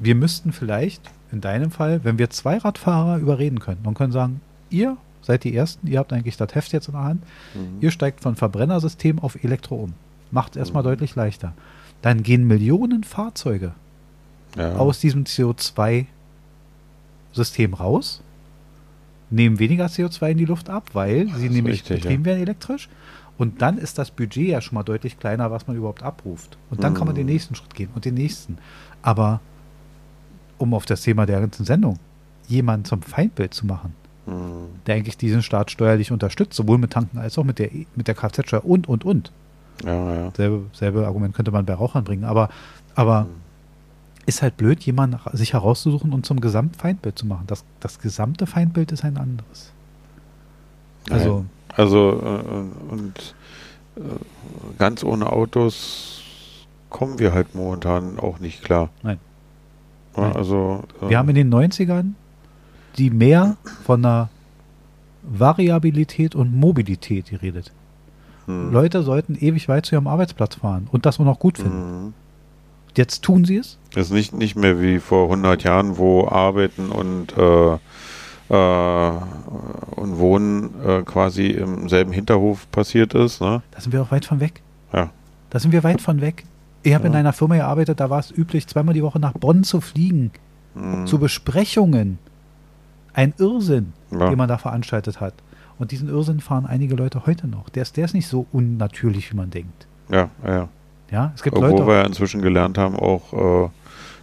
Wir 0.00 0.14
müssten 0.14 0.52
vielleicht 0.52 1.02
in 1.34 1.40
deinem 1.42 1.70
Fall, 1.70 2.02
wenn 2.04 2.18
wir 2.18 2.30
zwei 2.30 2.56
Radfahrer 2.58 3.18
überreden 3.18 3.58
können 3.60 3.80
und 3.84 3.94
können 3.94 4.12
sagen, 4.12 4.40
ihr 4.70 4.96
seid 5.20 5.44
die 5.44 5.54
Ersten, 5.54 5.86
ihr 5.86 5.98
habt 5.98 6.12
eigentlich 6.12 6.36
das 6.36 6.54
Heft 6.54 6.72
jetzt 6.72 6.88
in 6.88 6.94
der 6.94 7.02
Hand, 7.04 7.22
hm. 7.52 7.78
Ihr 7.80 7.90
steigt 7.90 8.20
von 8.20 8.36
Verbrennersystem 8.36 9.18
auf 9.18 9.42
Elektro 9.44 9.76
um. 9.76 9.92
Macht 10.30 10.52
es 10.52 10.56
erstmal 10.58 10.82
Mhm. 10.82 10.86
deutlich 10.88 11.14
leichter. 11.16 11.52
Dann 12.02 12.22
gehen 12.22 12.46
Millionen 12.46 13.04
Fahrzeuge 13.04 13.72
ja. 14.56 14.76
aus 14.76 15.00
diesem 15.00 15.24
CO2-System 15.24 17.74
raus, 17.74 18.22
nehmen 19.30 19.58
weniger 19.58 19.86
CO2 19.86 20.30
in 20.32 20.38
die 20.38 20.44
Luft 20.44 20.68
ab, 20.70 20.90
weil 20.92 21.26
Das 21.26 21.38
sie 21.38 21.48
nämlich 21.50 21.80
richtig, 21.80 22.02
betrieben 22.02 22.24
werden 22.24 22.42
elektrisch. 22.42 22.88
Und 23.36 23.62
dann 23.62 23.78
ist 23.78 23.98
das 23.98 24.12
Budget 24.12 24.46
ja 24.48 24.60
schon 24.60 24.76
mal 24.76 24.84
deutlich 24.84 25.18
kleiner, 25.18 25.50
was 25.50 25.66
man 25.66 25.76
überhaupt 25.76 26.04
abruft. 26.04 26.56
Und 26.70 26.84
dann 26.84 26.94
kann 26.94 27.06
man 27.06 27.16
den 27.16 27.26
Mhm. 27.26 27.32
nächsten 27.32 27.54
Schritt 27.56 27.74
gehen 27.74 27.88
und 27.94 28.04
den 28.04 28.14
nächsten. 28.14 28.58
Aber 29.02 29.40
um 30.58 30.74
auf 30.74 30.86
das 30.86 31.02
Thema 31.02 31.26
der 31.26 31.40
ganzen 31.40 31.64
Sendung, 31.64 31.98
jemanden 32.48 32.84
zum 32.84 33.02
Feindbild 33.02 33.54
zu 33.54 33.66
machen, 33.66 33.94
Hm, 34.26 34.66
der 34.86 34.94
eigentlich 34.96 35.16
diesen 35.18 35.42
Staat 35.42 35.70
steuerlich 35.70 36.10
unterstützt, 36.12 36.54
sowohl 36.54 36.78
mit 36.78 36.92
Tanken 36.92 37.18
als 37.18 37.36
auch 37.38 37.44
mit 37.44 37.58
der, 37.58 37.72
E- 37.74 37.86
mit 37.94 38.08
der 38.08 38.14
Kfz-Steuer 38.14 38.64
und, 38.64 38.88
und, 38.88 39.04
und. 39.04 39.32
ja, 39.84 40.14
ja. 40.14 40.32
Selbe, 40.36 40.62
selbe 40.72 41.06
Argument 41.06 41.34
könnte 41.34 41.50
man 41.50 41.66
bei 41.66 41.74
Rauchern 41.74 42.04
bringen, 42.04 42.24
aber, 42.24 42.48
aber 42.94 43.20
Hm. 43.22 43.28
ist 44.26 44.40
halt 44.40 44.56
blöd, 44.56 44.82
jemanden 44.84 45.18
sich 45.36 45.52
herauszusuchen 45.52 46.12
und 46.14 46.24
zum 46.24 46.40
Gesamtfeindbild 46.40 47.18
zu 47.18 47.26
machen. 47.26 47.44
Das, 47.46 47.64
das 47.80 47.98
gesamte 47.98 48.46
Feindbild 48.46 48.92
ist 48.92 49.04
ein 49.04 49.18
anderes. 49.18 49.72
Also, 51.10 51.38
Nein. 51.40 51.50
Also 51.76 52.22
äh, 52.22 52.92
und 52.92 53.34
äh, 53.96 54.00
ganz 54.78 55.02
ohne 55.04 55.30
Autos 55.32 56.22
kommen 56.88 57.18
wir 57.18 57.32
halt 57.34 57.54
momentan 57.54 58.18
auch 58.18 58.38
nicht 58.38 58.62
klar. 58.62 58.88
Nein. 59.02 59.18
Also 60.16 60.82
äh, 61.02 61.08
wir 61.10 61.18
haben 61.18 61.28
in 61.30 61.34
den 61.34 61.52
90ern 61.52 62.12
die 62.96 63.10
mehr 63.10 63.56
von 63.84 64.04
einer 64.04 64.28
Variabilität 65.22 66.34
und 66.34 66.54
Mobilität 66.54 67.30
geredet. 67.30 67.72
hm, 68.46 68.72
Leute 68.72 69.02
sollten 69.02 69.34
ewig 69.34 69.68
weit 69.68 69.86
zu 69.86 69.96
ihrem 69.96 70.06
Arbeitsplatz 70.06 70.56
fahren 70.56 70.86
und 70.92 71.06
das 71.06 71.18
auch 71.18 71.24
noch 71.24 71.38
gut 71.38 71.58
finden. 71.58 71.78
hm. 71.78 72.14
Jetzt 72.96 73.22
tun 73.22 73.44
sie 73.44 73.56
es. 73.56 73.78
Das 73.92 74.06
ist 74.06 74.12
nicht, 74.12 74.34
nicht 74.34 74.54
mehr 74.54 74.80
wie 74.80 75.00
vor 75.00 75.24
100 75.24 75.64
Jahren, 75.64 75.98
wo 75.98 76.28
Arbeiten 76.28 76.90
und, 76.90 77.36
äh, 77.36 77.74
äh, 78.50 79.12
und 79.96 80.18
Wohnen 80.18 80.70
äh, 80.86 81.02
quasi 81.02 81.48
im 81.48 81.88
selben 81.88 82.12
Hinterhof 82.12 82.70
passiert 82.70 83.14
ist. 83.14 83.40
Ne? 83.40 83.62
Da 83.72 83.80
sind 83.80 83.92
wir 83.92 84.02
auch 84.02 84.12
weit 84.12 84.26
von 84.26 84.38
weg. 84.38 84.62
Ja. 84.92 85.10
Da 85.50 85.58
sind 85.58 85.72
wir 85.72 85.82
weit 85.82 86.00
von 86.00 86.20
weg. 86.20 86.44
Ich 86.84 86.94
habe 86.94 87.06
in 87.06 87.14
Ja. 87.14 87.18
einer 87.18 87.32
Firma 87.32 87.56
gearbeitet, 87.56 87.98
da 87.98 88.10
war 88.10 88.20
es 88.20 88.30
üblich, 88.30 88.66
zweimal 88.66 88.94
die 88.94 89.02
Woche 89.02 89.18
nach 89.18 89.32
Bonn 89.32 89.64
zu 89.64 89.80
fliegen. 89.80 90.30
Hm, 90.74 91.06
zu 91.06 91.18
Besprechungen. 91.18 92.18
Ein 93.12 93.32
Irrsinn, 93.38 93.92
ja. 94.10 94.28
den 94.28 94.38
man 94.38 94.48
da 94.48 94.58
veranstaltet 94.58 95.20
hat. 95.20 95.34
Und 95.78 95.90
diesen 95.92 96.08
Irrsinn 96.08 96.40
fahren 96.40 96.66
einige 96.66 96.94
Leute 96.94 97.26
heute 97.26 97.48
noch. 97.48 97.68
Der 97.68 97.82
ist, 97.82 97.96
der 97.96 98.04
ist 98.04 98.14
nicht 98.14 98.28
so 98.28 98.46
unnatürlich, 98.52 99.32
wie 99.32 99.36
man 99.36 99.50
denkt. 99.50 99.86
ja, 100.08 100.28
ja. 100.46 100.68
Ja, 101.10 101.32
es 101.34 101.42
gibt 101.42 101.56
Obwohl 101.56 101.70
Leute. 101.70 101.86
wir 101.86 101.94
ja 101.96 102.02
inzwischen 102.02 102.42
gelernt 102.42 102.76
haben, 102.76 102.96
auch, 102.96 103.66
äh, 103.66 103.68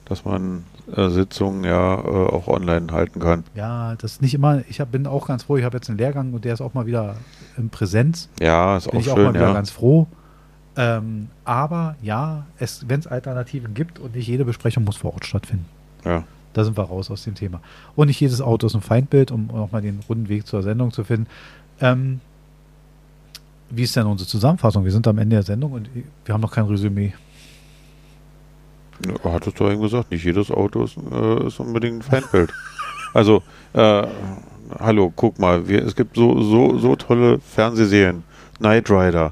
dass 0.05 0.25
man 0.25 0.63
äh, 0.93 1.09
Sitzungen 1.09 1.63
ja 1.63 1.93
äh, 1.93 1.99
auch 2.07 2.47
online 2.47 2.91
halten 2.91 3.19
kann. 3.19 3.43
Ja, 3.55 3.95
das 3.95 4.13
ist 4.13 4.21
nicht 4.21 4.33
immer, 4.33 4.61
ich 4.67 4.81
hab, 4.81 4.91
bin 4.91 5.07
auch 5.07 5.27
ganz 5.27 5.43
froh, 5.43 5.55
ich 5.57 5.63
habe 5.63 5.77
jetzt 5.77 5.89
einen 5.89 5.99
Lehrgang 5.99 6.33
und 6.33 6.43
der 6.43 6.53
ist 6.53 6.59
auch 6.59 6.73
mal 6.73 6.85
wieder 6.87 7.15
in 7.55 7.69
Präsenz. 7.69 8.29
Ja, 8.41 8.75
ist 8.77 8.89
bin 8.89 8.97
auch 8.97 9.01
ich 9.01 9.09
auch 9.11 9.15
schön, 9.15 9.25
mal 9.25 9.33
wieder 9.35 9.47
ja. 9.47 9.53
ganz 9.53 9.69
froh. 9.69 10.07
Ähm, 10.77 11.27
aber 11.43 11.95
ja, 12.01 12.45
wenn 12.85 12.99
es 12.99 13.07
Alternativen 13.07 13.73
gibt 13.73 13.99
und 13.99 14.15
nicht 14.15 14.27
jede 14.27 14.45
Besprechung 14.45 14.83
muss 14.83 14.97
vor 14.97 15.13
Ort 15.13 15.25
stattfinden. 15.25 15.65
ja. 16.05 16.23
Da 16.53 16.65
sind 16.65 16.77
wir 16.77 16.83
raus 16.83 17.09
aus 17.09 17.23
dem 17.23 17.33
Thema. 17.33 17.61
Und 17.95 18.07
nicht 18.07 18.19
jedes 18.19 18.41
Auto 18.41 18.67
ist 18.67 18.75
ein 18.75 18.81
Feindbild, 18.81 19.31
um 19.31 19.47
nochmal 19.47 19.81
den 19.81 20.01
runden 20.09 20.27
Weg 20.27 20.45
zur 20.45 20.61
Sendung 20.61 20.91
zu 20.91 21.05
finden. 21.05 21.27
Ähm, 21.79 22.19
wie 23.69 23.83
ist 23.83 23.95
denn 23.95 24.05
unsere 24.05 24.27
Zusammenfassung? 24.27 24.83
Wir 24.83 24.91
sind 24.91 25.07
am 25.07 25.17
Ende 25.17 25.37
der 25.37 25.43
Sendung 25.43 25.71
und 25.71 25.89
wir 26.25 26.33
haben 26.33 26.41
noch 26.41 26.51
kein 26.51 26.65
Resümee. 26.65 27.13
Hattest 29.23 29.59
du 29.59 29.69
eben 29.69 29.81
gesagt, 29.81 30.11
nicht 30.11 30.25
jedes 30.25 30.51
Auto 30.51 30.83
ist, 30.83 30.97
äh, 30.97 31.47
ist 31.47 31.59
unbedingt 31.59 31.99
ein 31.99 32.01
Feindbild. 32.01 32.53
also, 33.13 33.41
äh, 33.71 34.05
hallo, 34.77 35.11
guck 35.15 35.39
mal, 35.39 35.67
wir, 35.67 35.83
es 35.83 35.95
gibt 35.95 36.17
so, 36.17 36.41
so, 36.41 36.77
so 36.77 36.95
tolle 36.97 37.39
Fernsehserien. 37.39 38.23
Knight 38.57 38.91
Rider 38.91 39.31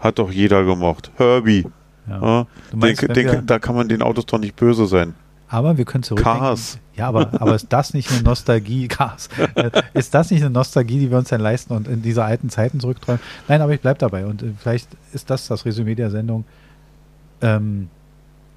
hat 0.00 0.18
doch 0.18 0.30
jeder 0.30 0.64
gemocht. 0.64 1.10
Herbie. 1.16 1.66
Ja. 2.08 2.46
Meinst, 2.74 3.02
wir- 3.02 3.08
denke, 3.08 3.42
da 3.44 3.58
kann 3.58 3.74
man 3.74 3.88
den 3.88 4.00
Autos 4.02 4.26
doch 4.26 4.38
nicht 4.38 4.56
böse 4.56 4.86
sein. 4.86 5.14
Aber 5.50 5.78
wir 5.78 5.84
können 5.86 6.02
zurückdenken. 6.04 6.40
Cars. 6.40 6.78
Ja, 6.94 7.08
aber, 7.08 7.40
aber 7.40 7.54
ist 7.54 7.72
das 7.72 7.94
nicht 7.94 8.10
eine 8.12 8.22
Nostalgie, 8.22 8.86
Cars? 8.88 9.28
Äh, 9.54 9.70
ist 9.94 10.12
das 10.14 10.30
nicht 10.30 10.42
eine 10.42 10.50
Nostalgie, 10.50 10.98
die 11.00 11.10
wir 11.10 11.16
uns 11.18 11.28
dann 11.30 11.40
leisten 11.40 11.72
und 11.72 11.88
in 11.88 12.02
diese 12.02 12.22
alten 12.24 12.50
Zeiten 12.50 12.80
zurückträumen? 12.80 13.20
Nein, 13.48 13.62
aber 13.62 13.72
ich 13.72 13.80
bleibe 13.80 13.98
dabei 13.98 14.26
und 14.26 14.42
äh, 14.42 14.52
vielleicht 14.58 14.88
ist 15.14 15.30
das 15.30 15.46
das 15.48 15.64
Resümee 15.64 15.94
der 15.94 16.10
Sendung. 16.10 16.44
Ähm, 17.40 17.88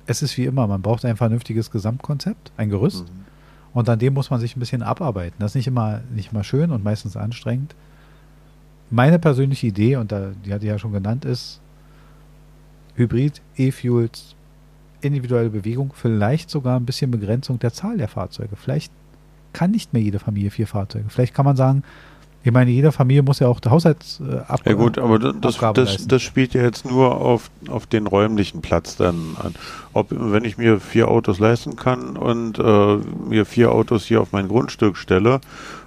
es 0.05 0.21
ist 0.21 0.37
wie 0.37 0.45
immer, 0.45 0.67
man 0.67 0.81
braucht 0.81 1.05
ein 1.05 1.15
vernünftiges 1.17 1.71
Gesamtkonzept, 1.71 2.51
ein 2.57 2.69
Gerüst 2.69 3.05
Mhm. 3.05 3.25
und 3.73 3.87
an 3.89 3.99
dem 3.99 4.13
muss 4.13 4.29
man 4.29 4.39
sich 4.39 4.55
ein 4.55 4.59
bisschen 4.59 4.83
abarbeiten. 4.83 5.35
Das 5.39 5.51
ist 5.51 5.55
nicht 5.55 5.67
immer, 5.67 6.01
nicht 6.13 6.31
immer 6.33 6.43
schön 6.43 6.71
und 6.71 6.83
meistens 6.83 7.15
anstrengend. 7.15 7.75
Meine 8.91 9.19
persönliche 9.19 9.67
Idee, 9.67 9.95
und 9.95 10.11
da, 10.11 10.31
die 10.45 10.53
hatte 10.53 10.65
ich 10.65 10.69
ja 10.69 10.77
schon 10.77 10.91
genannt, 10.91 11.23
ist 11.23 11.61
Hybrid, 12.95 13.41
E-Fuels, 13.55 14.35
individuelle 14.99 15.49
Bewegung, 15.49 15.93
vielleicht 15.95 16.49
sogar 16.49 16.77
ein 16.77 16.85
bisschen 16.85 17.09
Begrenzung 17.09 17.57
der 17.57 17.73
Zahl 17.73 17.97
der 17.97 18.09
Fahrzeuge. 18.09 18.55
Vielleicht 18.55 18.91
kann 19.53 19.71
nicht 19.71 19.93
mehr 19.93 20.01
jede 20.01 20.19
Familie 20.19 20.51
vier 20.51 20.67
Fahrzeuge. 20.67 21.05
Vielleicht 21.09 21.33
kann 21.33 21.45
man 21.45 21.55
sagen, 21.55 21.83
ich 22.43 22.51
meine, 22.51 22.71
jede 22.71 22.91
Familie 22.91 23.21
muss 23.21 23.39
ja 23.39 23.47
auch 23.47 23.59
Haushaltsabgaben. 23.63 24.63
Ja 24.65 24.73
gut, 24.73 24.97
aber 24.97 25.19
das, 25.19 25.57
das, 25.73 26.07
das, 26.07 26.21
spielt 26.21 26.53
ja 26.53 26.63
jetzt 26.63 26.89
nur 26.89 27.15
auf, 27.15 27.51
auf 27.69 27.85
den 27.85 28.07
räumlichen 28.07 28.61
Platz 28.61 28.95
dann 28.97 29.35
an. 29.41 29.53
Ob, 29.93 30.07
wenn 30.09 30.43
ich 30.43 30.57
mir 30.57 30.79
vier 30.79 31.07
Autos 31.07 31.39
leisten 31.39 31.75
kann 31.75 32.17
und 32.17 32.57
äh, 32.57 32.97
mir 33.29 33.45
vier 33.45 33.71
Autos 33.71 34.05
hier 34.05 34.21
auf 34.21 34.31
mein 34.31 34.47
Grundstück 34.47 34.97
stelle 34.97 35.39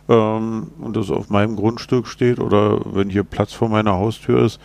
ähm, 0.09 0.69
und 0.81 0.97
das 0.97 1.11
auf 1.11 1.29
meinem 1.31 1.57
Grundstück 1.57 2.07
steht 2.07 2.39
oder 2.39 2.79
wenn 2.95 3.11
hier 3.11 3.25
Platz 3.25 3.53
vor 3.53 3.69
meiner 3.69 3.95
Haustür 3.95 4.43
ist, 4.45 4.61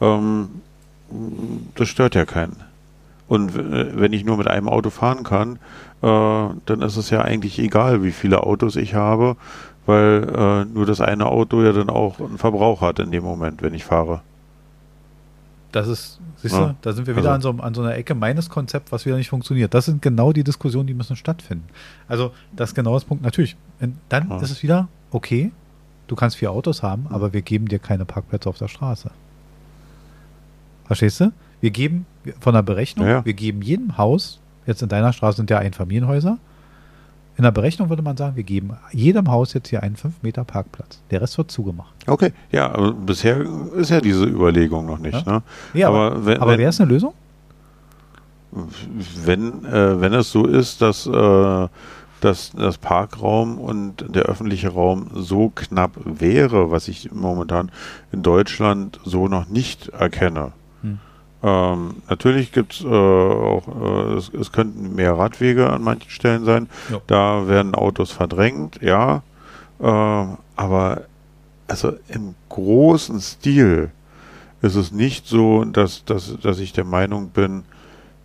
ähm, 0.00 0.48
das 1.74 1.88
stört 1.88 2.14
ja 2.14 2.24
keinen. 2.24 2.56
Und 3.28 3.56
w- 3.56 3.92
wenn 3.94 4.12
ich 4.12 4.24
nur 4.24 4.36
mit 4.36 4.46
einem 4.46 4.68
Auto 4.68 4.90
fahren 4.90 5.24
kann, 5.24 5.54
äh, 6.02 6.54
dann 6.66 6.82
ist 6.82 6.96
es 6.96 7.10
ja 7.10 7.22
eigentlich 7.22 7.58
egal, 7.58 8.02
wie 8.02 8.12
viele 8.12 8.42
Autos 8.42 8.76
ich 8.76 8.94
habe, 8.94 9.36
weil 9.86 10.28
äh, 10.34 10.64
nur 10.64 10.86
das 10.86 11.00
eine 11.00 11.26
Auto 11.26 11.62
ja 11.62 11.72
dann 11.72 11.90
auch 11.90 12.18
einen 12.20 12.38
Verbrauch 12.38 12.80
hat 12.80 12.98
in 12.98 13.10
dem 13.10 13.24
Moment, 13.24 13.62
wenn 13.62 13.74
ich 13.74 13.84
fahre. 13.84 14.20
Das 15.72 15.88
ist, 15.88 16.20
siehst 16.36 16.54
Ja. 16.54 16.66
du, 16.68 16.74
da 16.82 16.92
sind 16.92 17.06
wir 17.06 17.16
wieder 17.16 17.32
Also- 17.32 17.48
an, 17.50 17.56
so, 17.58 17.62
an 17.64 17.74
so 17.74 17.80
einer 17.82 17.94
Ecke 17.96 18.14
meines 18.14 18.50
Konzept, 18.50 18.92
was 18.92 19.06
wieder 19.06 19.16
nicht 19.16 19.30
funktioniert. 19.30 19.72
Das 19.72 19.86
sind 19.86 20.02
genau 20.02 20.32
die 20.32 20.44
Diskussionen, 20.44 20.86
die 20.86 20.94
müssen 20.94 21.16
stattfinden. 21.16 21.64
Also, 22.08 22.32
das 22.54 22.70
ist 22.70 22.74
genau 22.74 22.92
das 22.94 23.04
Punkt. 23.06 23.24
Natürlich, 23.24 23.56
dann 24.08 24.28
Ja. 24.28 24.36
ist 24.40 24.50
es 24.50 24.62
wieder, 24.62 24.88
okay, 25.10 25.50
du 26.08 26.14
kannst 26.14 26.36
vier 26.36 26.50
Autos 26.52 26.82
haben, 26.82 27.06
aber 27.08 27.32
wir 27.32 27.40
geben 27.40 27.68
dir 27.68 27.78
keine 27.78 28.04
Parkplätze 28.04 28.48
auf 28.50 28.58
der 28.58 28.68
Straße. 28.68 29.10
Verstehst 30.84 31.20
du? 31.20 31.32
Wir 31.60 31.70
geben 31.70 32.06
von 32.40 32.54
der 32.54 32.62
Berechnung, 32.62 33.06
Ja, 33.06 33.12
ja. 33.14 33.24
wir 33.24 33.32
geben 33.34 33.62
jedem 33.62 33.96
Haus, 33.96 34.40
jetzt 34.66 34.82
in 34.82 34.88
deiner 34.88 35.12
Straße 35.12 35.36
sind 35.38 35.48
ja 35.50 35.58
Einfamilienhäuser, 35.58 36.38
in 37.36 37.44
der 37.44 37.50
Berechnung 37.50 37.88
würde 37.88 38.02
man 38.02 38.16
sagen, 38.16 38.36
wir 38.36 38.42
geben 38.42 38.76
jedem 38.92 39.30
Haus 39.30 39.54
jetzt 39.54 39.68
hier 39.68 39.82
einen 39.82 39.96
5 39.96 40.22
Meter 40.22 40.44
Parkplatz. 40.44 41.00
Der 41.10 41.22
Rest 41.22 41.38
wird 41.38 41.50
zugemacht. 41.50 41.94
Okay, 42.06 42.32
ja, 42.50 42.66
aber 42.70 42.92
bisher 42.92 43.40
ist 43.74 43.90
ja 43.90 44.00
diese 44.00 44.24
Überlegung 44.24 44.86
noch 44.86 44.98
nicht. 44.98 45.26
Ja. 45.26 45.32
Ne? 45.32 45.42
Ja, 45.74 45.88
aber, 45.88 46.06
aber 46.12 46.26
wenn, 46.26 46.40
aber 46.40 46.58
wäre 46.58 46.70
es 46.70 46.80
eine 46.80 46.90
Lösung? 46.90 47.14
wenn, 48.52 49.64
äh, 49.64 50.00
wenn 50.00 50.12
es 50.12 50.30
so 50.30 50.46
ist, 50.46 50.82
dass, 50.82 51.06
äh, 51.06 51.68
dass 52.20 52.52
das 52.52 52.78
Parkraum 52.78 53.58
und 53.58 54.04
der 54.14 54.24
öffentliche 54.24 54.68
Raum 54.68 55.10
so 55.14 55.50
knapp 55.54 55.92
wäre, 56.04 56.70
was 56.70 56.88
ich 56.88 57.10
momentan 57.12 57.70
in 58.12 58.22
Deutschland 58.22 59.00
so 59.04 59.26
noch 59.26 59.48
nicht 59.48 59.88
erkenne. 59.88 60.52
Hm. 61.42 61.48
Ähm, 61.48 61.94
natürlich 62.08 62.52
gibt 62.52 62.74
es 62.74 62.84
äh, 62.84 62.86
auch, 62.86 63.66
äh, 63.68 64.14
es, 64.14 64.30
es 64.30 64.52
könnten 64.52 64.94
mehr 64.94 65.18
Radwege 65.18 65.70
an 65.70 65.82
manchen 65.82 66.10
Stellen 66.10 66.44
sein. 66.44 66.68
Ja. 66.90 67.00
Da 67.06 67.48
werden 67.48 67.74
Autos 67.74 68.12
verdrängt, 68.12 68.80
ja. 68.80 69.22
Äh, 69.80 69.86
aber 70.56 71.02
also 71.66 71.92
im 72.08 72.34
großen 72.48 73.20
Stil 73.20 73.90
ist 74.60 74.76
es 74.76 74.92
nicht 74.92 75.26
so, 75.26 75.64
dass, 75.64 76.04
dass, 76.04 76.38
dass 76.40 76.58
ich 76.60 76.72
der 76.72 76.84
Meinung 76.84 77.30
bin, 77.30 77.64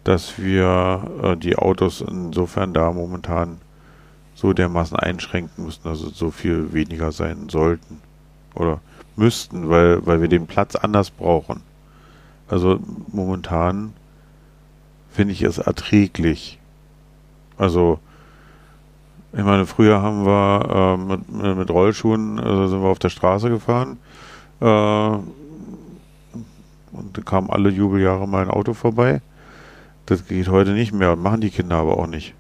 dass 0.04 0.38
wir 0.38 1.10
äh, 1.24 1.36
die 1.36 1.58
Autos 1.58 2.02
insofern 2.02 2.74
da 2.74 2.92
momentan 2.92 3.58
so 4.36 4.54
dermaßen 4.54 4.98
einschränken 4.98 5.66
müssen, 5.66 5.84
dass 5.84 6.02
es 6.02 6.18
so 6.18 6.30
viel 6.30 6.72
weniger 6.74 7.12
sein 7.12 7.50
sollten 7.50 8.02
oder 8.54 8.80
müssten, 9.16 9.70
weil, 9.70 10.06
weil 10.06 10.22
wir 10.22 10.28
den 10.28 10.46
Platz 10.46 10.76
anders 10.76 11.10
brauchen. 11.10 11.62
Also 12.50 12.80
momentan 13.12 13.94
finde 15.12 15.34
ich 15.34 15.42
es 15.42 15.58
erträglich. 15.58 16.60
Also 17.58 18.00
ich 19.34 19.44
meine, 19.44 19.66
früher 19.66 20.02
haben 20.02 20.26
wir 20.26 20.70
äh, 20.70 20.96
mit, 20.98 21.58
mit 21.58 21.70
Rollschuhen, 21.70 22.40
also 22.40 22.68
sind 22.68 22.82
wir 22.82 22.90
auf 22.90 23.00
der 23.00 23.10
Straße 23.10 23.50
gefahren 23.50 23.98
äh, 24.62 24.66
und 24.66 25.26
da 27.14 27.22
kamen 27.24 27.50
alle 27.50 27.70
Jubeljahre 27.70 28.28
mal 28.28 28.44
ein 28.44 28.50
Auto 28.50 28.74
vorbei. 28.74 29.22
Das 30.06 30.26
geht 30.26 30.48
heute 30.48 30.72
nicht 30.72 30.94
mehr 30.94 31.12
und 31.14 31.22
machen 31.22 31.42
die 31.42 31.50
Kinder 31.50 31.76
aber 31.76 31.98
auch 31.98 32.08
nicht. 32.08 32.34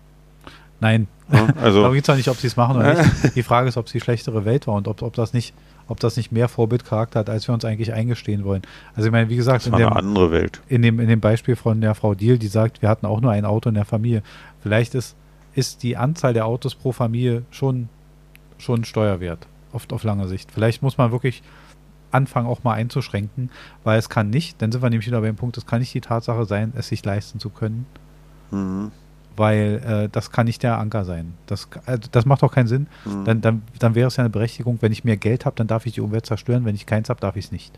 Nein. 0.79 1.07
Ja, 1.31 1.47
also 1.61 1.79
Darum 1.81 1.93
geht 1.93 2.05
es 2.05 2.09
auch 2.09 2.15
nicht, 2.15 2.29
ob 2.29 2.37
sie 2.37 2.47
es 2.47 2.55
machen 2.55 2.77
oder 2.77 2.93
nicht. 2.93 3.11
Die 3.35 3.43
Frage 3.43 3.67
ist, 3.67 3.75
ob 3.77 3.87
es 3.87 3.91
die 3.91 3.99
schlechtere 3.99 4.45
Welt 4.45 4.67
war 4.67 4.75
und 4.75 4.87
ob, 4.87 5.01
ob, 5.01 5.13
das 5.15 5.33
nicht, 5.33 5.53
ob 5.87 5.99
das 5.99 6.17
nicht 6.17 6.31
mehr 6.31 6.47
Vorbildcharakter 6.47 7.19
hat, 7.19 7.29
als 7.29 7.47
wir 7.47 7.53
uns 7.53 7.65
eigentlich 7.65 7.93
eingestehen 7.93 8.43
wollen. 8.43 8.61
Also 8.95 9.07
ich 9.07 9.11
meine, 9.11 9.29
wie 9.29 9.35
gesagt, 9.35 9.65
in 9.67 9.73
dem, 9.73 9.87
andere 9.87 10.31
Welt. 10.31 10.61
in, 10.67 10.81
dem, 10.81 10.99
in 10.99 11.07
dem 11.07 11.19
Beispiel 11.19 11.55
von 11.55 11.81
der 11.81 11.95
Frau 11.95 12.13
Diel, 12.13 12.37
die 12.37 12.47
sagt, 12.47 12.81
wir 12.81 12.89
hatten 12.89 13.05
auch 13.05 13.21
nur 13.21 13.31
ein 13.31 13.45
Auto 13.45 13.69
in 13.69 13.75
der 13.75 13.85
Familie. 13.85 14.23
Vielleicht 14.61 14.95
ist, 14.95 15.15
ist 15.53 15.83
die 15.83 15.97
Anzahl 15.97 16.33
der 16.33 16.45
Autos 16.45 16.75
pro 16.75 16.91
Familie 16.91 17.43
schon, 17.51 17.89
schon 18.57 18.83
Steuerwert, 18.83 19.47
oft 19.73 19.93
auf 19.93 20.03
lange 20.03 20.27
Sicht. 20.27 20.51
Vielleicht 20.51 20.81
muss 20.81 20.97
man 20.97 21.11
wirklich 21.11 21.43
anfangen, 22.11 22.47
auch 22.47 22.63
mal 22.63 22.73
einzuschränken, 22.73 23.49
weil 23.83 23.99
es 23.99 24.09
kann 24.09 24.29
nicht, 24.29 24.61
dann 24.61 24.71
sind 24.71 24.81
wir 24.81 24.89
nämlich 24.89 25.07
wieder 25.07 25.19
bei 25.19 25.27
dem 25.27 25.35
Punkt, 25.35 25.57
es 25.57 25.65
kann 25.65 25.79
nicht 25.79 25.93
die 25.93 26.01
Tatsache 26.01 26.45
sein, 26.45 26.71
es 26.75 26.87
sich 26.87 27.03
leisten 27.03 27.39
zu 27.39 27.49
können, 27.49 27.85
Mhm. 28.51 28.91
Weil 29.37 29.81
äh, 29.85 30.09
das 30.11 30.31
kann 30.31 30.45
nicht 30.47 30.63
der 30.63 30.77
Anker 30.79 31.05
sein. 31.05 31.33
Das, 31.45 31.69
also 31.85 32.09
das 32.11 32.25
macht 32.25 32.43
doch 32.43 32.51
keinen 32.51 32.67
Sinn. 32.67 32.87
Mhm. 33.05 33.25
Dann, 33.25 33.41
dann, 33.41 33.61
dann 33.79 33.95
wäre 33.95 34.07
es 34.07 34.17
ja 34.17 34.23
eine 34.23 34.29
Berechtigung, 34.29 34.79
wenn 34.81 34.91
ich 34.91 35.03
mehr 35.03 35.17
Geld 35.17 35.45
habe, 35.45 35.55
dann 35.55 35.67
darf 35.67 35.85
ich 35.85 35.93
die 35.93 36.01
Umwelt 36.01 36.25
zerstören, 36.25 36.65
wenn 36.65 36.75
ich 36.75 36.85
keins 36.85 37.09
habe, 37.09 37.21
darf 37.21 37.35
ich 37.35 37.45
es 37.45 37.51
nicht. 37.51 37.77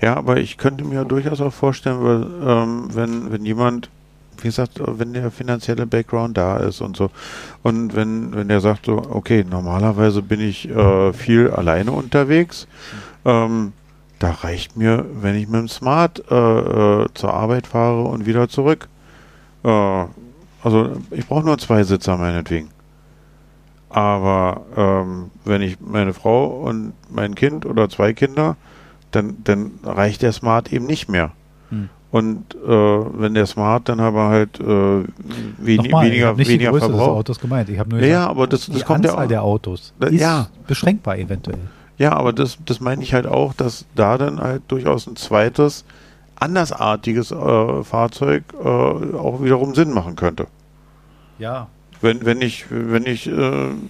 Ja, 0.00 0.16
aber 0.16 0.38
ich 0.38 0.58
könnte 0.58 0.84
mir 0.84 1.04
durchaus 1.04 1.40
auch 1.40 1.52
vorstellen, 1.52 2.02
weil, 2.02 2.26
ähm, 2.48 2.88
wenn, 2.92 3.32
wenn 3.32 3.44
jemand, 3.44 3.90
wie 4.38 4.48
gesagt, 4.48 4.80
wenn 4.84 5.12
der 5.12 5.30
finanzielle 5.30 5.86
Background 5.86 6.36
da 6.36 6.56
ist 6.56 6.80
und 6.80 6.96
so, 6.96 7.10
und 7.62 7.94
wenn, 7.94 8.34
wenn 8.34 8.48
der 8.48 8.60
sagt 8.60 8.86
so, 8.86 8.96
okay, 9.10 9.44
normalerweise 9.48 10.22
bin 10.22 10.40
ich 10.40 10.68
äh, 10.68 11.12
viel 11.12 11.50
alleine 11.50 11.92
unterwegs, 11.92 12.66
ähm, 13.24 13.72
da 14.18 14.30
reicht 14.30 14.76
mir, 14.76 15.04
wenn 15.20 15.34
ich 15.36 15.48
mit 15.48 15.60
dem 15.60 15.68
Smart 15.68 16.22
äh, 16.30 16.34
äh, 16.34 17.06
zur 17.14 17.34
Arbeit 17.34 17.66
fahre 17.66 18.04
und 18.04 18.26
wieder 18.26 18.48
zurück. 18.48 18.88
Also 20.64 20.92
ich 21.10 21.26
brauche 21.28 21.44
nur 21.44 21.58
zwei 21.58 21.84
Sitzer 21.84 22.16
meinetwegen. 22.16 22.70
Aber 23.90 24.62
ähm, 24.76 25.30
wenn 25.44 25.62
ich 25.62 25.78
meine 25.80 26.12
Frau 26.14 26.46
und 26.46 26.94
mein 27.10 27.36
Kind 27.36 27.64
oder 27.64 27.88
zwei 27.88 28.12
Kinder, 28.12 28.56
dann, 29.12 29.36
dann 29.44 29.70
reicht 29.84 30.22
der 30.22 30.32
Smart 30.32 30.72
eben 30.72 30.86
nicht 30.86 31.08
mehr. 31.08 31.30
Hm. 31.70 31.88
Und 32.10 32.54
äh, 32.54 32.68
wenn 32.68 33.34
der 33.34 33.46
Smart 33.46 33.88
dann 33.88 34.00
aber 34.00 34.28
halt 34.28 34.58
äh, 34.58 34.64
wen, 34.64 35.76
Nochmal, 35.76 36.06
ich 36.06 36.10
weniger, 36.12 36.26
habe 36.28 36.38
nicht 36.38 36.48
die 36.48 36.54
weniger 36.54 36.70
Größe 36.70 36.86
des 36.88 36.96
verbraucht. 36.96 37.18
Autos 37.18 37.38
gemeint. 37.40 37.68
Ich 37.68 37.78
habe 37.78 37.90
nur 37.90 38.00
Ja, 38.00 38.06
gesagt, 38.06 38.30
aber 38.30 38.46
das, 38.46 38.66
die 38.66 38.72
das 38.72 38.84
kommt 38.84 39.04
ja 39.04 39.10
Anzahl 39.10 39.24
auch. 39.24 39.28
der 39.28 39.42
Autos 39.42 39.92
ist 40.00 40.20
ja. 40.20 40.48
beschränkbar 40.66 41.18
eventuell. 41.18 41.58
Ja, 41.98 42.12
aber 42.14 42.32
das, 42.32 42.58
das 42.64 42.80
meine 42.80 43.02
ich 43.04 43.14
halt 43.14 43.26
auch, 43.26 43.52
dass 43.54 43.84
da 43.94 44.18
dann 44.18 44.40
halt 44.40 44.62
durchaus 44.68 45.06
ein 45.06 45.14
zweites, 45.14 45.84
andersartiges 46.36 47.30
äh, 47.30 47.84
Fahrzeug 47.84 48.44
äh, 48.52 48.66
auch 48.66 49.42
wiederum 49.42 49.74
Sinn 49.74 49.92
machen 49.92 50.16
könnte. 50.16 50.46
Ja, 51.38 51.68
Wenn, 52.00 52.24
wenn 52.24 52.40
ich, 52.42 52.66
wenn 52.70 53.06
ich 53.06 53.26
äh, 53.26 53.30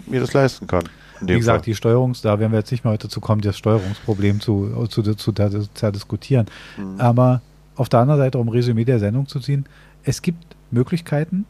mir 0.06 0.20
das 0.20 0.32
leisten 0.32 0.66
kann. 0.66 0.84
Wie 1.20 1.34
gesagt, 1.34 1.58
Fall. 1.58 1.64
die 1.64 1.74
Steuerungs, 1.74 2.22
da 2.22 2.38
werden 2.38 2.52
wir 2.52 2.58
jetzt 2.58 2.70
nicht 2.70 2.84
mehr 2.84 2.92
heute 2.92 3.08
zu 3.08 3.20
kommen, 3.20 3.40
das 3.40 3.56
Steuerungsproblem 3.56 4.40
zu, 4.40 4.86
zu, 4.88 5.02
zu, 5.02 5.14
zu, 5.14 5.32
zu 5.32 5.92
diskutieren. 5.92 6.46
Mhm. 6.76 7.00
Aber 7.00 7.40
auf 7.76 7.88
der 7.88 8.00
anderen 8.00 8.20
Seite, 8.20 8.38
um 8.38 8.48
Resümee 8.48 8.84
der 8.84 8.98
Sendung 8.98 9.26
zu 9.26 9.40
ziehen, 9.40 9.66
es 10.02 10.22
gibt 10.22 10.44
Möglichkeiten 10.70 11.46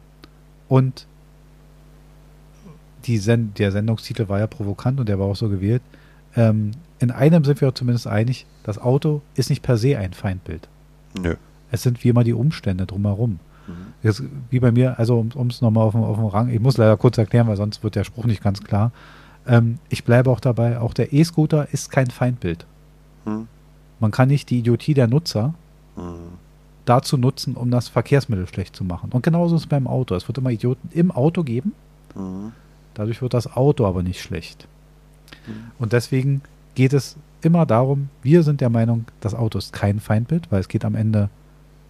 und 0.67 1.07
die 3.05 3.17
Send 3.17 3.59
der 3.59 3.71
Sendungstitel 3.71 4.29
war 4.29 4.39
ja 4.39 4.47
provokant 4.47 4.99
und 4.99 5.09
der 5.09 5.19
war 5.19 5.27
auch 5.27 5.35
so 5.35 5.49
gewählt. 5.49 5.81
Ähm, 6.35 6.71
in 6.99 7.11
einem 7.11 7.43
sind 7.43 7.61
wir 7.61 7.73
zumindest 7.75 8.07
einig, 8.07 8.45
das 8.63 8.77
Auto 8.77 9.21
ist 9.35 9.49
nicht 9.49 9.61
per 9.61 9.77
se 9.77 9.97
ein 9.97 10.13
Feindbild. 10.13 10.67
Nö. 11.19 11.35
Es 11.71 11.83
sind 11.83 12.03
wie 12.03 12.09
immer 12.09 12.23
die 12.23 12.33
Umstände 12.33 12.85
drumherum. 12.85 13.39
Mhm. 13.67 13.73
Jetzt, 14.03 14.23
wie 14.49 14.59
bei 14.59 14.71
mir, 14.71 14.99
also 14.99 15.25
um 15.33 15.47
es 15.47 15.61
nochmal 15.61 15.85
auf, 15.85 15.95
auf 15.95 16.17
den 16.17 16.25
Rang, 16.27 16.49
ich 16.49 16.59
muss 16.59 16.77
leider 16.77 16.97
kurz 16.97 17.17
erklären, 17.17 17.47
weil 17.47 17.57
sonst 17.57 17.83
wird 17.83 17.95
der 17.95 18.03
Spruch 18.03 18.25
nicht 18.25 18.43
ganz 18.43 18.63
klar. 18.63 18.91
Ähm, 19.47 19.79
ich 19.89 20.03
bleibe 20.03 20.29
auch 20.29 20.39
dabei, 20.39 20.79
auch 20.79 20.93
der 20.93 21.13
E-Scooter 21.13 21.67
ist 21.71 21.91
kein 21.91 22.09
Feindbild. 22.09 22.65
Mhm. 23.25 23.47
Man 23.99 24.11
kann 24.11 24.27
nicht 24.27 24.49
die 24.49 24.59
Idiotie 24.59 24.93
der 24.93 25.07
Nutzer 25.07 25.53
mhm. 25.95 26.37
dazu 26.85 27.17
nutzen, 27.17 27.55
um 27.55 27.71
das 27.71 27.87
Verkehrsmittel 27.87 28.47
schlecht 28.47 28.75
zu 28.75 28.83
machen. 28.83 29.11
Und 29.11 29.23
genauso 29.23 29.55
ist 29.55 29.63
es 29.63 29.67
beim 29.67 29.87
Auto. 29.87 30.15
Es 30.15 30.27
wird 30.27 30.37
immer 30.37 30.51
Idioten 30.51 30.89
im 30.91 31.11
Auto 31.11 31.43
geben. 31.43 31.73
Mhm. 32.15 32.51
Dadurch 32.93 33.21
wird 33.21 33.33
das 33.33 33.55
Auto 33.55 33.85
aber 33.85 34.03
nicht 34.03 34.21
schlecht. 34.21 34.67
Mhm. 35.47 35.71
Und 35.79 35.93
deswegen 35.93 36.41
geht 36.75 36.93
es 36.93 37.17
immer 37.45 37.65
darum, 37.65 38.09
wir 38.21 38.43
sind 38.43 38.61
der 38.61 38.69
Meinung, 38.69 39.05
das 39.21 39.33
Auto 39.33 39.57
ist 39.57 39.71
kein 39.71 39.99
Feindbild, 39.99 40.51
weil 40.51 40.59
es 40.59 40.67
geht 40.67 40.83
am 40.83 40.95
Ende 40.95 41.29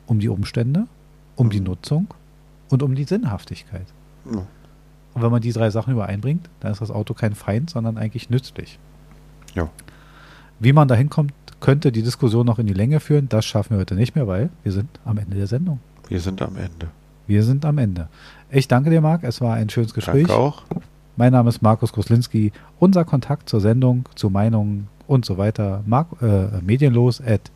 um 0.05 0.19
die 0.19 0.29
Umstände, 0.29 0.87
um 1.35 1.49
die 1.49 1.59
mhm. 1.59 1.67
Nutzung 1.67 2.13
und 2.69 2.83
um 2.83 2.95
die 2.95 3.05
Sinnhaftigkeit. 3.05 3.87
Ja. 4.25 4.45
Und 5.13 5.21
wenn 5.21 5.31
man 5.31 5.41
die 5.41 5.53
drei 5.53 5.69
Sachen 5.69 5.93
übereinbringt, 5.93 6.49
dann 6.59 6.73
ist 6.73 6.81
das 6.81 6.91
Auto 6.91 7.13
kein 7.13 7.35
Feind, 7.35 7.69
sondern 7.69 7.97
eigentlich 7.97 8.29
nützlich. 8.29 8.77
Ja. 9.53 9.69
Wie 10.59 10.73
man 10.73 10.87
da 10.87 10.95
hinkommt, 10.95 11.33
könnte 11.61 11.91
die 11.91 12.03
Diskussion 12.03 12.45
noch 12.45 12.59
in 12.59 12.67
die 12.67 12.73
Länge 12.73 12.99
führen. 12.99 13.29
Das 13.29 13.45
schaffen 13.45 13.71
wir 13.71 13.79
heute 13.79 13.95
nicht 13.95 14.15
mehr, 14.15 14.27
weil 14.27 14.49
wir 14.63 14.73
sind 14.73 14.89
am 15.05 15.17
Ende 15.17 15.37
der 15.37 15.47
Sendung. 15.47 15.79
Wir 16.09 16.19
sind 16.19 16.41
am 16.41 16.57
Ende. 16.57 16.89
Wir 17.27 17.43
sind 17.43 17.65
am 17.65 17.77
Ende. 17.77 18.09
Ich 18.51 18.67
danke 18.67 18.89
dir, 18.89 19.01
Marc. 19.01 19.23
Es 19.23 19.41
war 19.41 19.55
ein 19.55 19.69
schönes 19.69 19.93
Gespräch. 19.93 20.27
Danke 20.27 20.41
auch. 20.41 20.63
Mein 21.15 21.31
Name 21.31 21.49
ist 21.49 21.61
Markus 21.61 21.93
Koslinski. 21.93 22.51
Unser 22.77 23.05
Kontakt 23.05 23.47
zur 23.47 23.61
Sendung, 23.61 24.07
zu 24.15 24.29
Meinungen 24.29 24.89
und 25.07 25.25
so 25.25 25.37
weiter, 25.37 25.83
Mark, 25.85 26.07
äh, 26.21 26.61
medienlos 26.61 27.21
at 27.21 27.51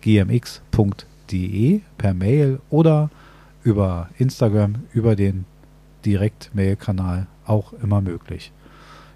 gmx.de 0.00 1.80
per 1.98 2.14
Mail 2.14 2.60
oder 2.70 3.10
über 3.62 4.10
Instagram, 4.18 4.76
über 4.92 5.16
den 5.16 5.46
Direkt-Mail-Kanal 6.04 7.26
auch 7.46 7.72
immer 7.74 8.00
möglich. 8.00 8.52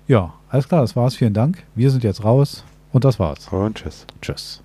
Ja, 0.06 0.34
alles 0.48 0.68
klar, 0.68 0.80
das 0.80 0.96
war's. 0.96 1.14
Vielen 1.14 1.34
Dank. 1.34 1.64
Wir 1.74 1.90
sind 1.90 2.02
jetzt 2.02 2.24
raus 2.24 2.64
und 2.92 3.04
das 3.04 3.18
war's. 3.18 3.48
Und 3.48 3.76
tschüss. 3.76 4.06
Tschüss. 4.22 4.62